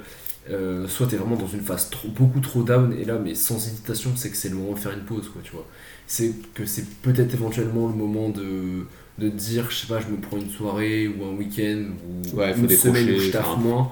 euh, 0.49 0.87
soit 0.87 1.07
tu 1.07 1.15
es 1.15 1.17
vraiment 1.17 1.35
dans 1.35 1.47
une 1.47 1.61
phase 1.61 1.89
trop, 1.89 2.07
beaucoup 2.07 2.39
trop 2.39 2.63
down, 2.63 2.93
et 2.93 3.05
là, 3.05 3.19
mais 3.23 3.35
sans 3.35 3.57
hésitation, 3.57 4.11
c'est 4.15 4.29
que 4.29 4.37
c'est 4.37 4.49
le 4.49 4.55
moment 4.55 4.73
de 4.73 4.79
faire 4.79 4.93
une 4.93 5.03
pause, 5.03 5.29
quoi, 5.29 5.41
tu 5.43 5.51
vois. 5.51 5.67
C'est 6.07 6.33
que 6.53 6.65
c'est 6.65 6.85
peut-être 7.01 7.33
éventuellement 7.33 7.87
le 7.87 7.93
moment 7.93 8.29
de, 8.29 8.85
de 9.19 9.29
dire, 9.29 9.69
je 9.69 9.75
sais 9.75 9.87
pas, 9.87 9.99
je 9.99 10.07
me 10.07 10.17
prends 10.17 10.37
une 10.37 10.49
soirée 10.49 11.07
ou 11.07 11.23
un 11.25 11.35
week-end 11.35 11.85
ou 12.07 12.37
Ouais, 12.37 12.53
faut 12.53 12.61
une 12.61 12.69
semaine 12.69 13.09
où 13.11 13.19
je 13.19 13.31
taffe 13.31 13.57
moins, 13.57 13.91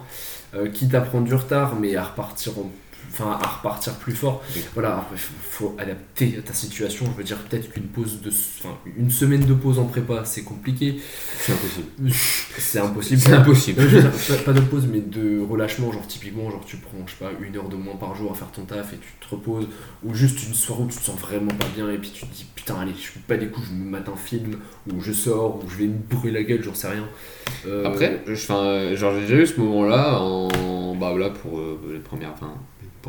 euh, 0.56 0.70
quitte 0.70 0.96
à 0.96 1.02
prendre 1.02 1.26
du 1.26 1.36
retard, 1.36 1.76
mais 1.80 1.96
à 1.96 2.06
repartir 2.06 2.58
en 2.58 2.72
enfin 3.10 3.38
à 3.42 3.48
repartir 3.48 3.94
plus 3.96 4.14
fort. 4.14 4.44
Oui. 4.56 4.62
Voilà, 4.74 4.98
après 4.98 5.18
faut, 5.18 5.34
faut 5.42 5.76
adapter 5.80 6.36
à 6.38 6.42
ta 6.42 6.54
situation. 6.54 7.06
Je 7.06 7.18
veux 7.18 7.24
dire 7.24 7.38
peut-être 7.38 7.70
qu'une 7.72 7.88
pause 7.88 8.22
de, 8.22 8.30
enfin 8.30 8.76
une 8.98 9.10
semaine 9.12 9.46
de 9.46 9.54
pause 9.54 9.80
en 9.80 9.86
prépa, 9.86 10.24
c'est 10.26 10.44
compliqué, 10.44 11.00
C'est 11.40 11.52
impossible. 11.54 11.88
c'est 12.58 12.80
impossible. 12.80 13.22
C'est 13.22 13.34
impossible. 13.34 13.82
Non, 13.82 13.90
je 13.90 13.96
veux 13.98 14.02
dire, 14.02 14.12
pas, 14.46 14.54
pas 14.54 14.54
de 14.54 14.62
pause, 14.62 14.88
mais 14.92 15.00
de 15.00 15.40
relâchement. 15.40 15.92
Genre, 15.92 16.06
typiquement, 16.08 16.50
genre, 16.52 16.64
tu 16.66 16.78
prends, 16.78 16.98
je 17.06 17.12
sais 17.12 17.18
pas, 17.20 17.32
une 17.42 17.56
heure 17.58 17.70
de 17.70 17.76
moins 17.76 17.96
par 17.96 18.16
jour 18.16 18.32
à 18.32 18.36
faire 18.36 18.52
ton 18.52 18.64
taf 18.64 18.94
et 18.94 18.98
tu 18.98 19.28
te 19.28 19.34
reposes. 19.36 19.68
Ou 20.04 20.14
juste 20.14 20.44
une 20.48 20.54
soirée 20.54 20.84
où 20.84 20.88
tu 20.88 20.98
te 20.98 21.04
sens 21.04 21.20
vraiment 21.20 21.52
pas 21.54 21.68
bien 21.76 21.90
et 21.90 21.98
puis 21.98 22.12
tu 22.14 22.26
te 22.26 22.34
dis, 22.34 22.46
putain, 22.56 22.76
allez, 22.82 22.94
je 22.94 23.00
suis 23.12 23.20
pas 23.22 23.38
des 23.38 23.48
coups, 23.48 23.68
je 23.68 23.74
me 23.74 23.90
mate 23.90 24.10
un 24.10 24.16
film, 24.16 24.58
ou 24.92 25.02
je 25.02 25.12
sors, 25.12 25.58
ou 25.64 25.70
je 25.70 25.78
vais 25.78 25.86
me 25.88 25.98
brûler 26.10 26.34
la 26.34 26.44
gueule, 26.44 26.62
j'en 26.64 26.74
sais 26.74 26.88
rien. 26.90 27.06
Euh, 27.66 27.86
Après, 27.86 28.22
je- 28.28 28.34
enfin, 28.34 28.94
genre 28.96 29.14
j'ai 29.16 29.22
déjà 29.22 29.36
eu 29.36 29.46
ce 29.48 29.60
moment-là 29.60 30.20
en 30.20 30.96
bah 30.96 31.14
là 31.18 31.30
pour 31.30 31.60
euh, 31.60 31.80
les 31.94 32.00
premières, 32.00 32.32
enfin 32.34 32.54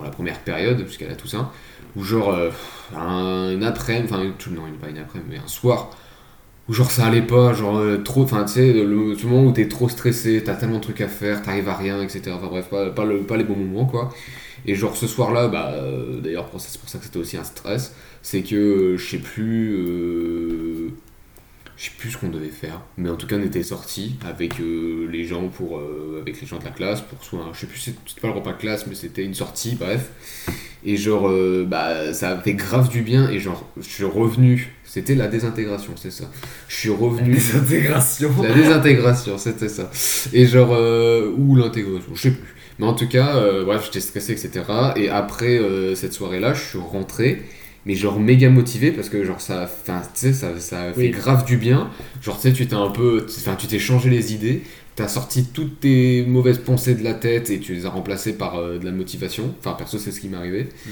la 0.05 0.11
première 0.11 0.39
période 0.41 0.85
jusqu'à 0.87 1.09
la 1.09 1.15
Toussaint, 1.15 1.51
où 1.97 2.03
genre 2.03 2.35
euh, 2.35 2.51
un 2.97 3.61
après, 3.63 4.03
enfin 4.05 4.19
non 4.51 4.63
pas 4.81 4.89
une 4.89 4.99
après, 4.99 5.21
mais 5.29 5.39
un 5.39 5.47
soir 5.47 5.91
où 6.69 6.73
genre 6.75 6.91
ça 6.91 7.07
allait 7.07 7.23
pas, 7.23 7.55
genre 7.55 7.79
euh, 7.79 7.99
trop, 7.99 8.23
enfin 8.25 8.45
tu 8.45 8.55
sais 8.55 8.73
le 8.73 9.17
moment 9.25 9.45
où 9.45 9.53
t'es 9.53 9.69
trop 9.69 9.89
stressé, 9.89 10.43
t'as 10.45 10.55
tellement 10.55 10.77
de 10.77 10.83
trucs 10.83 11.01
à 11.01 11.09
faire, 11.09 11.43
t'arrives 11.43 11.69
à 11.69 11.75
rien, 11.75 12.03
etc. 12.03 12.33
Enfin 12.35 12.49
bref, 12.49 12.69
pas, 12.69 12.91
pas, 12.91 13.05
le, 13.05 13.21
pas 13.21 13.37
les 13.37 13.45
bons 13.45 13.57
moments 13.57 13.87
quoi. 13.87 14.11
Et 14.67 14.75
genre 14.75 14.97
ce 14.97 15.07
soir-là, 15.07 15.49
bah 15.49 15.71
euh, 15.73 16.21
d'ailleurs 16.21 16.51
c'est 16.59 16.79
pour 16.79 16.89
ça 16.89 16.99
que 16.99 17.05
c'était 17.05 17.19
aussi 17.19 17.37
un 17.39 17.45
stress, 17.45 17.95
c'est 18.23 18.43
que 18.43 18.97
je 18.99 19.11
sais 19.11 19.19
plus. 19.19 20.93
Je 21.79 21.85
sais 21.85 21.91
plus 21.97 22.11
ce 22.11 22.19
qu'on 22.19 22.29
devait 22.29 22.49
faire, 22.49 22.81
mais 22.97 23.09
en 23.09 23.15
tout 23.17 23.27
cas 23.29 23.37
on 23.37 23.43
était 23.43 23.63
sortis 23.63 24.17
avec 24.29 24.61
euh, 24.61 25.07
les 25.11 25.25
gens 25.25 25.47
pour 25.49 25.79
euh, 25.79 26.19
avec 26.23 26.41
les 26.41 26.47
gens 26.47 26.59
de 26.59 26.65
la 26.65 26.71
classe 26.71 27.01
pour 27.03 27.23
soit 27.25 27.39
un- 27.41 27.53
je 27.53 27.61
sais 27.61 27.67
plus 27.67 27.79
c'était 27.79 28.21
pas 28.21 28.27
le 28.29 28.35
repas 28.35 28.53
de 28.53 28.59
classe 28.59 28.87
mais 28.89 28.95
c'était 28.97 29.25
une 29.25 29.35
sortie 29.35 29.77
bref 29.79 30.11
et 30.85 30.97
genre 30.97 31.29
euh, 31.29 31.65
bah 31.69 32.13
ça 32.13 32.31
a 32.31 32.39
fait 32.41 32.55
grave 32.55 32.89
du 32.89 33.03
bien 33.03 33.31
et 33.31 33.39
genre 33.39 33.65
je 33.77 33.89
suis 33.89 34.05
revenu 34.05 34.75
c'était 34.85 35.15
la 35.15 35.29
désintégration 35.29 35.93
c'est 35.97 36.11
ça 36.11 36.25
je 36.69 36.75
suis 36.75 36.91
revenu 36.91 37.35
Désintégration. 37.35 38.31
la 38.43 38.53
désintégration, 38.55 39.39
c'était 39.39 39.69
ça. 39.69 39.91
Et 40.33 40.47
genre, 40.47 40.71
ou 41.39 41.57
l'intégration, 41.57 42.15
je 42.15 42.21
sais 42.21 42.31
plus. 42.33 42.55
Mais 42.79 42.87
en 42.87 42.95
tout 42.95 43.09
cas, 43.09 43.35
bref, 43.65 43.85
j'étais 43.87 44.01
stressé, 44.01 44.33
etc. 44.33 44.51
Et 44.97 45.09
après 45.09 45.61
cette 45.95 46.13
soirée-là, 46.13 46.55
je 46.55 46.63
suis 46.63 46.79
rentré, 46.79 47.43
mais 47.87 47.95
genre 47.95 48.19
méga 48.21 48.51
motivé 48.51 48.93
parce 48.93 49.09
que 49.09 49.25
genre 49.25 49.41
ça, 49.41 49.65
enfin, 49.65 50.03
tu 50.15 50.21
sais, 50.21 50.33
ça, 50.33 50.59
ça 50.61 50.93
fait 50.93 51.01
Oui. 51.01 51.11
grave 51.11 51.45
du 51.45 51.57
bien. 51.57 51.91
Genre, 52.23 52.37
tu 52.37 52.49
sais, 52.49 52.53
tu 52.53 52.67
t'es 52.67 52.75
un 52.75 52.91
peu, 52.91 53.27
enfin, 53.29 53.57
tu 53.57 53.67
t'es 53.67 53.79
changé 53.79 54.11
les 54.11 54.35
idées. 54.35 54.63
T'as 54.97 55.09
sorti 55.09 55.45
toutes 55.45 55.81
tes 55.81 56.25
mauvaises 56.27 56.59
pensées 56.59 56.95
de 56.97 57.05
la 57.05 57.15
tête 57.15 57.51
et 57.51 57.61
tu 57.61 57.73
les 57.73 57.87
as 57.87 57.91
remplacées 57.91 58.33
par 58.33 58.57
euh, 58.57 58.79
de 58.79 58.85
la 58.85 58.91
motivation. 58.91 59.55
Enfin, 59.61 59.73
perso, 59.75 59.97
c'est 59.99 60.11
ce 60.11 60.21
qui 60.21 60.29
m'est 60.29 60.37
arrivé. 60.37 60.69
Mm. 60.87 60.91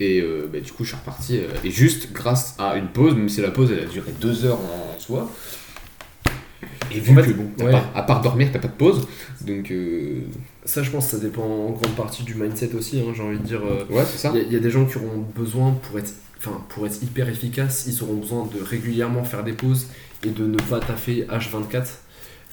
Et 0.00 0.20
euh, 0.20 0.48
bah, 0.52 0.58
du 0.60 0.72
coup, 0.72 0.84
je 0.84 0.88
suis 0.88 0.96
reparti. 0.98 1.38
euh, 1.38 1.48
et 1.62 1.70
juste 1.70 2.12
grâce 2.12 2.56
à 2.58 2.76
une 2.76 2.88
pause, 2.88 3.14
même 3.14 3.28
si 3.28 3.40
la 3.42 3.50
pause 3.50 3.70
elle 3.70 3.80
a 3.84 3.88
duré 3.88 4.10
deux 4.20 4.44
heures 4.46 4.58
en 4.58 4.98
soi. 4.98 5.30
Et 6.94 7.00
vu 7.00 7.12
En 7.12 7.22
fait, 7.22 7.28
que 7.32 7.36
bon, 7.36 7.46
t'as 7.56 7.64
ouais. 7.64 7.70
pas- 7.72 7.90
à 7.94 8.02
part 8.02 8.20
dormir, 8.20 8.48
t'as 8.52 8.58
pas 8.58 8.68
de 8.68 8.72
pause. 8.72 9.06
Donc, 9.40 9.70
euh, 9.70 10.20
Ça, 10.64 10.82
je 10.82 10.90
pense, 10.90 11.08
ça 11.08 11.18
dépend 11.18 11.42
en 11.42 11.70
grande 11.70 11.94
partie 11.96 12.22
du 12.22 12.34
mindset 12.34 12.74
aussi. 12.74 13.00
hein, 13.00 13.12
J'ai 13.14 13.22
envie 13.22 13.38
de 13.38 13.42
dire. 13.44 13.60
euh, 13.64 13.84
ouais, 13.92 14.04
c'est 14.04 14.18
ça. 14.18 14.30
Il 14.34 14.38
y, 14.38 14.40
a- 14.40 14.44
il 14.46 14.52
y 14.52 14.56
a 14.56 14.60
des 14.60 14.70
gens 14.70 14.84
qui 14.84 14.96
auront 14.98 15.24
besoin 15.34 15.72
pour 15.72 15.98
être, 15.98 16.12
enfin, 16.38 16.62
pour 16.68 16.86
être 16.86 17.02
hyper 17.02 17.28
efficaces, 17.28 17.84
ils 17.88 18.02
auront 18.02 18.14
besoin 18.16 18.46
de 18.54 18.62
régulièrement 18.62 19.24
faire 19.24 19.42
des 19.44 19.52
pauses 19.52 19.86
et 20.24 20.28
de 20.30 20.46
ne 20.46 20.56
pas 20.58 20.78
taffer 20.80 21.26
H24, 21.28 21.84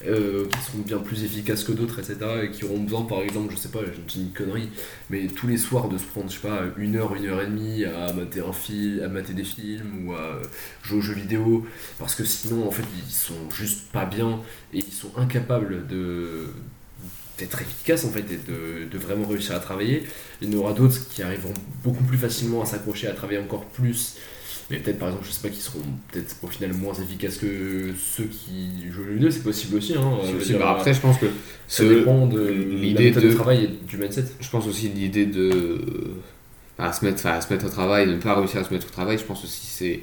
euh, 0.06 0.46
qui 0.46 0.58
seront 0.60 0.78
bien 0.78 0.98
plus 0.98 1.24
efficaces 1.24 1.64
que 1.64 1.72
d'autres, 1.72 1.98
etc. 1.98 2.16
Et 2.44 2.50
qui 2.50 2.64
auront 2.64 2.80
besoin, 2.80 3.02
par 3.02 3.20
exemple, 3.20 3.52
je 3.52 3.56
sais 3.56 3.68
pas, 3.68 3.80
je 3.84 4.18
une 4.18 4.32
connerie, 4.32 4.68
mais 5.10 5.26
tous 5.26 5.46
les 5.46 5.56
soirs 5.56 5.88
de 5.88 5.98
se 5.98 6.04
prendre, 6.04 6.30
je 6.30 6.34
sais 6.34 6.48
pas, 6.48 6.62
une 6.76 6.96
heure, 6.96 7.14
une 7.14 7.26
heure 7.26 7.40
et 7.42 7.46
demie 7.46 7.84
à 7.84 8.12
mater 8.12 8.40
un 8.40 8.52
film, 8.52 9.02
à 9.02 9.08
mater 9.08 9.34
des 9.34 9.44
films 9.44 10.06
ou 10.08 10.12
à 10.14 10.40
jouer 10.82 10.98
aux 10.98 11.02
jeux 11.02 11.14
vidéo, 11.14 11.66
parce 11.98 12.14
que 12.14 12.24
sinon, 12.24 12.66
en 12.66 12.70
fait, 12.70 12.84
ils 13.06 13.12
sont 13.12 13.50
juste 13.54 13.90
pas 13.92 14.06
bien 14.06 14.40
et 14.72 14.78
ils 14.78 14.92
sont 14.92 15.12
incapables 15.16 15.86
d'être 17.38 17.60
efficaces 17.62 18.04
en 18.04 18.10
fait 18.10 18.24
et 18.30 18.38
de 18.38 18.98
vraiment 18.98 19.26
réussir 19.26 19.54
à 19.54 19.60
travailler 19.60 20.04
il 20.40 20.52
y 20.52 20.56
en 20.56 20.58
aura 20.60 20.72
d'autres 20.72 21.08
qui 21.10 21.22
arriveront 21.22 21.54
beaucoup 21.84 22.04
plus 22.04 22.18
facilement 22.18 22.62
à 22.62 22.66
s'accrocher, 22.66 23.08
à 23.08 23.12
travailler 23.12 23.38
encore 23.38 23.66
plus. 23.66 24.16
Mais 24.70 24.78
peut-être 24.78 24.98
par 24.98 25.08
exemple, 25.08 25.26
je 25.26 25.32
sais 25.32 25.42
pas, 25.42 25.52
qui 25.52 25.60
seront 25.60 25.80
peut-être 26.12 26.36
au 26.42 26.46
final 26.46 26.72
moins 26.74 26.94
efficaces 26.94 27.38
que 27.38 27.90
ceux 27.98 28.24
qui 28.24 28.88
jouent 28.90 29.02
le 29.04 29.14
vidéo, 29.14 29.30
c'est 29.30 29.42
possible 29.42 29.76
aussi. 29.76 29.94
Hein, 29.96 30.18
dire, 30.44 30.58
bah, 30.58 30.70
après, 30.78 30.94
je 30.94 31.00
pense 31.00 31.18
que 31.18 31.26
ça 31.66 31.84
dépend 31.84 32.26
de 32.26 32.46
l'idée 32.48 33.10
de... 33.10 33.20
de- 33.20 33.32
travail 33.34 33.64
et 33.64 33.68
du 33.86 33.96
mindset. 33.96 34.24
je 34.40 34.48
pense 34.48 34.66
aussi 34.68 34.88
l'idée 34.88 35.26
de 35.26 35.80
à 36.78 36.92
se 36.92 37.04
mettre, 37.04 37.26
à 37.26 37.40
se 37.40 37.52
mettre 37.52 37.66
au 37.66 37.68
travail, 37.68 38.06
de 38.06 38.12
ne 38.14 38.18
pas 38.20 38.34
réussir 38.34 38.60
à 38.60 38.64
se 38.64 38.72
mettre 38.72 38.86
au 38.86 38.90
travail. 38.90 39.18
Je 39.18 39.24
pense 39.24 39.44
aussi 39.44 39.66
c'est 39.66 40.00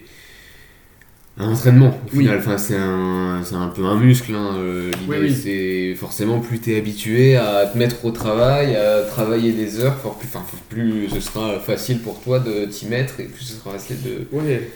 un 1.39 1.51
entraînement 1.51 1.89
au 1.89 2.15
Oui. 2.17 2.23
final. 2.23 2.39
Enfin, 2.39 2.57
c'est 2.57 2.75
un, 2.75 3.41
c'est 3.43 3.55
un 3.55 3.67
peu 3.67 3.83
un 3.85 3.95
muscle. 3.95 4.33
hein, 4.33 4.55
euh, 4.57 4.91
L'idée, 5.01 5.05
Oui, 5.07 5.17
oui. 5.21 5.35
c'est 5.35 5.95
forcément 5.95 6.39
plus 6.39 6.59
t'es 6.59 6.77
habitué 6.77 7.35
à 7.35 7.65
te 7.67 7.77
mettre 7.77 8.03
au 8.05 8.11
travail, 8.11 8.75
à 8.75 9.01
travailler 9.03 9.51
des 9.51 9.79
heures, 9.79 9.95
fort 9.99 10.17
plus, 10.17 10.27
enfin, 10.33 10.43
plus 10.69 11.09
ce 11.09 11.19
sera 11.19 11.59
facile 11.59 11.99
pour 11.99 12.19
toi 12.21 12.39
de 12.39 12.65
t'y 12.65 12.87
mettre 12.87 13.19
et 13.19 13.25
plus 13.25 13.43
ce 13.43 13.53
sera 13.53 13.71
facile 13.71 13.97
de 14.03 14.27
Ouais. 14.37 14.69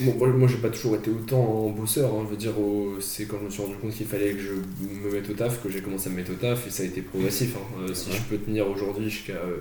Bon, 0.00 0.14
moi, 0.18 0.28
moi, 0.28 0.46
j'ai 0.46 0.58
pas 0.58 0.68
toujours 0.68 0.96
été 0.96 1.10
autant 1.10 1.70
bosseur. 1.70 2.10
Hein, 2.12 2.24
je 2.26 2.30
veux 2.30 2.36
dire, 2.36 2.52
c'est 3.00 3.24
quand 3.24 3.38
je 3.40 3.46
me 3.46 3.50
suis 3.50 3.62
rendu 3.62 3.76
compte 3.76 3.92
qu'il 3.92 4.06
fallait 4.06 4.32
que 4.32 4.40
je 4.40 4.52
me 5.08 5.14
mette 5.14 5.30
au 5.30 5.32
taf 5.32 5.62
que 5.62 5.70
j'ai 5.70 5.80
commencé 5.80 6.08
à 6.08 6.12
me 6.12 6.16
mettre 6.16 6.32
au 6.32 6.34
taf 6.34 6.66
et 6.66 6.70
ça 6.70 6.82
a 6.82 6.86
été 6.86 7.00
progressif. 7.00 7.54
hein. 7.56 7.82
Euh, 7.88 7.94
si 7.94 8.10
Ouais. 8.10 8.16
je 8.16 8.22
peux 8.36 8.36
tenir 8.42 8.68
aujourd'hui 8.68 9.08
jusqu'à 9.08 9.32
euh, 9.32 9.56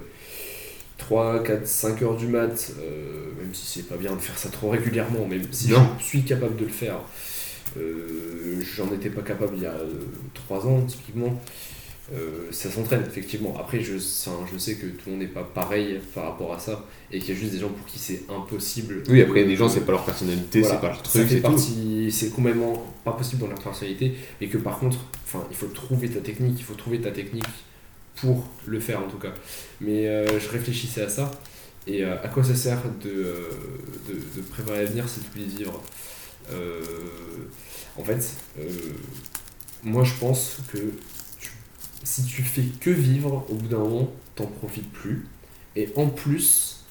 3, 0.97 1.43
4, 1.43 1.67
5 1.67 2.01
heures 2.03 2.15
du 2.15 2.27
mat, 2.27 2.71
euh, 2.79 3.31
même 3.41 3.53
si 3.53 3.65
c'est 3.65 3.87
pas 3.87 3.97
bien 3.97 4.13
de 4.15 4.19
faire 4.21 4.37
ça 4.37 4.49
trop 4.49 4.69
régulièrement, 4.69 5.27
mais 5.29 5.39
si 5.51 5.69
Non. 5.69 5.87
je 5.99 6.03
suis 6.05 6.23
capable 6.23 6.55
de 6.55 6.63
le 6.65 6.71
faire, 6.71 6.99
euh, 7.77 8.61
j'en 8.75 8.91
étais 8.93 9.09
pas 9.09 9.21
capable 9.21 9.53
il 9.57 9.63
y 9.63 9.65
a 9.65 9.75
3 10.33 10.65
ans 10.67 10.81
typiquement. 10.81 11.41
Euh, 12.13 12.45
ça 12.51 12.69
s'entraîne 12.69 13.01
effectivement. 13.01 13.57
Après, 13.59 13.81
je, 13.81 13.93
je 13.97 14.57
sais 14.59 14.75
que 14.75 14.85
tout 14.85 15.05
le 15.07 15.11
monde 15.13 15.21
n'est 15.21 15.27
pas 15.27 15.41
pareil 15.43 15.99
par 16.13 16.25
rapport 16.25 16.53
à 16.53 16.59
ça 16.59 16.85
et 17.11 17.17
qu'il 17.19 17.33
y 17.33 17.37
a 17.37 17.39
juste 17.41 17.51
des 17.51 17.57
gens 17.59 17.69
pour 17.69 17.83
qui 17.87 17.97
c'est 17.97 18.21
impossible. 18.29 19.01
Oui, 19.09 19.23
après, 19.23 19.43
des 19.43 19.55
gens, 19.55 19.67
c'est 19.67 19.81
pas 19.81 19.91
leur 19.91 20.05
personnalité, 20.05 20.59
Voilà. 20.61 20.75
c'est 20.75 20.81
pas 20.81 20.87
leur 20.89 21.01
truc, 21.01 21.25
c'est 21.27 21.35
tout. 21.37 21.41
partie, 21.41 22.11
c'est 22.11 22.29
complètement 22.29 22.85
pas 23.03 23.13
possible 23.13 23.41
dans 23.41 23.47
leur 23.47 23.59
personnalité, 23.59 24.13
et 24.39 24.47
que 24.47 24.59
par 24.59 24.77
contre, 24.77 24.99
il 25.49 25.55
faut 25.57 25.65
trouver 25.67 26.07
ta 26.07 26.19
technique, 26.19 26.55
il 26.59 26.63
faut 26.63 26.75
trouver 26.75 27.01
ta 27.01 27.09
technique 27.09 27.43
pour 28.15 28.47
le 28.65 28.79
faire 28.79 28.99
en 28.99 29.07
tout 29.07 29.17
cas. 29.17 29.33
Mais 29.81 30.07
euh, 30.07 30.39
je 30.39 30.49
réfléchissais 30.49 31.03
à 31.03 31.09
ça, 31.09 31.31
et 31.87 32.03
euh, 32.03 32.21
à 32.23 32.27
quoi 32.27 32.43
ça 32.43 32.55
sert 32.55 32.81
de, 33.03 33.09
euh, 33.09 33.49
de, 34.35 34.41
préparer 34.41 34.83
l'avenir 34.83 35.07
si 35.07 35.19
tu 35.21 35.39
de 35.39 35.45
vivre 35.45 35.81
En 37.97 38.03
fait, 38.03 38.35
moi 39.83 40.03
je 40.03 40.13
pense 40.19 40.57
que 40.71 40.77
si 42.03 42.23
tu 42.25 42.43
fais 42.43 42.63
que 42.79 42.89
vivre, 42.89 43.45
au 43.49 43.55
bout 43.55 43.67
d'un 43.67 43.79
moment, 43.79 44.11
t'en 44.35 44.45
profites 44.45 44.91
plus, 44.91 45.25
et 45.75 45.89
en 45.95 46.07
plus, 46.07 46.85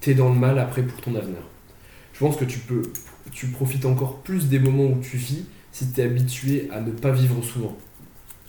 t'es 0.00 0.14
dans 0.14 0.28
le 0.28 0.38
mal 0.38 0.58
après 0.58 0.82
pour 0.82 1.00
ton 1.00 1.14
avenir. 1.14 1.40
Je 2.12 2.20
pense 2.20 2.36
que 2.36 2.44
tu 2.44 2.60
peux, 2.60 2.82
tu 3.32 3.48
profites 3.48 3.84
encore 3.84 4.22
plus 4.22 4.46
des 4.48 4.58
moments 4.58 4.86
où 4.86 5.00
tu 5.00 5.16
vis 5.16 5.44
si 5.72 5.92
tu 5.92 6.00
es 6.00 6.04
habitué 6.04 6.68
à 6.72 6.80
ne 6.80 6.90
pas 6.90 7.10
vivre 7.10 7.42
souvent. 7.42 7.76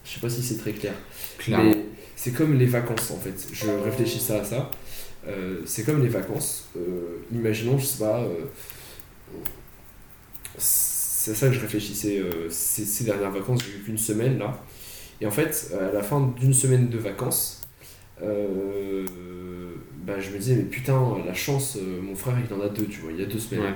Je 0.07 0.13
sais 0.15 0.19
pas 0.21 0.29
si 0.29 0.41
c'est 0.41 0.57
très 0.57 0.71
clair. 0.71 0.93
Clairement. 1.37 1.71
Mais 1.71 1.85
c'est 2.15 2.31
comme 2.31 2.57
les 2.57 2.65
vacances 2.65 3.11
en 3.11 3.17
fait. 3.17 3.47
Je 3.51 3.69
réfléchissais 3.83 4.39
à 4.39 4.43
ça. 4.45 4.71
Euh, 5.27 5.61
c'est 5.65 5.83
comme 5.83 6.01
les 6.01 6.07
vacances. 6.07 6.69
Euh, 6.77 7.17
imaginons, 7.33 7.77
je 7.77 7.85
sais 7.85 7.99
pas. 7.99 8.21
euh, 8.21 8.45
c'est 10.57 11.31
à 11.31 11.35
ça 11.35 11.47
que 11.47 11.53
je 11.53 11.59
réfléchissais 11.59 12.23
ces, 12.49 12.85
ces 12.85 13.03
dernières 13.03 13.31
vacances. 13.31 13.59
J'ai 13.65 13.77
eu 13.79 13.83
qu'une 13.83 13.97
semaine 13.97 14.39
là. 14.39 14.63
Et 15.19 15.25
en 15.25 15.31
fait, 15.31 15.73
à 15.77 15.91
la 15.91 16.01
fin 16.01 16.33
d'une 16.39 16.53
semaine 16.53 16.87
de 16.89 16.97
vacances, 16.97 17.61
bah, 18.21 18.27
je 20.19 20.29
me 20.29 20.37
disais, 20.37 20.55
mais 20.55 20.63
putain, 20.63 21.17
la 21.25 21.33
chance, 21.33 21.77
mon 22.01 22.15
frère 22.15 22.35
il 22.39 22.53
en 22.53 22.61
a 22.61 22.69
deux, 22.69 22.85
tu 22.85 23.01
vois, 23.01 23.11
il 23.11 23.19
y 23.19 23.23
a 23.23 23.25
deux 23.25 23.39
semaines. 23.39 23.63
Ouais. 23.65 23.75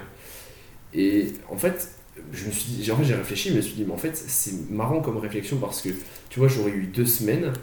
Et 0.93 1.33
en 1.49 1.57
fait, 1.57 1.89
je 2.33 2.45
me 2.45 2.51
suis 2.51 2.71
dit, 2.71 2.83
j'ai- 2.83 2.91
en 2.91 2.97
fait, 2.97 3.05
j'ai 3.05 3.15
réfléchi, 3.15 3.49
je 3.49 3.55
me 3.55 3.61
suis 3.61 3.73
dit, 3.75 3.83
mais 3.85 3.93
en 3.93 3.97
fait, 3.97 4.15
c'est 4.15 4.69
marrant 4.71 5.01
comme 5.01 5.17
réflexion 5.17 5.57
parce 5.57 5.81
que, 5.81 5.89
tu 6.29 6.39
vois, 6.39 6.47
j'aurais 6.47 6.71
eu 6.71 6.83
deux 6.93 7.05
semaines, 7.05 7.53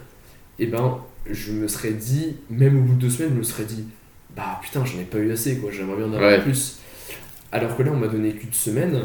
et 0.59 0.67
ben, 0.67 0.99
je 1.29 1.51
me 1.53 1.67
serais 1.67 1.93
dit, 1.93 2.37
même 2.49 2.77
au 2.77 2.81
bout 2.81 2.95
de 2.95 2.99
deux 3.01 3.09
semaines, 3.09 3.31
je 3.33 3.39
me 3.39 3.43
serais 3.43 3.65
dit, 3.65 3.85
bah 4.35 4.59
putain, 4.61 4.85
j'en 4.85 4.99
ai 4.99 5.03
pas 5.05 5.19
eu 5.19 5.31
assez, 5.31 5.57
quoi, 5.57 5.71
j'aimerais 5.71 5.97
bien 5.97 6.07
en 6.07 6.13
avoir 6.13 6.31
Ouais. 6.31 6.41
plus. 6.41 6.79
Alors 7.51 7.75
que 7.77 7.83
là, 7.83 7.91
on 7.93 7.97
m'a 7.97 8.07
donné 8.07 8.33
qu'une 8.33 8.53
semaine, 8.53 9.01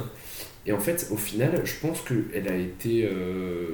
et 0.66 0.72
en 0.72 0.80
fait, 0.80 1.08
au 1.10 1.16
final, 1.16 1.62
je 1.64 1.74
pense 1.80 2.00
qu'elle 2.02 2.48
a 2.48 2.56
été. 2.56 3.08
euh, 3.10 3.68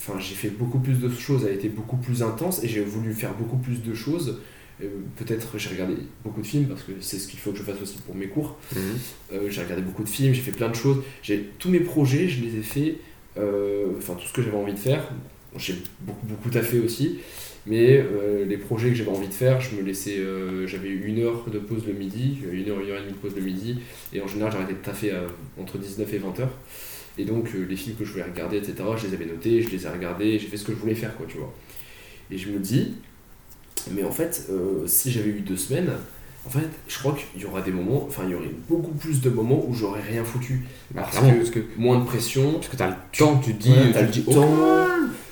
Enfin, 0.00 0.18
j'ai 0.20 0.34
fait 0.36 0.50
beaucoup 0.50 0.78
plus 0.78 1.00
de 1.00 1.08
choses, 1.10 1.42
elle 1.44 1.50
a 1.52 1.54
été 1.54 1.68
beaucoup 1.68 1.96
plus 1.96 2.22
intense, 2.22 2.62
et 2.62 2.68
j'ai 2.68 2.82
voulu 2.82 3.12
faire 3.14 3.34
beaucoup 3.34 3.56
plus 3.56 3.82
de 3.82 3.94
choses. 3.94 4.40
Euh, 4.82 4.86
Peut-être 5.16 5.58
j'ai 5.58 5.70
regardé 5.70 5.94
beaucoup 6.24 6.40
de 6.40 6.46
films 6.46 6.66
parce 6.68 6.82
que 6.82 6.92
c'est 7.00 7.18
ce 7.18 7.26
qu'il 7.28 7.38
faut 7.40 7.50
que 7.52 7.58
je 7.58 7.62
fasse 7.64 7.80
aussi 7.82 7.98
pour 7.98 8.14
mes 8.14 8.28
cours. 8.28 8.56
Mhm. 8.74 8.80
Euh, 9.32 9.50
j'ai 9.50 9.62
regardé 9.62 9.82
beaucoup 9.82 10.04
de 10.04 10.08
films, 10.08 10.32
j'ai 10.34 10.42
fait 10.42 10.52
plein 10.52 10.68
de 10.68 10.74
choses. 10.76 11.02
J'ai 11.22 11.50
tous 11.58 11.68
mes 11.68 11.80
projets, 11.80 12.28
je 12.28 12.42
les 12.44 12.56
ai 12.58 12.62
faits. 12.62 12.94
euh, 13.36 13.86
Enfin, 13.98 14.14
tout 14.14 14.26
ce 14.26 14.32
que 14.32 14.42
j'avais 14.42 14.56
envie 14.56 14.72
de 14.74 14.78
faire. 14.78 15.08
J'ai 15.56 15.74
beaucoup, 16.00 16.26
beaucoup 16.26 16.50
taffé 16.50 16.78
aussi. 16.78 17.18
Mais 17.66 17.98
euh, 17.98 18.44
les 18.46 18.56
projets 18.56 18.88
que 18.90 18.94
j'avais 18.94 19.10
envie 19.10 19.28
de 19.28 19.34
faire, 19.34 19.60
je 19.60 19.74
me 19.76 19.82
laissais. 19.82 20.18
j'avais 20.66 20.88
une 20.90 21.18
heure 21.20 21.44
de 21.50 21.58
pause 21.58 21.84
le 21.86 21.92
midi, 21.92 22.38
une 22.50 22.68
heure, 22.70 22.80
une 22.80 22.90
heure 22.90 22.98
et 22.98 23.02
demie 23.02 23.12
de 23.12 23.18
pause 23.18 23.34
le 23.34 23.42
midi. 23.42 23.78
Et 24.12 24.20
en 24.20 24.26
général, 24.28 24.52
j'arrêtais 24.52 24.72
de 24.74 24.78
taffer 24.78 25.10
à- 25.10 25.26
entre 25.60 25.76
19 25.78 26.12
et 26.14 26.18
20 26.18 26.38
heures. 26.40 26.56
Et 27.18 27.24
donc, 27.24 27.48
les 27.68 27.76
films 27.76 27.96
que 27.96 28.04
je 28.04 28.12
voulais 28.12 28.22
regarder, 28.22 28.58
etc., 28.58 28.74
je 28.96 29.08
les 29.08 29.14
avais 29.14 29.26
notés, 29.26 29.60
je 29.60 29.70
les 29.70 29.84
ai 29.84 29.88
regardés, 29.88 30.38
j'ai 30.38 30.46
fait 30.46 30.56
ce 30.56 30.64
que 30.64 30.72
je 30.72 30.78
voulais 30.78 30.94
faire, 30.94 31.16
quoi, 31.16 31.26
tu 31.28 31.36
vois. 31.38 31.52
Et 32.30 32.38
je 32.38 32.48
me 32.50 32.58
dis, 32.60 32.94
mais 33.90 34.04
en 34.04 34.10
fait, 34.12 34.46
euh, 34.50 34.86
si 34.86 35.10
j'avais 35.10 35.30
eu 35.30 35.40
deux 35.40 35.56
semaines, 35.56 35.90
en 36.46 36.50
fait, 36.50 36.68
je 36.88 36.98
crois 36.98 37.14
qu'il 37.32 37.42
y 37.42 37.44
aura 37.44 37.60
des 37.60 37.72
moments, 37.72 38.04
enfin, 38.06 38.22
il 38.24 38.30
y 38.30 38.34
aurait 38.34 38.50
beaucoup 38.68 38.92
plus 38.92 39.20
de 39.20 39.28
moments 39.30 39.64
où 39.66 39.74
j'aurais 39.74 40.00
rien 40.00 40.24
foutu. 40.24 40.64
Bah, 40.92 41.02
Parce 41.02 41.18
que- 41.18 41.36
parce 41.38 41.50
que, 41.50 41.60
Moins 41.76 41.98
de 41.98 42.04
pression, 42.04 42.54
parce 42.54 42.68
que 42.68 42.76
t'as 42.76 42.88
le 42.88 42.94
temps, 43.16 43.38
tu 43.38 43.52
dis, 43.54 43.70
tu 43.86 43.92
t'as 43.92 44.02
le 44.02 44.10
temps, 44.34 44.56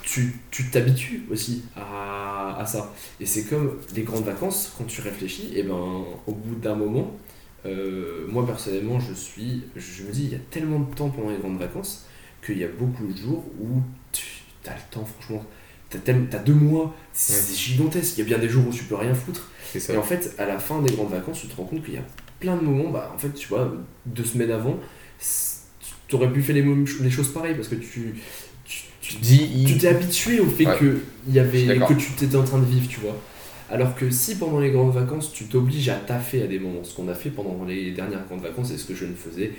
tu 0.03 0.35
tu 0.51 0.71
t'habitues 0.71 1.23
aussi 1.31 1.63
à, 1.75 2.57
à 2.61 2.67
ça. 2.67 2.93
Et 3.21 3.27
c'est 3.27 3.45
comme 3.45 3.77
les 3.95 4.03
grandes 4.03 4.25
vacances, 4.25 4.73
quand 4.77 4.85
tu 4.85 5.01
réfléchis, 5.01 5.53
et 5.55 5.63
ben, 5.63 6.05
au 6.27 6.33
bout 6.33 6.55
d'un 6.57 6.75
moment, 6.75 7.13
euh, 7.65 8.27
moi 8.29 8.47
personnellement, 8.47 9.01
je 9.01 9.13
suis, 9.15 9.63
je 9.75 10.03
me 10.05 10.13
dis, 10.13 10.25
il 10.25 10.33
y 10.33 10.35
a 10.37 10.41
tellement 10.51 10.81
de 10.81 10.95
temps 10.95 11.09
pendant 11.09 11.31
les 11.31 11.39
grandes 11.39 11.59
vacances 11.59 12.05
qu'il 12.45 12.59
y 12.59 12.65
a 12.65 12.69
beaucoup 12.69 13.07
de 13.07 13.17
jours 13.17 13.45
où 13.61 13.81
tu 14.13 14.25
as 14.67 14.75
le 14.75 14.81
temps, 14.91 15.05
franchement. 15.19 15.45
T'as 15.91 16.39
deux 16.39 16.53
mois, 16.55 16.95
c'est 17.13 17.33
Ouais. 17.53 17.57
gigantesque. 17.57 18.19
Il 18.19 18.21
y 18.21 18.23
a 18.23 18.27
bien 18.27 18.39
des 18.39 18.49
jours 18.49 18.65
où 18.69 18.73
tu 18.73 18.85
peux 18.85 18.97
rien 18.97 19.15
foutre. 19.15 19.51
ça. 19.79 19.93
Et 19.95 19.97
en 19.97 20.03
fait, 20.03 20.35
à 20.39 20.47
la 20.47 20.59
fin 20.59 20.81
des 20.83 20.93
grandes 20.93 21.11
vacances, 21.11 21.41
tu 21.41 21.47
te 21.49 21.57
rends 21.57 21.65
compte 21.65 21.85
qu'il 21.85 21.95
y 21.95 21.99
a 21.99 22.05
plein 22.41 22.57
de 22.57 22.63
moments, 22.63 22.91
bah, 22.91 23.13
en 23.15 23.19
fait, 23.19 23.33
tu 23.35 23.49
vois, 23.49 23.73
deux 24.07 24.25
semaines 24.25 24.51
avant, 24.51 24.79
tu 26.09 26.15
aurais 26.15 26.33
pu 26.33 26.43
faire 26.43 26.55
les, 26.55 26.63
les 27.01 27.11
choses 27.11 27.33
pareilles 27.33 27.55
parce 27.55 27.69
que 27.69 27.75
tu, 27.77 28.15
tu, 28.65 28.83
tu- 29.01 29.17
dis, 29.17 29.77
t'es 29.79 29.89
habitué 29.89 30.41
au 30.41 30.47
fait 30.47 30.67
Ouais. 30.67 30.77
que, 30.79 31.01
y 31.29 31.39
avait, 31.39 31.65
que 31.67 31.95
tu 31.95 32.25
étais 32.25 32.37
en 32.37 32.45
train 32.45 32.59
de 32.59 32.65
vivre, 32.67 32.89
tu 32.89 33.01
vois. 33.01 33.17
Alors 33.71 33.95
que 33.97 34.11
si 34.11 34.37
pendant 34.37 34.61
les 34.61 34.71
grandes 34.71 34.95
vacances, 34.95 35.33
tu 35.33 35.45
t'obliges 35.45 35.89
à 35.89 35.97
taffer 35.97 36.43
à 36.43 36.47
des 36.47 36.59
moments, 36.59 36.85
ce 36.85 36.95
qu'on 36.95 37.09
a 37.09 37.15
fait 37.15 37.31
pendant 37.31 37.65
les 37.67 37.91
dernières 37.93 38.25
grandes 38.27 38.43
vacances 38.43 38.71
et 38.71 38.79
ce 38.79 38.85
que 38.85 38.95
je 38.95 39.05
ne 39.05 39.15
faisais 39.15 39.53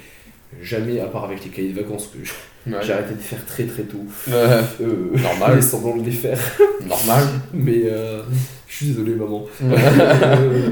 jamais, 0.61 0.99
à 0.99 1.07
part 1.07 1.25
avec 1.25 1.43
les 1.43 1.49
cahiers 1.49 1.73
de 1.73 1.81
vacances 1.81 2.07
que 2.07 2.23
je- 2.23 2.31
Ouais. 2.73 2.79
j'ai 2.81 2.93
arrêté 2.93 3.13
de 3.13 3.19
faire 3.19 3.45
très 3.45 3.65
très 3.65 3.83
tôt. 3.83 4.05
Euh, 4.29 4.61
Euh, 4.81 5.17
Normal. 5.17 5.51
mais 5.55 5.61
semblant 5.61 5.97
de 5.97 6.03
les 6.03 6.11
faire. 6.11 6.39
normal. 6.85 7.23
Mais 7.53 7.83
euh, 7.85 8.21
je 8.67 8.75
suis 8.75 8.85
désolé, 8.87 9.15
maman. 9.15 9.45
Euh, 9.63 10.69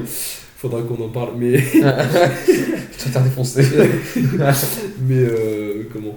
Faudra 0.56 0.80
qu'on 0.82 1.02
en 1.04 1.08
parle, 1.08 1.34
mais. 1.36 1.58
Je 3.06 3.18
défoncer. 3.18 3.62
mais 5.00 5.14
euh, 5.16 5.84
comment? 5.92 6.16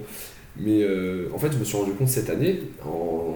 Mais 0.58 0.82
euh, 0.82 1.28
en 1.34 1.38
fait, 1.38 1.52
je 1.52 1.58
me 1.58 1.64
suis 1.64 1.76
rendu 1.76 1.92
compte 1.92 2.08
cette 2.08 2.28
année, 2.30 2.60
en 2.84 3.34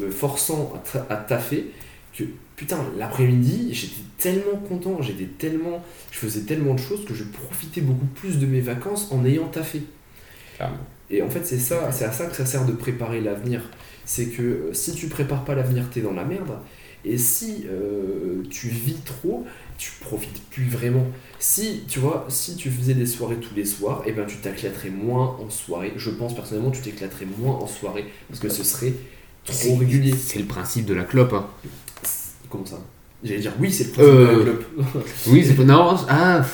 me 0.00 0.10
forçant 0.10 0.72
à 1.10 1.16
taffer, 1.16 1.72
que 2.16 2.24
putain, 2.56 2.78
l'après-midi, 2.98 3.70
j'étais 3.72 4.02
tellement 4.18 4.58
content, 4.68 5.00
j'étais 5.02 5.26
tellement. 5.38 5.84
Je 6.10 6.18
faisais 6.18 6.40
tellement 6.42 6.74
de 6.74 6.80
choses 6.80 7.04
que 7.04 7.14
je 7.14 7.24
profitais 7.24 7.80
beaucoup 7.80 8.06
plus 8.06 8.38
de 8.38 8.46
mes 8.46 8.60
vacances 8.60 9.08
en 9.12 9.24
ayant 9.24 9.48
taffé. 9.48 9.82
Clairement. 10.56 10.76
Et 11.10 11.22
en 11.22 11.30
fait, 11.30 11.44
c'est 11.44 11.58
ça, 11.58 11.90
c'est 11.92 12.04
à 12.04 12.12
ça 12.12 12.26
que 12.26 12.34
ça 12.36 12.44
sert 12.46 12.64
de 12.64 12.72
préparer 12.72 13.20
l'avenir. 13.20 13.62
C'est 14.04 14.26
que 14.26 14.42
euh, 14.42 14.72
si 14.72 14.92
tu 14.94 15.06
prépares 15.08 15.44
pas 15.44 15.54
l'avenir, 15.54 15.84
t'es 15.90 16.00
dans 16.00 16.12
la 16.12 16.24
merde. 16.24 16.58
Et 17.04 17.18
si 17.18 17.66
euh, 17.70 18.42
tu 18.50 18.68
vis 18.68 19.00
trop, 19.04 19.46
tu 19.78 19.92
profites 20.00 20.42
plus 20.50 20.64
vraiment. 20.68 21.06
Si, 21.38 21.84
tu 21.88 22.00
vois, 22.00 22.26
si 22.28 22.56
tu 22.56 22.70
faisais 22.70 22.94
des 22.94 23.06
soirées 23.06 23.36
tous 23.36 23.54
les 23.54 23.64
soirs, 23.64 24.02
et 24.06 24.12
ben 24.12 24.26
tu 24.26 24.38
t'éclaterais 24.38 24.90
moins 24.90 25.36
en 25.40 25.48
soirée. 25.50 25.92
Je 25.96 26.10
pense 26.10 26.34
personnellement, 26.34 26.72
tu 26.72 26.80
t'éclaterais 26.82 27.26
moins 27.38 27.54
en 27.54 27.66
soirée 27.68 28.06
parce 28.28 28.40
que 28.40 28.48
ce 28.48 28.64
serait 28.64 28.94
trop 29.44 29.76
régulier. 29.76 30.14
C'est 30.18 30.40
le 30.40 30.46
principe 30.46 30.86
de 30.86 30.94
la 30.94 31.04
clope. 31.04 31.32
Hein. 31.32 31.46
Comment 32.50 32.66
ça? 32.66 32.80
J'allais 33.22 33.40
dire 33.40 33.52
oui, 33.60 33.70
c'est 33.72 33.84
le 33.84 33.90
principe 33.90 34.12
Euh, 34.14 34.32
de 34.32 34.38
la 34.38 34.42
clope. 34.44 34.64
Oui, 35.28 35.44
c'est. 35.44 35.64
Non, 35.64 35.96
ah. 36.08 36.44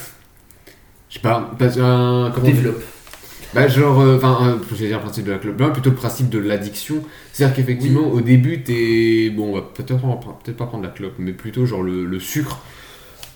Je 1.09 1.15
sais 1.15 1.21
pas. 1.21 1.51
Parce, 1.59 1.77
euh, 1.79 2.31
comment 2.31 2.47
Développe. 2.47 2.83
Bah 3.53 3.69
genre, 3.69 4.01
euh, 4.01 4.17
enfin, 4.17 4.39
euh, 4.49 4.59
je 4.71 4.75
vais 4.77 4.87
dire 4.89 4.97
le 4.97 5.03
principe 5.03 5.27
de 5.27 5.33
la 5.33 5.39
clope, 5.39 5.61
non, 5.61 5.73
plutôt 5.73 5.91
le 5.91 5.97
principe 5.97 6.31
de 6.31 6.39
l'addiction. 6.39 7.05
C'est-à-dire 7.33 7.55
qu'effectivement, 7.55 8.01
au 8.09 8.23
début, 8.23 8.63
t'es... 8.63 9.29
Bon, 9.31 9.51
on 9.51 9.55
va 9.55 9.63
peut-être 9.63 10.01
peut 10.43 10.53
pas 10.55 10.65
prendre 10.67 10.85
la 10.85 10.89
clope, 10.91 11.15
mais 11.19 11.33
plutôt 11.33 11.67
genre 11.67 11.83
le, 11.83 12.07
le 12.07 12.19
sucre. 12.21 12.65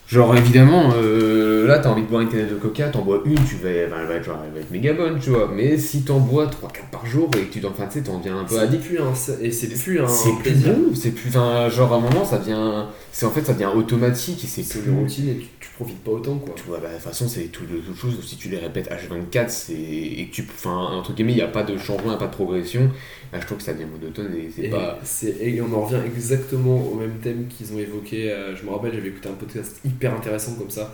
Genre, 0.08 0.36
évidemment, 0.36 0.92
euh, 0.94 1.66
là, 1.66 1.80
t'as 1.80 1.88
envie 1.88 2.02
de 2.02 2.06
boire 2.06 2.22
une 2.22 2.28
canette 2.28 2.50
de 2.50 2.54
coca, 2.54 2.88
t'en 2.90 3.02
bois 3.02 3.22
une, 3.24 3.34
tu 3.44 3.56
vas, 3.56 3.70
elle 3.70 3.88
va 3.90 4.14
être, 4.14 4.22
genre, 4.24 4.38
elle 4.46 4.52
va 4.54 4.60
être 4.60 4.70
méga 4.70 4.92
bonne, 4.92 5.18
tu 5.18 5.30
vois. 5.30 5.50
Mais 5.52 5.76
si 5.78 6.02
t'en 6.02 6.20
bois 6.20 6.46
3-4 6.46 6.90
par 6.92 7.04
jour 7.06 7.28
et 7.36 7.42
que 7.46 7.52
tu 7.52 7.60
t'en 7.60 7.72
sais, 7.90 8.02
t'en 8.02 8.18
deviens 8.18 8.38
un 8.38 8.44
peu 8.44 8.54
C'est 8.54 8.60
addict. 8.60 8.84
plus 8.84 9.00
un, 9.00 9.12
et 9.42 9.50
c'est 9.50 9.66
plus 9.68 9.98
un 10.00 10.06
C'est 10.06 10.32
plus 10.38 10.52
bon, 10.54 10.94
c'est 10.94 11.10
plus... 11.10 11.30
Enfin, 11.30 11.68
genre, 11.68 11.92
à 11.92 11.96
un 11.96 12.00
moment, 12.00 12.24
ça 12.24 12.38
devient... 12.38 12.84
C'est 13.10 13.26
en 13.26 13.30
fait, 13.30 13.42
ça 13.42 13.54
devient 13.54 13.70
automatique 13.74 14.44
et 14.44 14.46
c'est 14.46 14.62
plus... 14.80 14.90
routine 14.92 15.28
et 15.30 15.36
tu, 15.38 15.46
tu 15.58 15.70
profites 15.74 16.04
pas 16.04 16.10
autant 16.12 16.36
quoi. 16.36 16.54
Tu 16.54 16.64
vois, 16.68 16.78
bah, 16.78 16.88
de 16.88 16.94
toute 16.94 17.02
façon, 17.02 17.26
c'est 17.28 17.44
tout 17.44 17.64
de 17.64 17.78
toute 17.78 17.96
chose. 17.96 18.14
Si 18.24 18.36
tu 18.36 18.48
les 18.50 18.58
répètes 18.58 18.90
H24, 18.90 19.48
c'est 19.48 19.72
et 19.72 20.28
que 20.30 20.34
tu, 20.34 20.46
enfin, 20.54 20.76
entre 20.92 21.14
guillemets, 21.14 21.32
il 21.32 21.36
n'y 21.36 21.40
a 21.42 21.48
pas 21.48 21.62
de 21.62 21.76
changement, 21.78 22.04
il 22.04 22.08
n'y 22.10 22.14
a 22.14 22.18
pas 22.18 22.26
de 22.26 22.32
progression. 22.34 22.90
Là, 23.32 23.40
je 23.40 23.46
trouve 23.46 23.56
que 23.58 23.64
ça 23.64 23.72
devient 23.72 23.86
monotone 23.86 24.32
et 24.36 24.50
c'est 24.54 24.68
pas. 24.68 24.98
et 25.40 25.60
on 25.62 25.74
en 25.74 25.80
revient 25.86 26.00
exactement 26.04 26.76
au 26.76 26.94
même 26.96 27.14
thème 27.22 27.46
qu'ils 27.48 27.72
ont 27.72 27.78
évoqué. 27.78 28.30
euh, 28.30 28.54
je 28.54 28.64
me 28.64 28.70
rappelle, 28.70 28.92
j'avais 28.92 29.08
écouté 29.08 29.30
un 29.30 29.32
podcast 29.32 29.80
hyper 29.84 29.95
intéressant 30.04 30.54
comme 30.54 30.70
ça. 30.70 30.92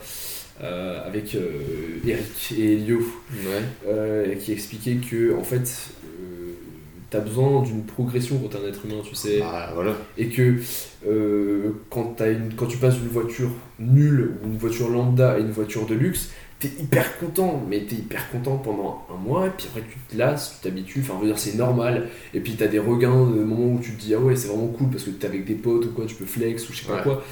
euh, 0.63 1.05
avec 1.07 1.33
euh, 1.33 1.49
Eric 2.07 2.53
et 2.57 2.73
Elio 2.73 2.99
Ouais. 2.99 3.61
euh, 3.87 4.35
qui 4.35 4.51
expliquait 4.53 4.95
que 4.97 5.35
en 5.35 5.43
fait 5.43 5.63
tu 7.09 7.17
as 7.17 7.19
besoin 7.19 7.61
d'une 7.63 7.83
progression 7.83 8.37
quand 8.37 8.49
t'es 8.49 8.63
un 8.63 8.67
être 8.69 8.85
humain, 8.85 9.01
tu 9.07 9.13
sais, 9.15 9.39
Ah, 9.43 9.71
voilà. 9.73 9.95
et 10.17 10.27
que 10.29 10.55
quand, 11.89 12.15
t'as 12.17 12.31
une, 12.31 12.53
quand 12.55 12.65
tu 12.67 12.77
passes 12.77 12.95
d'une 12.97 13.07
voiture 13.09 13.49
nulle 13.79 14.31
ou 14.43 14.47
une 14.47 14.57
voiture 14.57 14.89
lambda 14.89 15.33
à 15.33 15.37
une 15.39 15.51
voiture 15.51 15.85
de 15.85 15.93
luxe, 15.95 16.29
t'es 16.59 16.69
hyper 16.79 17.17
content, 17.19 17.61
mais 17.69 17.85
t'es 17.87 17.95
hyper 17.97 18.29
content 18.31 18.57
pendant 18.57 19.05
un 19.13 19.17
mois, 19.17 19.47
et 19.47 19.51
puis 19.57 19.67
après 19.69 19.83
tu 19.91 19.97
te 20.09 20.17
lasses, 20.17 20.55
tu 20.61 20.67
t'habitues, 20.69 21.01
enfin, 21.01 21.19
veux 21.19 21.27
dire, 21.27 21.37
c'est 21.37 21.55
normal, 21.55 22.07
et 22.33 22.39
puis 22.39 22.53
t'as 22.55 22.67
des 22.67 22.79
regains 22.79 23.25
de 23.25 23.43
moments 23.43 23.73
où 23.73 23.79
tu 23.79 23.91
te 23.91 24.01
dis, 24.01 24.13
ah 24.15 24.19
ouais, 24.19 24.35
c'est 24.35 24.47
vraiment 24.47 24.67
cool 24.67 24.89
parce 24.89 25.03
que 25.03 25.09
t'es 25.11 25.27
avec 25.27 25.45
des 25.45 25.55
potes 25.55 25.85
ou 25.85 25.89
quoi, 25.89 26.05
tu 26.05 26.15
peux 26.15 26.25
flex 26.25 26.67
ou 26.69 26.73
je 26.73 26.79
sais 26.81 26.87
pas 26.87 26.95
Ouais. 26.97 27.03
quoi. 27.03 27.23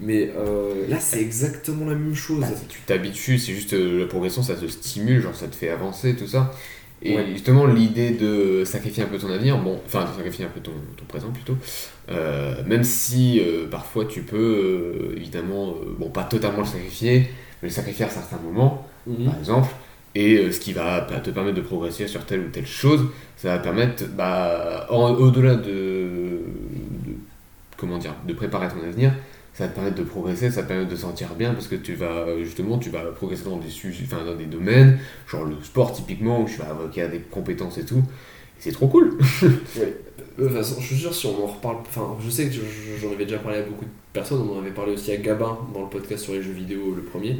Mais 0.00 0.30
euh, 0.36 0.86
là, 0.88 0.98
c'est 0.98 1.20
exactement 1.20 1.84
la 1.86 1.94
même 1.94 2.14
chose. 2.14 2.40
Bah, 2.40 2.46
tu 2.68 2.80
t'habitues, 2.80 3.38
c'est 3.38 3.52
juste 3.52 3.74
euh, 3.74 4.00
la 4.00 4.06
progression, 4.06 4.42
ça 4.42 4.54
te 4.54 4.66
stimule, 4.66 5.20
genre 5.20 5.34
ça 5.34 5.46
te 5.46 5.54
fait 5.54 5.68
avancer, 5.68 6.16
tout 6.16 6.26
ça. 6.26 6.52
Et 7.02 7.16
Ouais. 7.16 7.26
justement, 7.32 7.66
l'idée 7.66 8.10
de 8.10 8.62
sacrifier 8.64 9.02
un 9.02 9.06
peu 9.06 9.18
ton 9.18 9.30
avenir, 9.30 9.58
bon, 9.58 9.78
enfin, 9.86 10.02
de 10.04 10.16
sacrifier 10.16 10.44
un 10.44 10.48
peu 10.48 10.60
ton, 10.60 10.72
ton 10.96 11.04
présent 11.06 11.30
plutôt, 11.30 11.56
euh, 12.10 12.62
même 12.66 12.84
si 12.84 13.40
parfois 13.70 14.04
tu 14.04 14.22
peux, 14.22 15.12
évidemment, 15.16 15.74
bon, 15.98 16.10
pas 16.10 16.24
totalement 16.24 16.60
le 16.60 16.66
sacrifier, 16.66 17.30
mais 17.62 17.68
le 17.68 17.74
sacrifier 17.74 18.04
à 18.04 18.08
certains 18.10 18.38
moments, 18.38 18.86
Mhm. 19.06 19.24
par 19.26 19.38
exemple, 19.38 19.68
et 20.14 20.52
ce 20.52 20.60
qui 20.60 20.72
va 20.74 21.00
bah, 21.02 21.20
te 21.20 21.30
permettre 21.30 21.56
de 21.56 21.62
progresser 21.62 22.06
sur 22.06 22.26
telle 22.26 22.40
ou 22.40 22.48
telle 22.50 22.66
chose, 22.66 23.06
ça 23.36 23.48
va 23.48 23.58
permettre, 23.60 24.04
bah, 24.14 24.86
au-delà 24.90 25.54
de, 25.56 25.62
de- 25.70 27.16
comment 27.78 27.96
dire, 27.98 28.14
de 28.28 28.34
préparer 28.34 28.68
ton 28.68 28.86
avenir, 28.86 29.14
ça 29.60 29.68
te 29.68 29.74
permettre 29.74 29.96
de 29.96 30.02
progresser, 30.02 30.50
ça 30.50 30.62
te 30.62 30.68
permettre 30.68 30.90
de 30.90 30.96
se 30.96 31.02
sentir 31.02 31.34
bien 31.34 31.52
parce 31.54 31.68
que 31.68 31.76
tu 31.76 31.94
vas 31.94 32.26
justement 32.42 32.78
tu 32.78 32.90
vas 32.90 33.02
progresser 33.04 33.44
dans 33.44 33.58
des 33.58 33.68
sujets, 33.70 34.04
enfin 34.06 34.24
dans 34.24 34.34
des 34.36 34.46
domaines, 34.46 34.98
genre 35.28 35.44
le 35.44 35.56
sport 35.62 35.92
typiquement 35.92 36.42
où 36.42 36.46
tu 36.46 36.56
vas 36.58 36.76
acquérir 36.86 37.10
des 37.10 37.20
compétences 37.20 37.78
et 37.78 37.84
tout. 37.84 38.02
C'est 38.58 38.72
trop 38.72 38.88
cool. 38.88 39.16
Ouais. 39.76 39.96
De 40.38 40.46
toute 40.46 40.56
façon, 40.56 40.80
je 40.80 40.86
suis 40.86 40.96
sûr, 40.96 41.14
si 41.14 41.26
on 41.26 41.44
en 41.44 41.46
reparle. 41.48 41.76
Enfin, 41.80 42.16
je 42.24 42.30
sais 42.30 42.46
que 42.46 42.52
je- 42.52 42.60
je- 42.60 42.96
j'en 43.00 43.12
avais 43.12 43.24
déjà 43.24 43.38
parlé 43.38 43.58
à 43.58 43.62
beaucoup 43.62 43.84
de 43.84 43.90
personnes. 44.12 44.40
On 44.50 44.56
en 44.56 44.60
avait 44.60 44.70
parlé 44.70 44.92
aussi 44.92 45.12
à 45.12 45.16
Gabin 45.18 45.58
dans 45.74 45.82
le 45.82 45.88
podcast 45.88 46.24
sur 46.24 46.32
les 46.32 46.42
jeux 46.42 46.52
vidéo, 46.52 46.94
le 46.96 47.02
premier, 47.02 47.36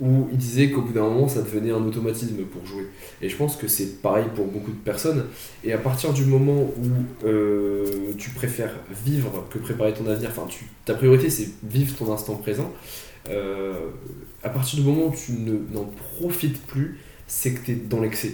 où 0.00 0.28
il 0.32 0.38
disait 0.38 0.70
qu'au 0.70 0.82
bout 0.82 0.92
d'un 0.92 1.02
moment, 1.02 1.28
ça 1.28 1.42
devenait 1.42 1.70
un 1.70 1.82
automatisme 1.84 2.42
pour 2.44 2.64
jouer. 2.66 2.86
Et 3.22 3.28
je 3.28 3.36
pense 3.36 3.56
que 3.56 3.68
c'est 3.68 4.00
pareil 4.02 4.26
pour 4.34 4.46
beaucoup 4.46 4.70
de 4.70 4.76
personnes. 4.76 5.24
Et 5.64 5.72
à 5.72 5.78
partir 5.78 6.12
du 6.12 6.24
moment 6.24 6.62
où 6.62 7.26
euh, 7.26 7.84
tu 8.18 8.30
préfères 8.30 8.74
vivre 9.04 9.46
que 9.50 9.58
préparer 9.58 9.92
ton 9.94 10.06
avenir, 10.06 10.30
enfin, 10.30 10.46
tu, 10.48 10.64
ta 10.84 10.94
priorité 10.94 11.30
c'est 11.30 11.48
vivre 11.62 11.94
ton 11.96 12.12
instant 12.12 12.34
présent, 12.36 12.72
euh, 13.28 13.72
à 14.42 14.48
partir 14.48 14.78
du 14.80 14.84
moment 14.86 15.06
où 15.06 15.14
tu 15.14 15.32
ne- 15.32 15.74
n'en 15.74 15.90
profites 16.18 16.60
plus, 16.66 16.98
c'est 17.26 17.52
que 17.52 17.64
tu 17.64 17.72
es 17.72 17.74
dans 17.74 18.00
l'excès. 18.00 18.32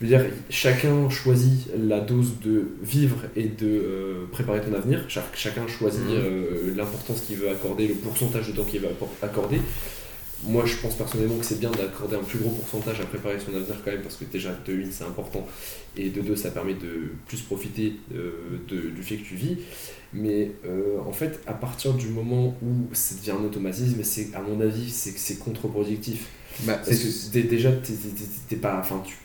Je 0.00 0.06
veux 0.08 0.16
dire, 0.18 0.24
chacun 0.50 1.08
choisit 1.10 1.68
la 1.78 2.00
dose 2.00 2.40
de 2.44 2.70
vivre 2.82 3.18
et 3.36 3.44
de 3.44 3.66
euh, 3.68 4.24
préparer 4.32 4.60
ton 4.60 4.74
avenir. 4.74 5.04
Chaque- 5.06 5.36
chacun 5.36 5.68
choisit 5.68 6.00
euh, 6.10 6.74
l'importance 6.74 7.20
qu'il 7.20 7.36
veut 7.36 7.48
accorder, 7.50 7.86
le 7.86 7.94
pourcentage 7.94 8.48
de 8.48 8.56
temps 8.56 8.64
qu'il 8.64 8.80
veut 8.80 8.88
accorder. 9.22 9.60
Moi, 10.44 10.64
je 10.66 10.74
pense 10.76 10.94
personnellement 10.96 11.36
que 11.38 11.44
c'est 11.44 11.60
bien 11.60 11.70
d'accorder 11.70 12.16
un 12.16 12.22
plus 12.22 12.38
gros 12.40 12.50
pourcentage 12.50 13.00
à 13.00 13.04
préparer 13.04 13.38
son 13.38 13.54
avenir 13.54 13.76
quand 13.84 13.92
même, 13.92 14.02
parce 14.02 14.16
que 14.16 14.24
déjà, 14.24 14.50
de 14.66 14.72
une, 14.72 14.90
c'est 14.90 15.04
important, 15.04 15.46
et 15.96 16.10
de 16.10 16.20
deux, 16.20 16.34
ça 16.34 16.50
permet 16.50 16.74
de 16.74 17.12
plus 17.26 17.40
profiter 17.42 17.94
euh, 18.14 18.32
de- 18.68 18.90
du 18.90 19.02
fait 19.02 19.16
que 19.18 19.24
tu 19.24 19.36
vis. 19.36 19.58
Mais 20.12 20.50
euh, 20.66 20.98
en 21.06 21.12
fait, 21.12 21.40
à 21.46 21.52
partir 21.54 21.94
du 21.94 22.08
moment 22.08 22.56
où 22.62 22.92
ça 22.94 23.14
devient 23.14 23.32
un 23.40 23.44
automatisme, 23.44 24.02
c'est, 24.02 24.34
à 24.34 24.40
mon 24.40 24.60
avis, 24.60 24.90
c'est 24.90 25.12
que 25.12 25.20
c'est 25.20 25.38
contre-productif. 25.38 26.26
Bah, 26.64 26.74
Parce 26.84 26.98
que 26.98 27.32
dé- 27.32 27.44
déjà, 27.44 27.70
t'es, 27.72 27.92
t'es- 27.92 28.08
t'es- 28.08 28.24
t'es 28.48 28.56
pas, 28.56 28.78
enfin, 28.80 29.02
tu, 29.06 29.16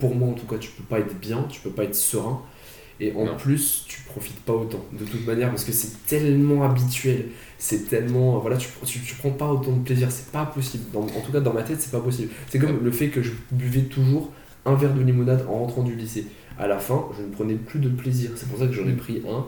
pour 0.00 0.14
moi 0.14 0.28
en 0.28 0.34
tout 0.34 0.46
cas, 0.46 0.58
tu 0.58 0.70
peux 0.70 0.82
pas 0.82 0.98
être 0.98 1.18
bien, 1.20 1.44
tu 1.50 1.60
peux 1.60 1.70
pas 1.70 1.84
être 1.84 1.94
serein, 1.94 2.42
et 3.00 3.12
en 3.14 3.24
Non. 3.26 3.36
plus, 3.36 3.84
tu 3.86 4.02
profites 4.02 4.40
pas 4.40 4.52
autant, 4.54 4.84
de 4.92 5.04
toute 5.04 5.26
manière, 5.26 5.50
parce 5.50 5.64
que 5.64 5.72
c'est 5.72 6.04
tellement 6.06 6.64
habituel, 6.64 7.26
c'est 7.58 7.88
tellement, 7.88 8.38
voilà, 8.38 8.56
tu, 8.56 8.68
tu, 8.84 9.00
tu 9.00 9.14
prends 9.16 9.30
pas 9.30 9.48
autant 9.52 9.72
de 9.72 9.82
plaisir, 9.84 10.10
c'est 10.10 10.30
pas 10.32 10.44
possible. 10.46 10.84
Dans- 10.92 11.02
en 11.02 11.20
tout 11.24 11.32
cas, 11.32 11.40
dans 11.40 11.52
ma 11.52 11.62
tête, 11.62 11.80
c'est 11.80 11.92
pas 11.92 12.00
possible. 12.00 12.30
C'est 12.48 12.58
comme 12.58 12.82
le 12.82 12.90
fait 12.90 13.08
que 13.08 13.22
je 13.22 13.32
buvais 13.52 13.82
toujours 13.82 14.30
un 14.64 14.74
verre 14.74 14.94
de 14.94 15.02
limonade 15.02 15.46
en 15.48 15.58
rentrant 15.58 15.82
du 15.82 15.94
lycée. 15.94 16.26
À 16.58 16.66
la 16.66 16.78
fin, 16.78 17.06
je 17.16 17.22
ne 17.22 17.28
prenais 17.28 17.54
plus 17.54 17.78
de 17.78 17.88
plaisir. 17.88 18.30
C'est 18.34 18.48
pour 18.48 18.58
ça 18.58 18.66
que 18.66 18.72
j'en 18.72 18.86
ai 18.88 18.92
pris 18.94 19.22
un 19.28 19.44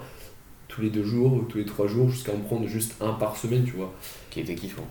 tous 0.71 0.81
les 0.81 0.89
deux 0.91 1.05
jours, 1.05 1.33
ou 1.35 1.41
tous 1.43 1.59
les 1.59 1.65
trois 1.67 1.87
jours, 1.87 2.09
jusqu'à 2.09 2.33
en 2.33 2.39
prendre 2.39 2.67
juste 2.67 2.95
un 3.01 3.13
par 3.13 3.37
semaine, 3.37 3.65
tu 3.65 3.73
vois. 3.73 3.93
qui 4.31 4.41
était 4.41 4.55
kiffant. 4.55 4.87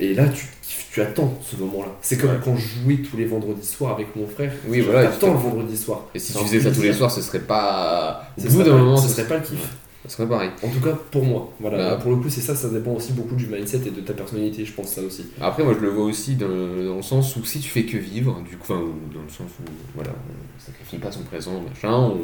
Et 0.00 0.14
là, 0.14 0.26
tu, 0.28 0.46
tu 0.92 1.00
attends 1.00 1.38
ce 1.48 1.54
moment-là. 1.56 1.92
C'est 2.02 2.16
comme 2.18 2.30
Ouais. 2.30 2.36
quand 2.44 2.56
je 2.56 2.66
jouais 2.82 2.96
tous 2.96 3.16
les 3.16 3.24
vendredis 3.24 3.64
soirs 3.66 3.92
avec 3.92 4.16
mon 4.16 4.26
frère. 4.26 4.52
Oui, 4.66 4.78
Tu 4.78 4.82
voilà, 4.84 5.04
T'attends 5.06 5.32
le 5.34 5.38
vendredi 5.38 5.76
soir. 5.76 6.06
Et 6.12 6.18
si 6.18 6.32
tu 6.32 6.42
faisais 6.44 6.60
ça 6.60 6.72
tous 6.72 6.82
les 6.82 6.92
soirs, 6.92 7.10
ce 7.10 7.22
serait 7.22 7.38
pas. 7.38 8.24
Au 8.36 8.40
Ce 8.40 8.46
bout 8.46 8.52
serait 8.54 8.64
d'un 8.64 8.70
pas- 8.72 8.78
moment, 8.78 8.96
ce 8.96 9.06
ce 9.08 9.14
serait 9.14 9.28
pas 9.28 9.36
le 9.36 9.42
kiff. 9.44 9.60
Ça 10.06 10.16
serait 10.16 10.26
pareil. 10.28 10.50
En 10.64 10.68
tout 10.68 10.80
cas, 10.80 10.98
pour 11.12 11.24
moi. 11.24 11.52
Voilà. 11.60 11.96
Pour 11.96 12.10
le 12.10 12.16
coup, 12.16 12.28
c'est 12.30 12.40
ça, 12.40 12.56
ça 12.56 12.68
dépend 12.70 12.92
aussi 12.92 13.12
beaucoup 13.12 13.36
du 13.36 13.46
mindset 13.46 13.82
et 13.86 13.90
de 13.90 14.00
ta 14.00 14.12
personnalité, 14.14 14.64
je 14.64 14.72
pense 14.72 14.88
ça 14.88 15.02
aussi. 15.02 15.26
Après, 15.40 15.62
moi 15.62 15.74
je 15.74 15.78
le 15.80 15.90
vois 15.90 16.06
aussi 16.06 16.34
dans 16.36 16.48
le, 16.48 16.86
dans 16.88 16.96
le 16.96 17.02
sens 17.02 17.36
où 17.36 17.44
si 17.44 17.60
tu 17.60 17.68
fais 17.68 17.84
que 17.84 17.98
vivre, 17.98 18.42
du 18.48 18.56
coup, 18.56 18.72
enfin, 18.72 18.80
dans 19.14 19.22
le 19.22 19.28
sens 19.28 19.50
où 19.60 19.70
voilà, 19.94 20.10
on 20.10 20.60
sacrifie 20.66 20.96
pas 20.98 21.12
son 21.12 21.20
présent, 21.22 21.60
machin, 21.60 21.92
on, 21.94 22.18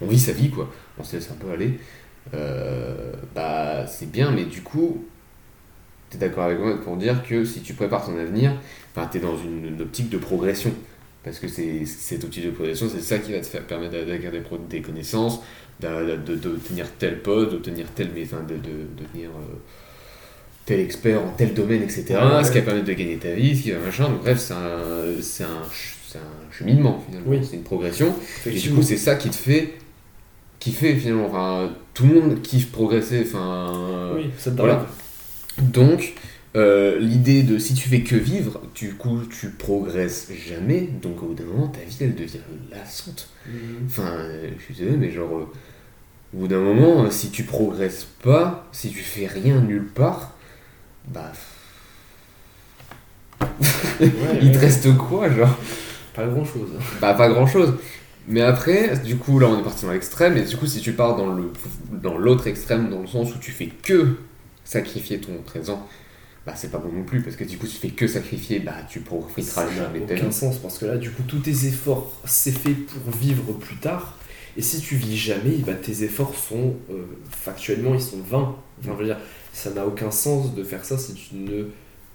on 0.00 0.06
vit 0.06 0.18
sa 0.20 0.32
vie 0.32 0.48
quoi, 0.50 0.70
on 0.98 1.04
se 1.04 1.16
laisse 1.16 1.28
un 1.30 1.34
peu 1.34 1.50
aller, 1.50 1.78
euh, 2.34 3.12
bah 3.34 3.86
c'est 3.86 4.10
bien, 4.10 4.30
mais 4.30 4.44
du 4.44 4.62
coup, 4.62 5.04
t'es 6.10 6.18
d'accord 6.18 6.44
avec 6.44 6.58
moi 6.58 6.80
pour 6.82 6.96
dire 6.96 7.22
que 7.28 7.44
si 7.44 7.60
tu 7.60 7.74
prépares 7.74 8.06
ton 8.06 8.18
avenir, 8.18 8.52
enfin, 8.94 9.06
t'es 9.10 9.18
dans 9.20 9.36
une, 9.36 9.66
une 9.66 9.80
optique 9.80 10.08
de 10.10 10.18
progression. 10.18 10.72
Parce 11.24 11.40
que 11.40 11.48
c'est 11.48 11.84
cette 11.86 12.22
optique 12.22 12.44
de 12.44 12.50
progression, 12.50 12.86
c'est 12.88 13.00
ça 13.00 13.18
qui 13.18 13.32
va 13.32 13.40
te 13.40 13.46
faire 13.46 13.62
permettre 13.66 13.92
d'acquérir 14.06 14.30
des, 14.30 14.42
des 14.70 14.80
connaissances, 14.80 15.40
d'obtenir 15.80 16.86
tel 16.98 17.20
poste, 17.20 17.50
d'obtenir 17.50 17.86
tel, 17.94 18.10
enfin, 18.22 18.42
de, 18.48 18.54
de, 18.54 18.60
de 18.60 19.02
devenir 19.04 19.30
euh, 19.30 19.56
tel 20.66 20.80
expert 20.80 21.20
en 21.20 21.30
tel 21.30 21.52
domaine, 21.52 21.82
etc. 21.82 22.04
Ouais, 22.10 22.44
Ce 22.44 22.52
qui 22.52 22.58
va 22.58 22.64
permettre 22.64 22.86
de 22.86 22.92
gagner 22.92 23.16
ta 23.16 23.32
vie, 23.32 23.56
ce 23.56 23.62
qui 23.64 23.70
va 23.72 23.80
machin. 23.80 24.08
Donc 24.08 24.20
bref, 24.20 24.38
c'est 24.38 24.54
un, 24.54 24.56
un, 24.56 26.18
un 26.18 26.52
cheminement 26.52 27.02
finalement, 27.06 27.26
Oui. 27.30 27.40
c'est 27.48 27.56
une 27.56 27.62
progression. 27.64 28.14
Et 28.46 28.50
du 28.52 28.70
coup, 28.70 28.82
c'est 28.82 28.96
ça 28.96 29.16
qui 29.16 29.28
te 29.28 29.34
fait 29.36 29.74
kiffer 30.66 30.96
finalement. 30.96 31.26
Enfin, 31.26 31.70
tout 31.94 32.06
le 32.06 32.20
monde 32.20 32.42
kiffe 32.42 32.70
progresser. 32.72 33.22
Enfin, 33.26 34.12
oui, 34.16 34.30
ça 34.36 34.50
te 34.50 34.56
voilà. 34.56 34.86
donc, 35.58 36.14
euh, 36.56 36.98
l'idée 36.98 37.42
de 37.42 37.58
si 37.58 37.74
tu 37.74 37.88
fais 37.88 38.00
que 38.00 38.16
vivre, 38.16 38.60
du 38.74 38.94
coup, 38.94 39.20
tu 39.30 39.50
progresses 39.50 40.30
jamais. 40.48 40.88
Donc, 41.02 41.22
au 41.22 41.26
bout 41.26 41.34
d'un 41.34 41.44
moment, 41.44 41.68
ta 41.68 41.80
vie, 41.80 41.96
elle 42.00 42.14
devient 42.14 42.38
lassante. 42.70 43.28
Mhm. 43.46 43.86
Enfin, 43.86 44.08
euh, 44.08 44.50
je 44.58 44.64
suis 44.64 44.74
désolé, 44.74 44.96
mais 44.96 45.10
genre, 45.10 45.36
euh, 45.36 45.52
au 46.34 46.38
bout 46.38 46.48
d'un 46.48 46.60
moment, 46.60 47.04
euh, 47.04 47.10
si 47.10 47.30
tu 47.30 47.44
progresses 47.44 48.06
pas, 48.22 48.66
si 48.72 48.90
tu 48.90 49.00
fais 49.00 49.26
rien 49.26 49.60
nulle 49.60 49.86
part, 49.86 50.32
bah, 51.08 51.32
Ouais, 53.40 53.48
il 54.42 54.50
te 54.52 54.58
reste 54.58 54.96
quoi, 54.96 55.30
genre? 55.30 55.56
Pas 56.14 56.26
grand 56.26 56.44
chose. 56.44 56.70
Bah, 57.00 57.14
pas 57.14 57.28
grand 57.28 57.46
chose. 57.46 57.74
Mais 58.28 58.40
après, 58.40 58.98
du 58.98 59.16
coup, 59.16 59.38
là, 59.38 59.48
on 59.48 59.60
est 59.60 59.62
parti 59.62 59.84
dans 59.86 59.92
l'extrême, 59.92 60.36
et 60.36 60.42
du 60.42 60.56
coup, 60.56 60.66
si 60.66 60.80
tu 60.80 60.92
pars 60.92 61.16
dans 61.16 61.32
le 61.32 61.52
dans 61.92 62.18
l'autre 62.18 62.46
extrême, 62.46 62.90
dans 62.90 63.00
le 63.00 63.06
sens 63.06 63.34
où 63.34 63.38
tu 63.38 63.52
fais 63.52 63.68
que 63.68 64.16
sacrifier 64.64 65.20
ton 65.20 65.36
présent, 65.44 65.86
bah, 66.46 66.52
c'est 66.54 66.70
pas 66.70 66.78
bon 66.78 66.92
non 66.92 67.02
plus, 67.02 67.22
parce 67.22 67.34
que 67.34 67.44
du 67.44 67.58
coup, 67.58 67.66
si 67.66 67.80
tu 67.80 67.88
fais 67.88 67.94
que 67.94 68.06
sacrifier, 68.06 68.60
bah, 68.60 68.74
tu 68.88 69.00
profiteras 69.00 69.62
Ça 69.62 69.70
n'a 69.70 69.76
jamais 69.76 70.00
de 70.00 70.06
ta 70.06 70.14
aucun 70.14 70.30
sens 70.30 70.58
parce 70.58 70.78
que 70.78 70.86
là, 70.86 70.96
du 70.96 71.10
coup, 71.10 71.24
tous 71.26 71.40
tes 71.40 71.66
efforts, 71.66 72.12
c'est 72.24 72.52
fait 72.52 72.74
pour 72.74 73.12
vivre 73.12 73.52
plus 73.54 73.76
tard. 73.76 74.16
Et 74.56 74.62
si 74.62 74.80
tu 74.80 74.94
vis 74.94 75.16
jamais, 75.16 75.56
bah, 75.66 75.74
tes 75.74 76.04
efforts 76.04 76.34
sont 76.36 76.76
euh, 76.90 77.04
factuellement, 77.30 77.94
ils 77.94 78.00
sont 78.00 78.20
vains. 78.20 78.54
Enfin, 78.80 78.92
je 78.94 78.98
veux 78.98 79.04
dire, 79.06 79.18
ça 79.52 79.70
n'a 79.70 79.86
aucun 79.86 80.10
sens 80.12 80.54
de 80.54 80.62
faire 80.62 80.84
ça 80.84 80.96
si 80.98 81.14
tu 81.14 81.34
ne 81.34 81.64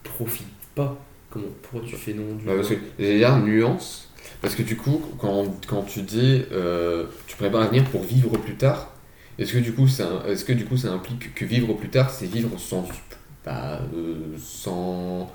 profites 0.04 0.48
pas. 0.76 0.98
Comment 1.30 1.46
Pourquoi 1.62 1.88
tu 1.88 1.96
fais 1.96 2.14
non 2.14 2.36
du 2.36 2.46
Bah, 2.46 2.54
parce 2.56 2.70
que, 2.70 2.76
j'allais 2.98 3.18
dire, 3.18 3.38
nuance, 3.38 4.11
parce 4.42 4.56
que 4.56 4.64
du 4.64 4.76
coup, 4.76 5.02
quand, 5.20 5.46
quand 5.68 5.84
tu 5.84 6.02
dis 6.02 6.44
euh, 6.52 7.06
tu 7.28 7.38
prépares 7.38 7.62
l'avenir 7.62 7.84
pour 7.86 8.04
vivre 8.04 8.38
plus 8.38 8.56
tard, 8.56 8.92
est-ce 9.38 9.54
que 9.54 9.60
du 9.60 9.74
coup 9.74 9.88
ça, 9.88 10.24
est-ce 10.28 10.46
que 10.46 10.54
du 10.54 10.66
coup 10.66 10.78
ça 10.78 10.92
implique 10.92 11.34
que 11.34 11.46
vivre 11.46 11.74
plus 11.74 11.90
tard, 11.90 12.10
c'est 12.10 12.26
vivre 12.26 12.60
sans, 12.60 12.86
bah, 13.46 13.82
euh, 13.96 14.36
sans, 14.38 15.32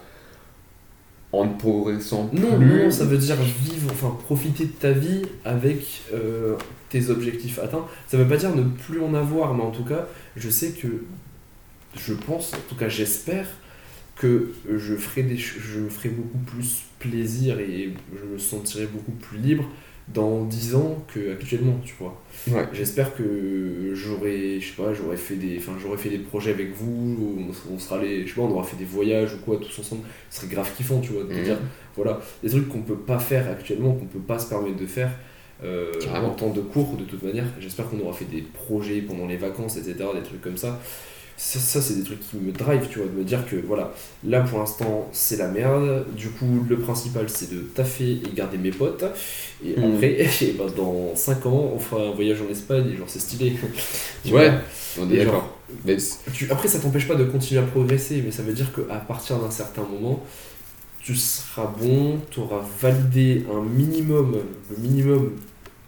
en 1.33 1.45
ne 1.45 1.55
progressant 1.55 2.27
plus 2.27 2.39
Non, 2.41 2.59
non, 2.59 2.91
ça 2.91 3.05
veut 3.05 3.19
dire 3.19 3.37
vivre, 3.37 3.91
enfin 3.91 4.17
profiter 4.25 4.65
de 4.65 4.73
ta 4.73 4.93
vie 4.93 5.23
avec 5.45 6.03
euh, 6.13 6.57
tes 6.89 7.11
objectifs 7.11 7.59
atteints. 7.59 7.87
Ça 8.07 8.17
veut 8.17 8.29
pas 8.29 8.37
dire 8.37 8.55
ne 8.55 8.63
plus 8.63 9.01
en 9.01 9.15
avoir, 9.15 9.55
mais 9.55 9.63
en 9.63 9.71
tout 9.71 9.85
cas, 9.85 10.07
je 10.37 10.49
sais 10.51 10.71
que, 10.71 10.89
je 11.97 12.13
pense, 12.13 12.53
en 12.55 12.69
tout 12.69 12.77
cas 12.77 12.89
j'espère, 12.89 13.47
que 14.17 14.51
je 14.69 14.95
ferai, 14.95 15.23
des, 15.23 15.37
je 15.37 15.89
ferai 15.89 16.09
beaucoup 16.09 16.39
plus 16.39 16.83
plaisir 16.99 17.61
et 17.61 17.91
je 18.19 18.25
me 18.25 18.39
sentirai 18.39 18.87
beaucoup 18.87 19.13
plus 19.13 19.39
libre 19.39 19.69
dans 20.09 20.45
10 20.45 20.75
ans 20.77 21.05
qu'actuellement, 21.13 21.79
tu 21.85 21.95
vois. 21.99 22.23
Ouais. 22.49 22.67
J'espère 22.73 23.15
que 23.17 23.91
j'aurais, 23.95 24.61
je 24.61 24.69
sais 24.69 24.75
pas, 24.81 24.95
j'aurais 24.95 25.17
fait 25.17 25.35
des, 25.35 25.59
enfin, 25.59 25.73
j'aurais 25.83 25.99
fait 25.99 26.11
des 26.11 26.19
projets 26.19 26.53
avec 26.53 26.73
vous, 26.75 27.45
on, 27.71 27.75
on 27.75 27.79
sera 27.79 27.99
allé, 27.99 28.23
je 28.23 28.29
sais 28.29 28.35
pas, 28.37 28.43
on 28.43 28.51
aura 28.53 28.63
fait 28.65 28.77
des 28.77 28.85
voyages 28.85 29.35
ou 29.35 29.39
quoi, 29.45 29.57
tous 29.59 29.79
ensemble. 29.81 30.03
Ce 30.31 30.39
serait 30.41 30.49
grave 30.49 30.73
kiffant, 30.77 31.01
tu 31.01 31.13
vois, 31.13 31.25
de 31.25 31.35
Mhm. 31.35 31.43
dire, 31.43 31.59
voilà, 31.97 32.21
des 32.43 32.49
trucs 32.49 32.69
qu'on 32.69 32.83
peut 32.83 32.97
pas 32.97 33.19
faire 33.19 33.51
actuellement, 33.51 33.95
qu'on 33.95 34.07
peut 34.07 34.21
pas 34.21 34.39
se 34.39 34.49
permettre 34.49 34.77
de 34.77 34.87
faire. 34.87 35.11
euh, 35.65 35.91
Carrément. 36.01 36.29
en 36.29 36.35
temps 36.35 36.51
de 36.51 36.61
cours 36.61 36.99
de 36.99 37.05
toute 37.05 37.23
manière 37.23 37.47
j'espère 37.59 37.89
qu'on 37.89 37.99
aura 38.01 38.13
fait 38.13 38.27
des 38.27 38.43
projets 38.43 39.01
pendant 39.01 39.27
les 39.27 39.39
vacances 39.39 39.79
etc 39.79 39.95
des 40.15 40.21
trucs 40.23 40.43
comme 40.43 40.59
ça 40.59 40.79
ça, 41.37 41.59
ça, 41.59 41.83
c'est 41.83 41.95
des 41.95 42.03
trucs 42.03 42.21
qui 42.21 42.37
me 42.39 42.51
drive 42.53 42.89
tu 42.89 42.99
vois 42.99 43.09
de 43.09 43.13
me 43.13 43.25
dire 43.25 43.47
que 43.47 43.57
voilà 43.57 43.93
là 44.25 44.41
pour 44.41 44.59
l'instant 44.59 45.09
c'est 45.13 45.37
la 45.37 45.49
merde 45.49 46.07
du 46.17 46.29
coup 46.31 46.65
le 46.69 46.79
principal 46.79 47.29
c'est 47.29 47.51
de 47.53 47.61
taffer 47.61 48.13
et 48.13 48.33
garder 48.35 48.57
mes 48.59 48.71
potes 48.71 49.05
et 49.65 49.75
Mhm. 49.79 49.95
après 49.97 50.13
et 50.43 50.53
ben, 50.59 50.67
dans 50.77 51.15
5 51.15 51.45
ans 51.47 51.73
on 51.75 51.79
fera 51.79 52.03
un 52.09 52.11
voyage 52.13 52.41
en 52.43 52.51
Espagne 52.51 52.89
et 52.93 52.97
genre 52.97 53.09
c'est 53.09 53.19
stylé 53.21 53.55
Ouais. 54.31 54.51
vois 54.51 54.61
On 54.99 55.11
est 55.11 55.19
d'accord. 55.19 55.53
Mais 55.85 55.97
tu- 56.33 56.51
après, 56.51 56.69
ça 56.69 56.79
t'empêche 56.79 57.09
pas 57.09 57.17
de 57.17 57.25
continuer 57.25 57.61
à 57.61 57.65
progresser, 57.65 58.23
mais 58.25 58.31
ça 58.31 58.43
veut 58.43 58.53
dire 58.53 58.73
qu'à 58.73 58.97
partir 58.97 59.39
d'un 59.39 59.51
certain 59.51 59.83
moment, 59.83 60.23
tu 61.03 61.15
seras 61.17 61.73
bon, 61.81 62.19
tu 62.31 62.41
auras 62.41 62.63
validé 62.81 63.45
un 63.53 63.63
minimum, 63.63 64.37
le 64.71 64.77
minimum 64.79 65.33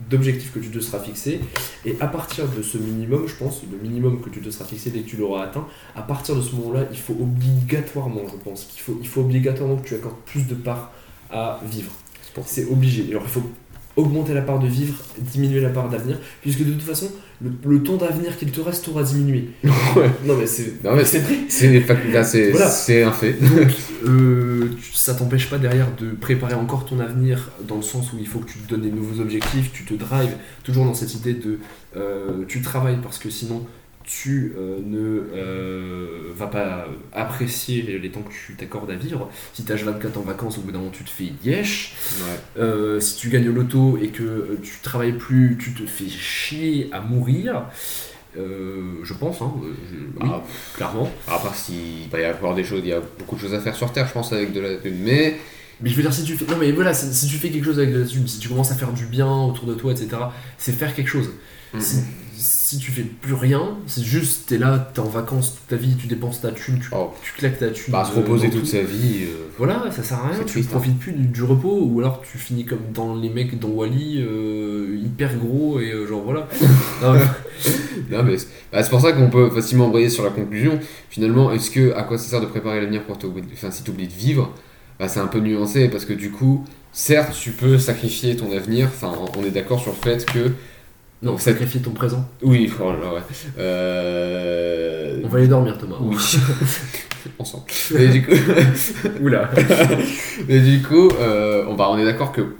d'objectifs 0.09 0.53
que 0.53 0.59
tu 0.61 0.69
te 0.69 0.81
seras 0.81 1.01
fixé, 1.01 1.41
et 1.85 1.97
à 2.01 2.07
partir 2.07 2.47
de 2.49 2.63
ce 2.63 2.79
minimum, 2.79 3.27
je 3.27 3.35
pense, 3.35 3.63
le 3.71 3.79
minimum 3.79 4.21
que 4.21 4.31
tu 4.31 4.41
te 4.41 4.51
seras 4.51 4.65
fixé 4.65 4.91
dès 4.91 5.01
que 5.01 5.09
tu 5.09 5.17
l'auras 5.17 5.45
atteint, 5.45 5.67
à 5.97 6.03
partir 6.03 6.37
de 6.37 6.41
ce 6.41 6.55
moment-là, 6.57 6.85
il 6.91 6.99
faut 6.99 7.17
obligatoirement, 7.21 8.23
je 8.31 8.37
pense, 8.43 8.65
qu'il 8.65 8.81
faut, 8.83 8.99
il 9.01 9.09
faut 9.09 9.21
obligatoirement 9.23 9.77
que 9.77 9.89
tu 9.89 9.95
accordes 9.95 10.17
plus 10.27 10.47
de 10.47 10.55
part 10.55 10.93
à 11.31 11.61
vivre. 11.71 11.93
c'est 12.47 12.67
obligé. 12.67 13.07
Alors, 13.11 13.23
il 13.25 13.31
faut 13.31 13.43
augmenter 13.97 14.33
la 14.33 14.43
part 14.43 14.61
de 14.61 14.69
vivre, 14.69 14.95
diminuer 15.19 15.61
la 15.61 15.71
part 15.71 15.89
d'avenir, 15.89 16.19
puisque 16.41 16.61
de 16.65 16.73
toute 16.73 16.83
façon, 16.83 17.11
le, 17.43 17.51
le 17.67 17.83
temps 17.83 17.97
d'avenir 17.97 18.37
qu'il 18.39 18.51
te 18.51 18.61
reste 18.61 18.87
aura 18.89 19.03
diminué. 19.03 19.51
Ouais. 19.97 20.11
Non, 20.25 20.37
mais 20.37 20.47
c'est 20.47 20.75
c'est 21.05 21.19
vrai. 21.19 21.35
Voilà. 22.53 22.69
un 23.03 23.13
fait. 23.13 23.33
Donc, 23.33 23.69
euh, 24.07 24.58
tu- 24.69 24.93
ça 24.95 25.15
t'empêche 25.15 25.49
pas 25.51 25.59
derrière 25.59 25.95
de 25.97 26.11
préparer 26.13 26.55
encore 26.55 26.87
ton 26.87 27.01
avenir 27.01 27.51
dans 27.67 27.77
le 27.77 27.83
sens 27.83 28.13
où 28.13 28.19
il 28.19 28.27
faut 28.27 28.39
que 28.41 28.51
tu 28.51 28.59
te 28.59 28.69
donnes 28.71 28.83
des 28.83 28.91
nouveaux 28.93 29.21
objectifs, 29.21 29.73
tu 29.73 29.85
te 29.85 29.95
drives, 29.95 30.37
toujours 30.65 30.85
dans 30.85 30.95
cette 30.95 31.15
idée 31.15 31.35
de 31.35 31.59
euh, 31.97 32.45
tu 32.47 32.61
travailles 32.63 32.99
parce 33.03 33.19
que 33.19 33.31
sinon 33.31 33.67
tu 34.05 34.55
euh, 34.57 34.79
ne 34.87 35.23
euh, 35.37 36.33
vas 36.35 36.47
pas 36.47 36.87
apprécier 37.13 37.99
les 37.99 38.11
temps 38.11 38.23
que 38.23 38.33
tu 38.33 38.55
t'accordes 38.55 38.91
à 38.91 38.95
vivre. 38.95 39.29
Si 39.53 39.65
tu 39.65 39.73
as 39.73 39.77
24 39.77 40.17
en 40.17 40.23
vacances, 40.23 40.57
au 40.57 40.63
bout 40.63 40.73
d'un 40.73 40.79
moment 40.79 40.91
tu 40.91 41.05
te 41.05 41.11
fais 41.11 41.31
yesh. 41.45 41.95
Ouais. 42.23 42.63
Euh, 42.63 43.01
si 43.01 43.17
tu 43.17 43.29
gagnes 43.29 43.51
au 43.51 43.53
loto 43.53 43.99
et 44.01 44.09
que 44.09 44.59
tu 44.63 44.73
travailles 44.83 45.13
plus, 45.19 45.59
tu 45.61 45.75
te 45.75 45.85
fais 45.87 46.09
chier 46.09 46.89
à 46.93 47.01
mourir. 47.03 47.65
Euh, 48.37 49.01
je 49.05 49.15
pense, 49.15 49.41
hein, 49.41 49.53
euh, 49.65 49.69
je- 49.91 50.23
oui, 50.25 50.31
Ah, 50.33 50.43
clairement. 50.77 51.11
À 51.27 51.39
part 51.39 51.55
s'il 51.55 52.09
va 52.11 52.21
y 52.21 52.25
avoir 52.25 52.55
des 52.55 52.63
choses, 52.65 52.81
il 52.85 52.91
y 52.91 52.93
a 52.93 53.01
beaucoup 53.19 53.37
de 53.37 53.41
choses 53.41 53.55
à 53.55 53.61
faire 53.61 53.75
sur 53.75 53.91
Terre, 53.93 54.07
je 54.07 54.13
pense, 54.13 54.33
avec 54.33 54.53
de 54.53 54.61
la 54.61 54.77
thune. 54.77 54.99
Mais 55.03 55.39
Mais 55.81 55.89
je 55.91 55.95
veux 55.97 56.03
dire, 56.03 56.13
si 56.13 56.25
tu 56.25 56.37
fais. 56.37 56.45
Non, 56.45 56.59
mais 56.59 56.73
voilà, 56.73 56.93
si, 56.93 57.13
si 57.15 57.27
tu 57.27 57.37
fais 57.37 57.49
quelque 57.51 57.65
chose 57.65 57.79
avec 57.79 57.93
de 57.95 58.01
la 58.01 58.07
thune, 58.07 58.27
si 58.29 58.39
tu 58.39 58.49
commences 58.49 58.71
à 58.71 58.75
faire 58.75 58.93
du 58.93 59.07
bien 59.07 59.31
autour 59.31 59.67
de 59.67 59.75
toi, 59.75 59.93
etc., 59.93 60.09
c'est 60.59 60.73
faire 60.73 60.95
quelque 60.95 61.09
chose. 61.09 61.31
Mm. 61.73 61.81
Si, 61.81 61.97
si 62.71 62.79
tu 62.79 62.91
fais 62.93 63.03
plus 63.03 63.33
rien, 63.33 63.77
c'est 63.87 64.03
juste, 64.03 64.47
t'es 64.49 64.59
là, 64.59 64.91
t'es 64.93 65.01
en 65.01 65.05
vacances 65.09 65.55
toute 65.57 65.67
ta 65.69 65.77
vie, 65.77 65.95
tu 65.97 66.07
dépenses 66.07 66.43
ta 66.43 66.51
thune, 66.53 66.79
tu, 66.81 66.89
Oh. 66.93 67.11
tu 67.23 67.33
claques 67.33 67.59
ta 67.59 67.69
thune. 67.71 67.91
bah, 67.93 68.05
se 68.05 68.13
euh, 68.13 68.21
reposer 68.21 68.51
toute 68.51 68.61
tout. 68.61 68.67
sa 68.67 68.83
vie. 68.83 69.23
euh, 69.23 69.47
Voilà, 69.57 69.91
ça 69.91 70.03
sert 70.03 70.19
à 70.19 70.29
rien, 70.29 70.39
tu 70.41 70.45
triste, 70.45 70.69
hein. 70.69 70.73
profites 70.73 70.99
plus 70.99 71.13
du, 71.13 71.27
du 71.29 71.43
repos, 71.43 71.79
ou 71.83 72.01
alors 72.01 72.23
tu 72.31 72.37
finis 72.37 72.67
comme 72.67 72.93
dans 72.93 73.15
les 73.15 73.31
mecs 73.31 73.59
dans 73.59 73.69
Wally, 73.69 74.23
euh, 74.23 74.99
hyper 75.03 75.35
gros, 75.37 75.81
et 75.81 75.91
euh, 75.93 76.07
genre 76.07 76.23
voilà. 76.23 76.47
Non, 77.03 77.15
mais- 77.15 78.17
Non, 78.17 78.23
mais 78.23 78.37
c'est 78.39 78.49
bah, 78.71 78.83
c'est 78.83 78.91
pour 78.91 79.01
ça 79.01 79.13
qu'on 79.13 79.31
peut 79.31 79.49
facilement 79.51 79.87
embrayer 79.87 80.11
sur 80.11 80.25
la 80.25 80.31
conclusion. 80.31 80.79
Finalement, 81.09 81.51
est-ce 81.53 81.71
que 81.71 81.95
à 81.95 82.03
quoi 82.03 82.19
ça 82.19 82.29
sert 82.29 82.41
de 82.43 82.47
préparer 82.47 82.81
l'avenir 82.81 83.03
pour 83.05 83.17
t'oublier 83.19 83.47
Enfin, 83.55 83.71
si 83.71 83.83
tu 83.83 83.91
oublies 83.91 84.09
de 84.09 84.13
vivre, 84.13 84.53
bah, 85.01 85.09
c'est 85.09 85.21
un 85.21 85.27
peu 85.27 85.39
nuancé 85.41 85.89
parce 85.89 86.05
que 86.05 86.13
du 86.13 86.31
coup, 86.31 86.65
certes, 86.93 87.33
tu 87.41 87.51
peux 87.53 87.79
sacrifier 87.79 88.37
ton 88.37 88.53
avenir. 88.55 88.89
Enfin, 88.89 89.13
on 89.39 89.43
est 89.45 89.51
d'accord 89.51 89.81
sur 89.81 89.93
le 89.93 89.97
fait 89.97 90.27
que. 90.27 90.51
Non, 91.23 91.37
sacrifier 91.39 91.81
ton 91.81 91.91
présent. 91.91 92.29
Oui, 92.43 92.73
oh 92.81 92.93
là 92.93 92.99
là, 92.99 93.15
ouais. 93.15 93.21
Euh... 93.59 95.21
On 95.25 95.29
va 95.29 95.39
aller 95.39 95.49
dormir, 95.49 95.77
Thomas. 95.79 95.97
Oui. 96.01 96.17
Ensemble. 97.39 97.65
Et 97.99 98.09
du 98.09 98.25
coup, 98.25 98.33
Oula. 99.23 99.51
et 100.49 100.61
du 100.61 100.83
coup 100.83 101.09
euh, 101.19 101.65
on, 101.69 101.75
va, 101.75 101.91
on 101.91 101.99
est 101.99 102.05
d'accord 102.05 102.31
que 102.33 102.55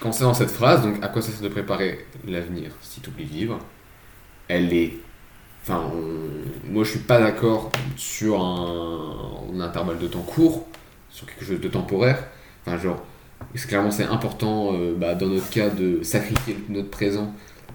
quand 0.00 0.12
c'est 0.12 0.24
dans 0.24 0.34
cette 0.34 0.50
phrase, 0.50 0.82
donc 0.82 0.96
à 1.02 1.08
quoi 1.08 1.22
ça 1.22 1.30
sert 1.30 1.42
de 1.42 1.48
préparer 1.48 2.04
l'avenir 2.26 2.70
si 2.80 3.00
tu 3.00 3.10
oublies 3.10 3.26
de 3.26 3.30
vivre, 3.32 3.58
elle 4.48 4.72
est. 4.72 4.94
Enfin, 5.62 5.82
on- 5.94 6.72
moi 6.72 6.84
je 6.84 6.90
suis 6.90 6.98
pas 7.00 7.20
d'accord 7.20 7.70
sur 7.96 8.40
un, 8.42 9.46
un 9.54 9.60
intervalle 9.60 9.98
de 9.98 10.06
temps 10.08 10.22
court, 10.22 10.66
sur 11.10 11.26
quelque 11.26 11.44
chose 11.44 11.60
de 11.60 11.68
temporaire. 11.68 12.24
Enfin, 12.66 12.78
genre, 12.78 13.02
clairement 13.68 13.90
c'est 13.90 14.04
important 14.04 14.72
euh, 14.74 14.94
bah, 14.96 15.14
dans 15.14 15.26
notre 15.28 15.48
cas 15.50 15.70
de 15.70 16.02
sacrifier 16.02 16.56
notre 16.68 16.90
présent 16.90 17.32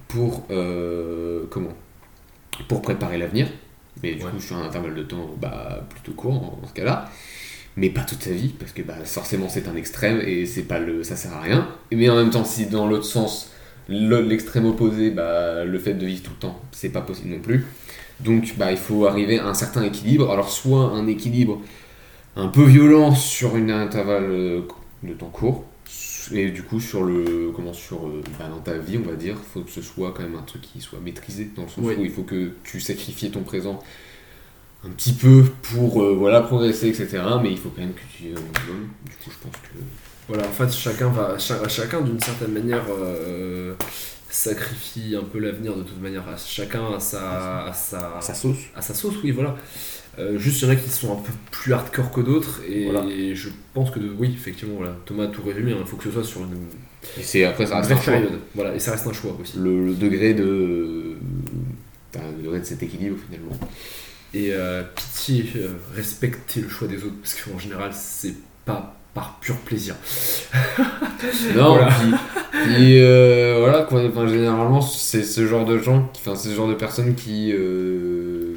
pour. 0.07 0.45
euh, 0.51 1.43
comment? 1.49 1.73
Pour 2.67 2.81
préparer 2.81 3.17
l'avenir. 3.17 3.47
Mais 4.03 4.15
du 4.15 4.23
Ouais. 4.23 4.31
coup, 4.31 4.39
sur 4.39 4.57
un 4.57 4.63
intervalle 4.65 4.95
de 4.95 5.03
temps 5.03 5.29
bah, 5.39 5.85
plutôt 5.89 6.13
court 6.13 6.33
en, 6.33 6.59
en 6.63 6.67
ce 6.67 6.73
cas-là. 6.73 7.09
Mais 7.77 7.89
pas 7.89 8.01
toute 8.01 8.23
sa 8.23 8.31
vie, 8.31 8.49
parce 8.59 8.71
que 8.73 8.81
bah, 8.81 8.95
forcément 9.05 9.49
c'est 9.49 9.67
un 9.67 9.75
extrême 9.75 10.21
et 10.25 10.45
c'est 10.45 10.63
pas 10.63 10.79
le, 10.79 11.03
ça 11.03 11.15
sert 11.15 11.33
à 11.33 11.41
rien. 11.41 11.67
Mais 11.91 12.09
en 12.09 12.15
même 12.15 12.29
temps, 12.31 12.43
si 12.45 12.67
dans 12.67 12.87
l'autre 12.87 13.05
sens, 13.05 13.51
le- 13.89 14.21
l'extrême 14.21 14.65
opposé, 14.65 15.11
bah, 15.11 15.65
le 15.65 15.79
fait 15.79 15.93
de 15.93 16.05
vivre 16.05 16.23
tout 16.23 16.31
le 16.31 16.37
temps, 16.39 16.59
c'est 16.71 16.89
pas 16.89 17.01
possible 17.01 17.29
non 17.29 17.39
plus. 17.39 17.65
Donc 18.21 18.55
bah, 18.57 18.71
il 18.71 18.77
faut 18.77 19.05
arriver 19.07 19.39
à 19.39 19.47
un 19.47 19.53
certain 19.53 19.83
équilibre. 19.83 20.31
Alors 20.31 20.49
soit 20.49 20.91
un 20.91 21.07
équilibre 21.07 21.61
un 22.35 22.47
peu 22.47 22.63
violent 22.63 23.15
sur 23.15 23.57
une 23.57 23.71
intervalle 23.71 24.23
euh, 24.29 24.61
de 25.03 25.13
temps 25.13 25.29
court, 25.29 25.65
et 26.31 26.49
du 26.51 26.63
coup 26.63 26.79
sur 26.79 27.03
le 27.03 27.51
comment 27.55 27.73
sur 27.73 28.07
euh, 28.07 28.21
bah, 28.37 28.47
dans 28.49 28.59
ta 28.59 28.77
vie 28.77 28.97
on 29.03 29.07
va 29.09 29.15
dire, 29.15 29.35
faut 29.53 29.61
que 29.61 29.71
ce 29.71 29.81
soit 29.81 30.13
quand 30.15 30.23
même 30.23 30.35
un 30.35 30.41
truc 30.43 30.61
qui 30.61 30.81
soit 30.81 30.99
maîtrisé 30.99 31.49
dans 31.55 31.63
le 31.63 31.69
sens 31.69 31.77
Oui. 31.79 31.95
où 31.97 32.03
il 32.03 32.11
faut 32.11 32.23
que 32.23 32.51
tu 32.63 32.79
sacrifies 32.79 33.31
ton 33.31 33.41
présent 33.43 33.79
un 34.85 34.89
petit 34.91 35.13
peu 35.13 35.43
pour 35.63 36.01
euh, 36.03 36.13
voilà 36.15 36.41
progresser 36.41 36.87
etc. 36.89 37.21
Mais 37.41 37.51
il 37.51 37.57
faut 37.57 37.69
quand 37.69 37.81
même 37.81 37.93
que 37.93 38.01
tu 38.17 38.25
aies 38.27 38.33
un 38.33 38.39
minimum. 38.39 38.89
Du 39.05 39.11
coup 39.17 39.31
je 39.31 39.37
pense 39.47 39.55
que 39.61 39.79
Voilà, 40.27 40.47
en 40.47 40.51
fait, 40.51 40.71
chacun 40.71 41.09
va, 41.09 41.37
cha- 41.39 41.67
chacun 41.67 42.01
d'une 42.01 42.19
certaine 42.21 42.51
manière 42.53 42.85
euh, 42.89 43.73
sacrifie 44.29 45.15
un 45.15 45.23
peu 45.23 45.39
l'avenir 45.39 45.75
de 45.75 45.81
toute 45.83 45.99
manière. 46.01 46.23
Chacun 46.37 46.93
a 46.93 46.99
sa, 46.99 47.65
a 47.65 47.73
sa, 47.73 48.21
ça 48.21 48.33
sauce. 48.35 48.59
à 48.75 48.81
sa 48.81 48.93
sauce, 48.93 49.15
oui, 49.23 49.31
voilà. 49.31 49.55
Euh, 50.19 50.37
juste, 50.37 50.61
il 50.61 50.65
y 50.65 50.67
en 50.67 50.73
a 50.73 50.75
qui 50.75 50.89
sont 50.89 51.13
un 51.13 51.21
peu 51.21 51.31
plus 51.51 51.71
hardcore 51.73 52.11
que 52.11 52.19
d'autres, 52.21 52.61
et 52.69 52.85
Voilà. 52.91 53.05
je 53.33 53.49
pense 53.73 53.89
que, 53.89 53.99
de- 53.99 54.11
oui, 54.19 54.31
effectivement, 54.33 54.75
voilà, 54.77 54.97
Thomas 55.05 55.23
a 55.23 55.27
tout 55.27 55.41
résumé, 55.45 55.73
il 55.79 55.85
faut 55.85 55.95
que 55.95 56.03
ce 56.03 56.11
soit 56.11 56.23
sur 56.25 56.41
une, 56.41 56.55
Et 57.17 57.23
c'est 57.23 57.45
après 57.45 57.65
ça 57.65 57.77
reste 57.77 57.91
un 57.91 57.95
choix. 58.01 58.13
période. 58.13 58.39
Voilà, 58.53 58.75
et 58.75 58.79
ça 58.79 58.91
reste 58.91 59.07
un 59.07 59.13
choix 59.13 59.37
aussi. 59.41 59.57
Le, 59.57 59.85
le 59.85 59.93
degré 59.93 60.33
de 60.33 61.15
le 62.15 62.43
degré 62.43 62.59
de 62.59 62.65
cet 62.65 62.83
équilibre 62.83 63.17
finalement. 63.29 63.57
Et 64.33 64.49
euh, 64.51 64.83
pitié, 64.95 65.45
euh, 65.55 65.69
respectez 65.95 66.61
le 66.61 66.69
choix 66.69 66.87
des 66.87 66.97
autres, 66.97 67.15
parce 67.21 67.35
qu'en 67.35 67.57
général, 67.57 67.91
c'est 67.93 68.35
pas 68.65 68.95
par 69.13 69.39
pur 69.39 69.55
plaisir. 69.57 69.95
Non, 71.55 71.75
Voilà. 71.75 71.87
puis, 71.87 72.11
puis, 72.63 72.99
euh, 73.01 73.57
voilà, 73.59 73.83
quoi, 73.83 74.03
enfin, 74.05 74.27
généralement, 74.27 74.81
c'est 74.81 75.23
ce 75.23 75.45
genre 75.45 75.65
de 75.65 75.77
gens, 75.77 76.09
enfin, 76.15 76.35
c'est 76.35 76.49
ce 76.49 76.55
genre 76.55 76.67
de 76.69 76.73
personnes 76.75 77.15
qui, 77.15 77.51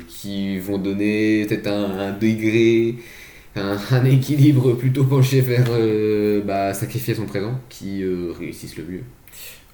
qui 0.09 0.59
vont 0.59 0.79
donner 0.79 1.47
peut-être 1.47 1.69
un, 1.69 2.13
degré, 2.13 2.97
un, 3.57 4.05
équilibre 4.05 4.75
plutôt 4.75 5.05
penché 5.05 5.41
vers 5.41 5.67
euh, 5.71 6.43
bah, 6.43 6.75
sacrifier 6.75 7.15
son 7.15 7.27
présent, 7.27 7.61
qui 7.69 8.03
euh, 8.03 8.33
réussissent 8.39 8.77
le 8.77 8.85
mieux. 8.85 9.03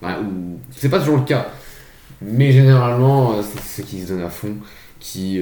Ou- 0.02 0.58
c'est 0.70 0.88
pas 0.88 1.00
toujours 1.00 1.18
le 1.18 1.24
cas, 1.24 1.48
mais 2.22 2.52
généralement, 2.52 3.38
euh, 3.38 3.42
c'est 3.42 3.82
ceux 3.82 3.88
qui 3.88 4.02
se 4.02 4.08
donnent 4.08 4.22
à 4.22 4.30
fond, 4.30 4.56
qui 5.00 5.40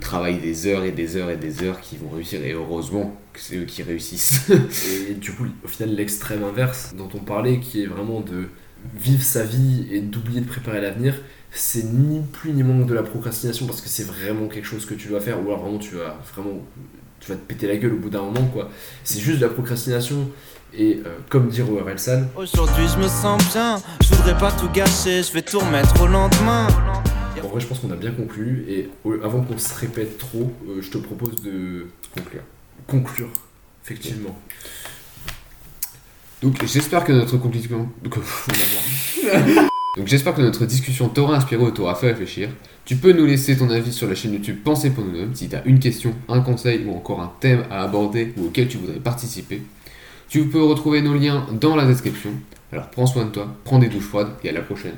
travaillent 0.00 0.40
des 0.40 0.66
heures 0.66 0.84
et 0.84 0.92
des 0.92 1.16
heures 1.16 1.30
et 1.30 1.36
des 1.36 1.62
heures, 1.62 1.80
qui 1.80 1.96
vont 1.96 2.08
réussir, 2.08 2.44
et 2.44 2.52
heureusement 2.52 3.16
que 3.32 3.40
c'est 3.40 3.56
eux 3.56 3.64
qui 3.64 3.82
réussissent. 3.82 4.50
Et 5.10 5.14
du 5.14 5.32
coup, 5.32 5.44
au 5.64 5.68
final, 5.68 5.96
l'extrême 5.96 6.44
inverse 6.44 6.94
dont 6.96 7.08
on 7.14 7.18
parlait, 7.18 7.58
qui 7.58 7.82
est 7.82 7.86
vraiment 7.86 8.20
de 8.20 8.46
vivre 8.96 9.22
sa 9.22 9.44
vie 9.44 9.86
et 9.90 10.00
d'oublier 10.00 10.40
de 10.40 10.46
préparer 10.46 10.80
l'avenir, 10.80 11.14
c'est 11.56 11.84
ni 11.84 12.20
plus 12.20 12.52
ni 12.52 12.62
moins 12.62 12.84
que 12.84 12.88
de 12.90 12.94
la 12.94 13.02
procrastination 13.04 13.66
parce 13.66 13.80
que 13.80 13.88
c'est 13.88 14.02
vraiment 14.04 14.48
quelque 14.48 14.66
chose 14.66 14.84
que 14.86 14.94
tu 14.94 15.08
dois 15.08 15.20
faire 15.20 15.38
ou 15.40 15.46
alors 15.48 15.62
vraiment 15.62 15.78
tu 15.78 15.94
vas 15.94 16.18
vraiment 16.34 16.60
tu 17.20 17.30
vas 17.30 17.36
te 17.36 17.46
péter 17.46 17.66
la 17.68 17.76
gueule 17.76 17.92
au 17.94 17.98
bout 17.98 18.10
d'un 18.10 18.22
moment 18.22 18.46
quoi. 18.52 18.68
C'est 19.04 19.20
juste 19.20 19.38
de 19.38 19.46
la 19.46 19.52
procrastination 19.52 20.28
et 20.76 21.00
euh, 21.06 21.16
comme 21.30 21.48
dire 21.48 21.70
ORL 21.72 21.98
San, 21.98 22.28
Aujourd'hui 22.36 22.84
je 22.92 22.98
me 22.98 23.06
sens 23.08 23.40
bien, 23.52 23.80
je 24.02 24.08
voudrais 24.14 24.36
pas 24.36 24.50
tout 24.52 24.68
gâcher, 24.70 25.22
je 25.22 25.32
vais 25.32 25.42
tout 25.42 25.60
remettre 25.60 26.00
au 26.02 26.06
lendemain. 26.08 26.66
en 27.42 27.46
vrai 27.48 27.60
je 27.60 27.66
pense 27.66 27.78
qu'on 27.78 27.92
a 27.92 27.96
bien 27.96 28.10
conclu 28.10 28.64
et 28.68 28.90
euh, 29.06 29.20
avant 29.24 29.40
qu'on 29.42 29.56
se 29.56 29.72
répète 29.78 30.18
trop, 30.18 30.52
euh, 30.68 30.82
je 30.82 30.90
te 30.90 30.98
propose 30.98 31.36
de 31.42 31.86
Conclure. 32.16 32.42
conclure 32.88 33.28
effectivement. 33.84 34.36
Donc 36.42 36.64
j'espère 36.66 37.04
que 37.04 37.12
notre 37.12 37.36
conclusion. 37.38 37.88
Donc, 39.96 40.08
j'espère 40.08 40.34
que 40.34 40.42
notre 40.42 40.66
discussion 40.66 41.08
t'aura 41.08 41.36
inspiré 41.36 41.62
ou 41.62 41.70
t'aura 41.70 41.94
fait 41.94 42.08
réfléchir. 42.08 42.48
Tu 42.84 42.96
peux 42.96 43.12
nous 43.12 43.26
laisser 43.26 43.56
ton 43.56 43.70
avis 43.70 43.92
sur 43.92 44.08
la 44.08 44.14
chaîne 44.14 44.32
YouTube 44.34 44.58
Pensez 44.62 44.90
pour 44.90 45.04
nous 45.04 45.34
si 45.34 45.48
tu 45.48 45.56
as 45.56 45.64
une 45.64 45.78
question, 45.78 46.14
un 46.28 46.40
conseil 46.40 46.84
ou 46.84 46.94
encore 46.94 47.20
un 47.20 47.32
thème 47.40 47.64
à 47.70 47.82
aborder 47.82 48.34
ou 48.36 48.46
auquel 48.46 48.68
tu 48.68 48.76
voudrais 48.76 48.98
participer. 48.98 49.62
Tu 50.28 50.46
peux 50.46 50.62
retrouver 50.62 51.00
nos 51.00 51.14
liens 51.14 51.46
dans 51.52 51.76
la 51.76 51.86
description. 51.86 52.30
Alors 52.72 52.90
prends 52.90 53.06
soin 53.06 53.26
de 53.26 53.30
toi, 53.30 53.56
prends 53.64 53.78
des 53.78 53.88
douches 53.88 54.08
froides 54.08 54.30
et 54.42 54.48
à 54.48 54.52
la 54.52 54.62
prochaine. 54.62 54.96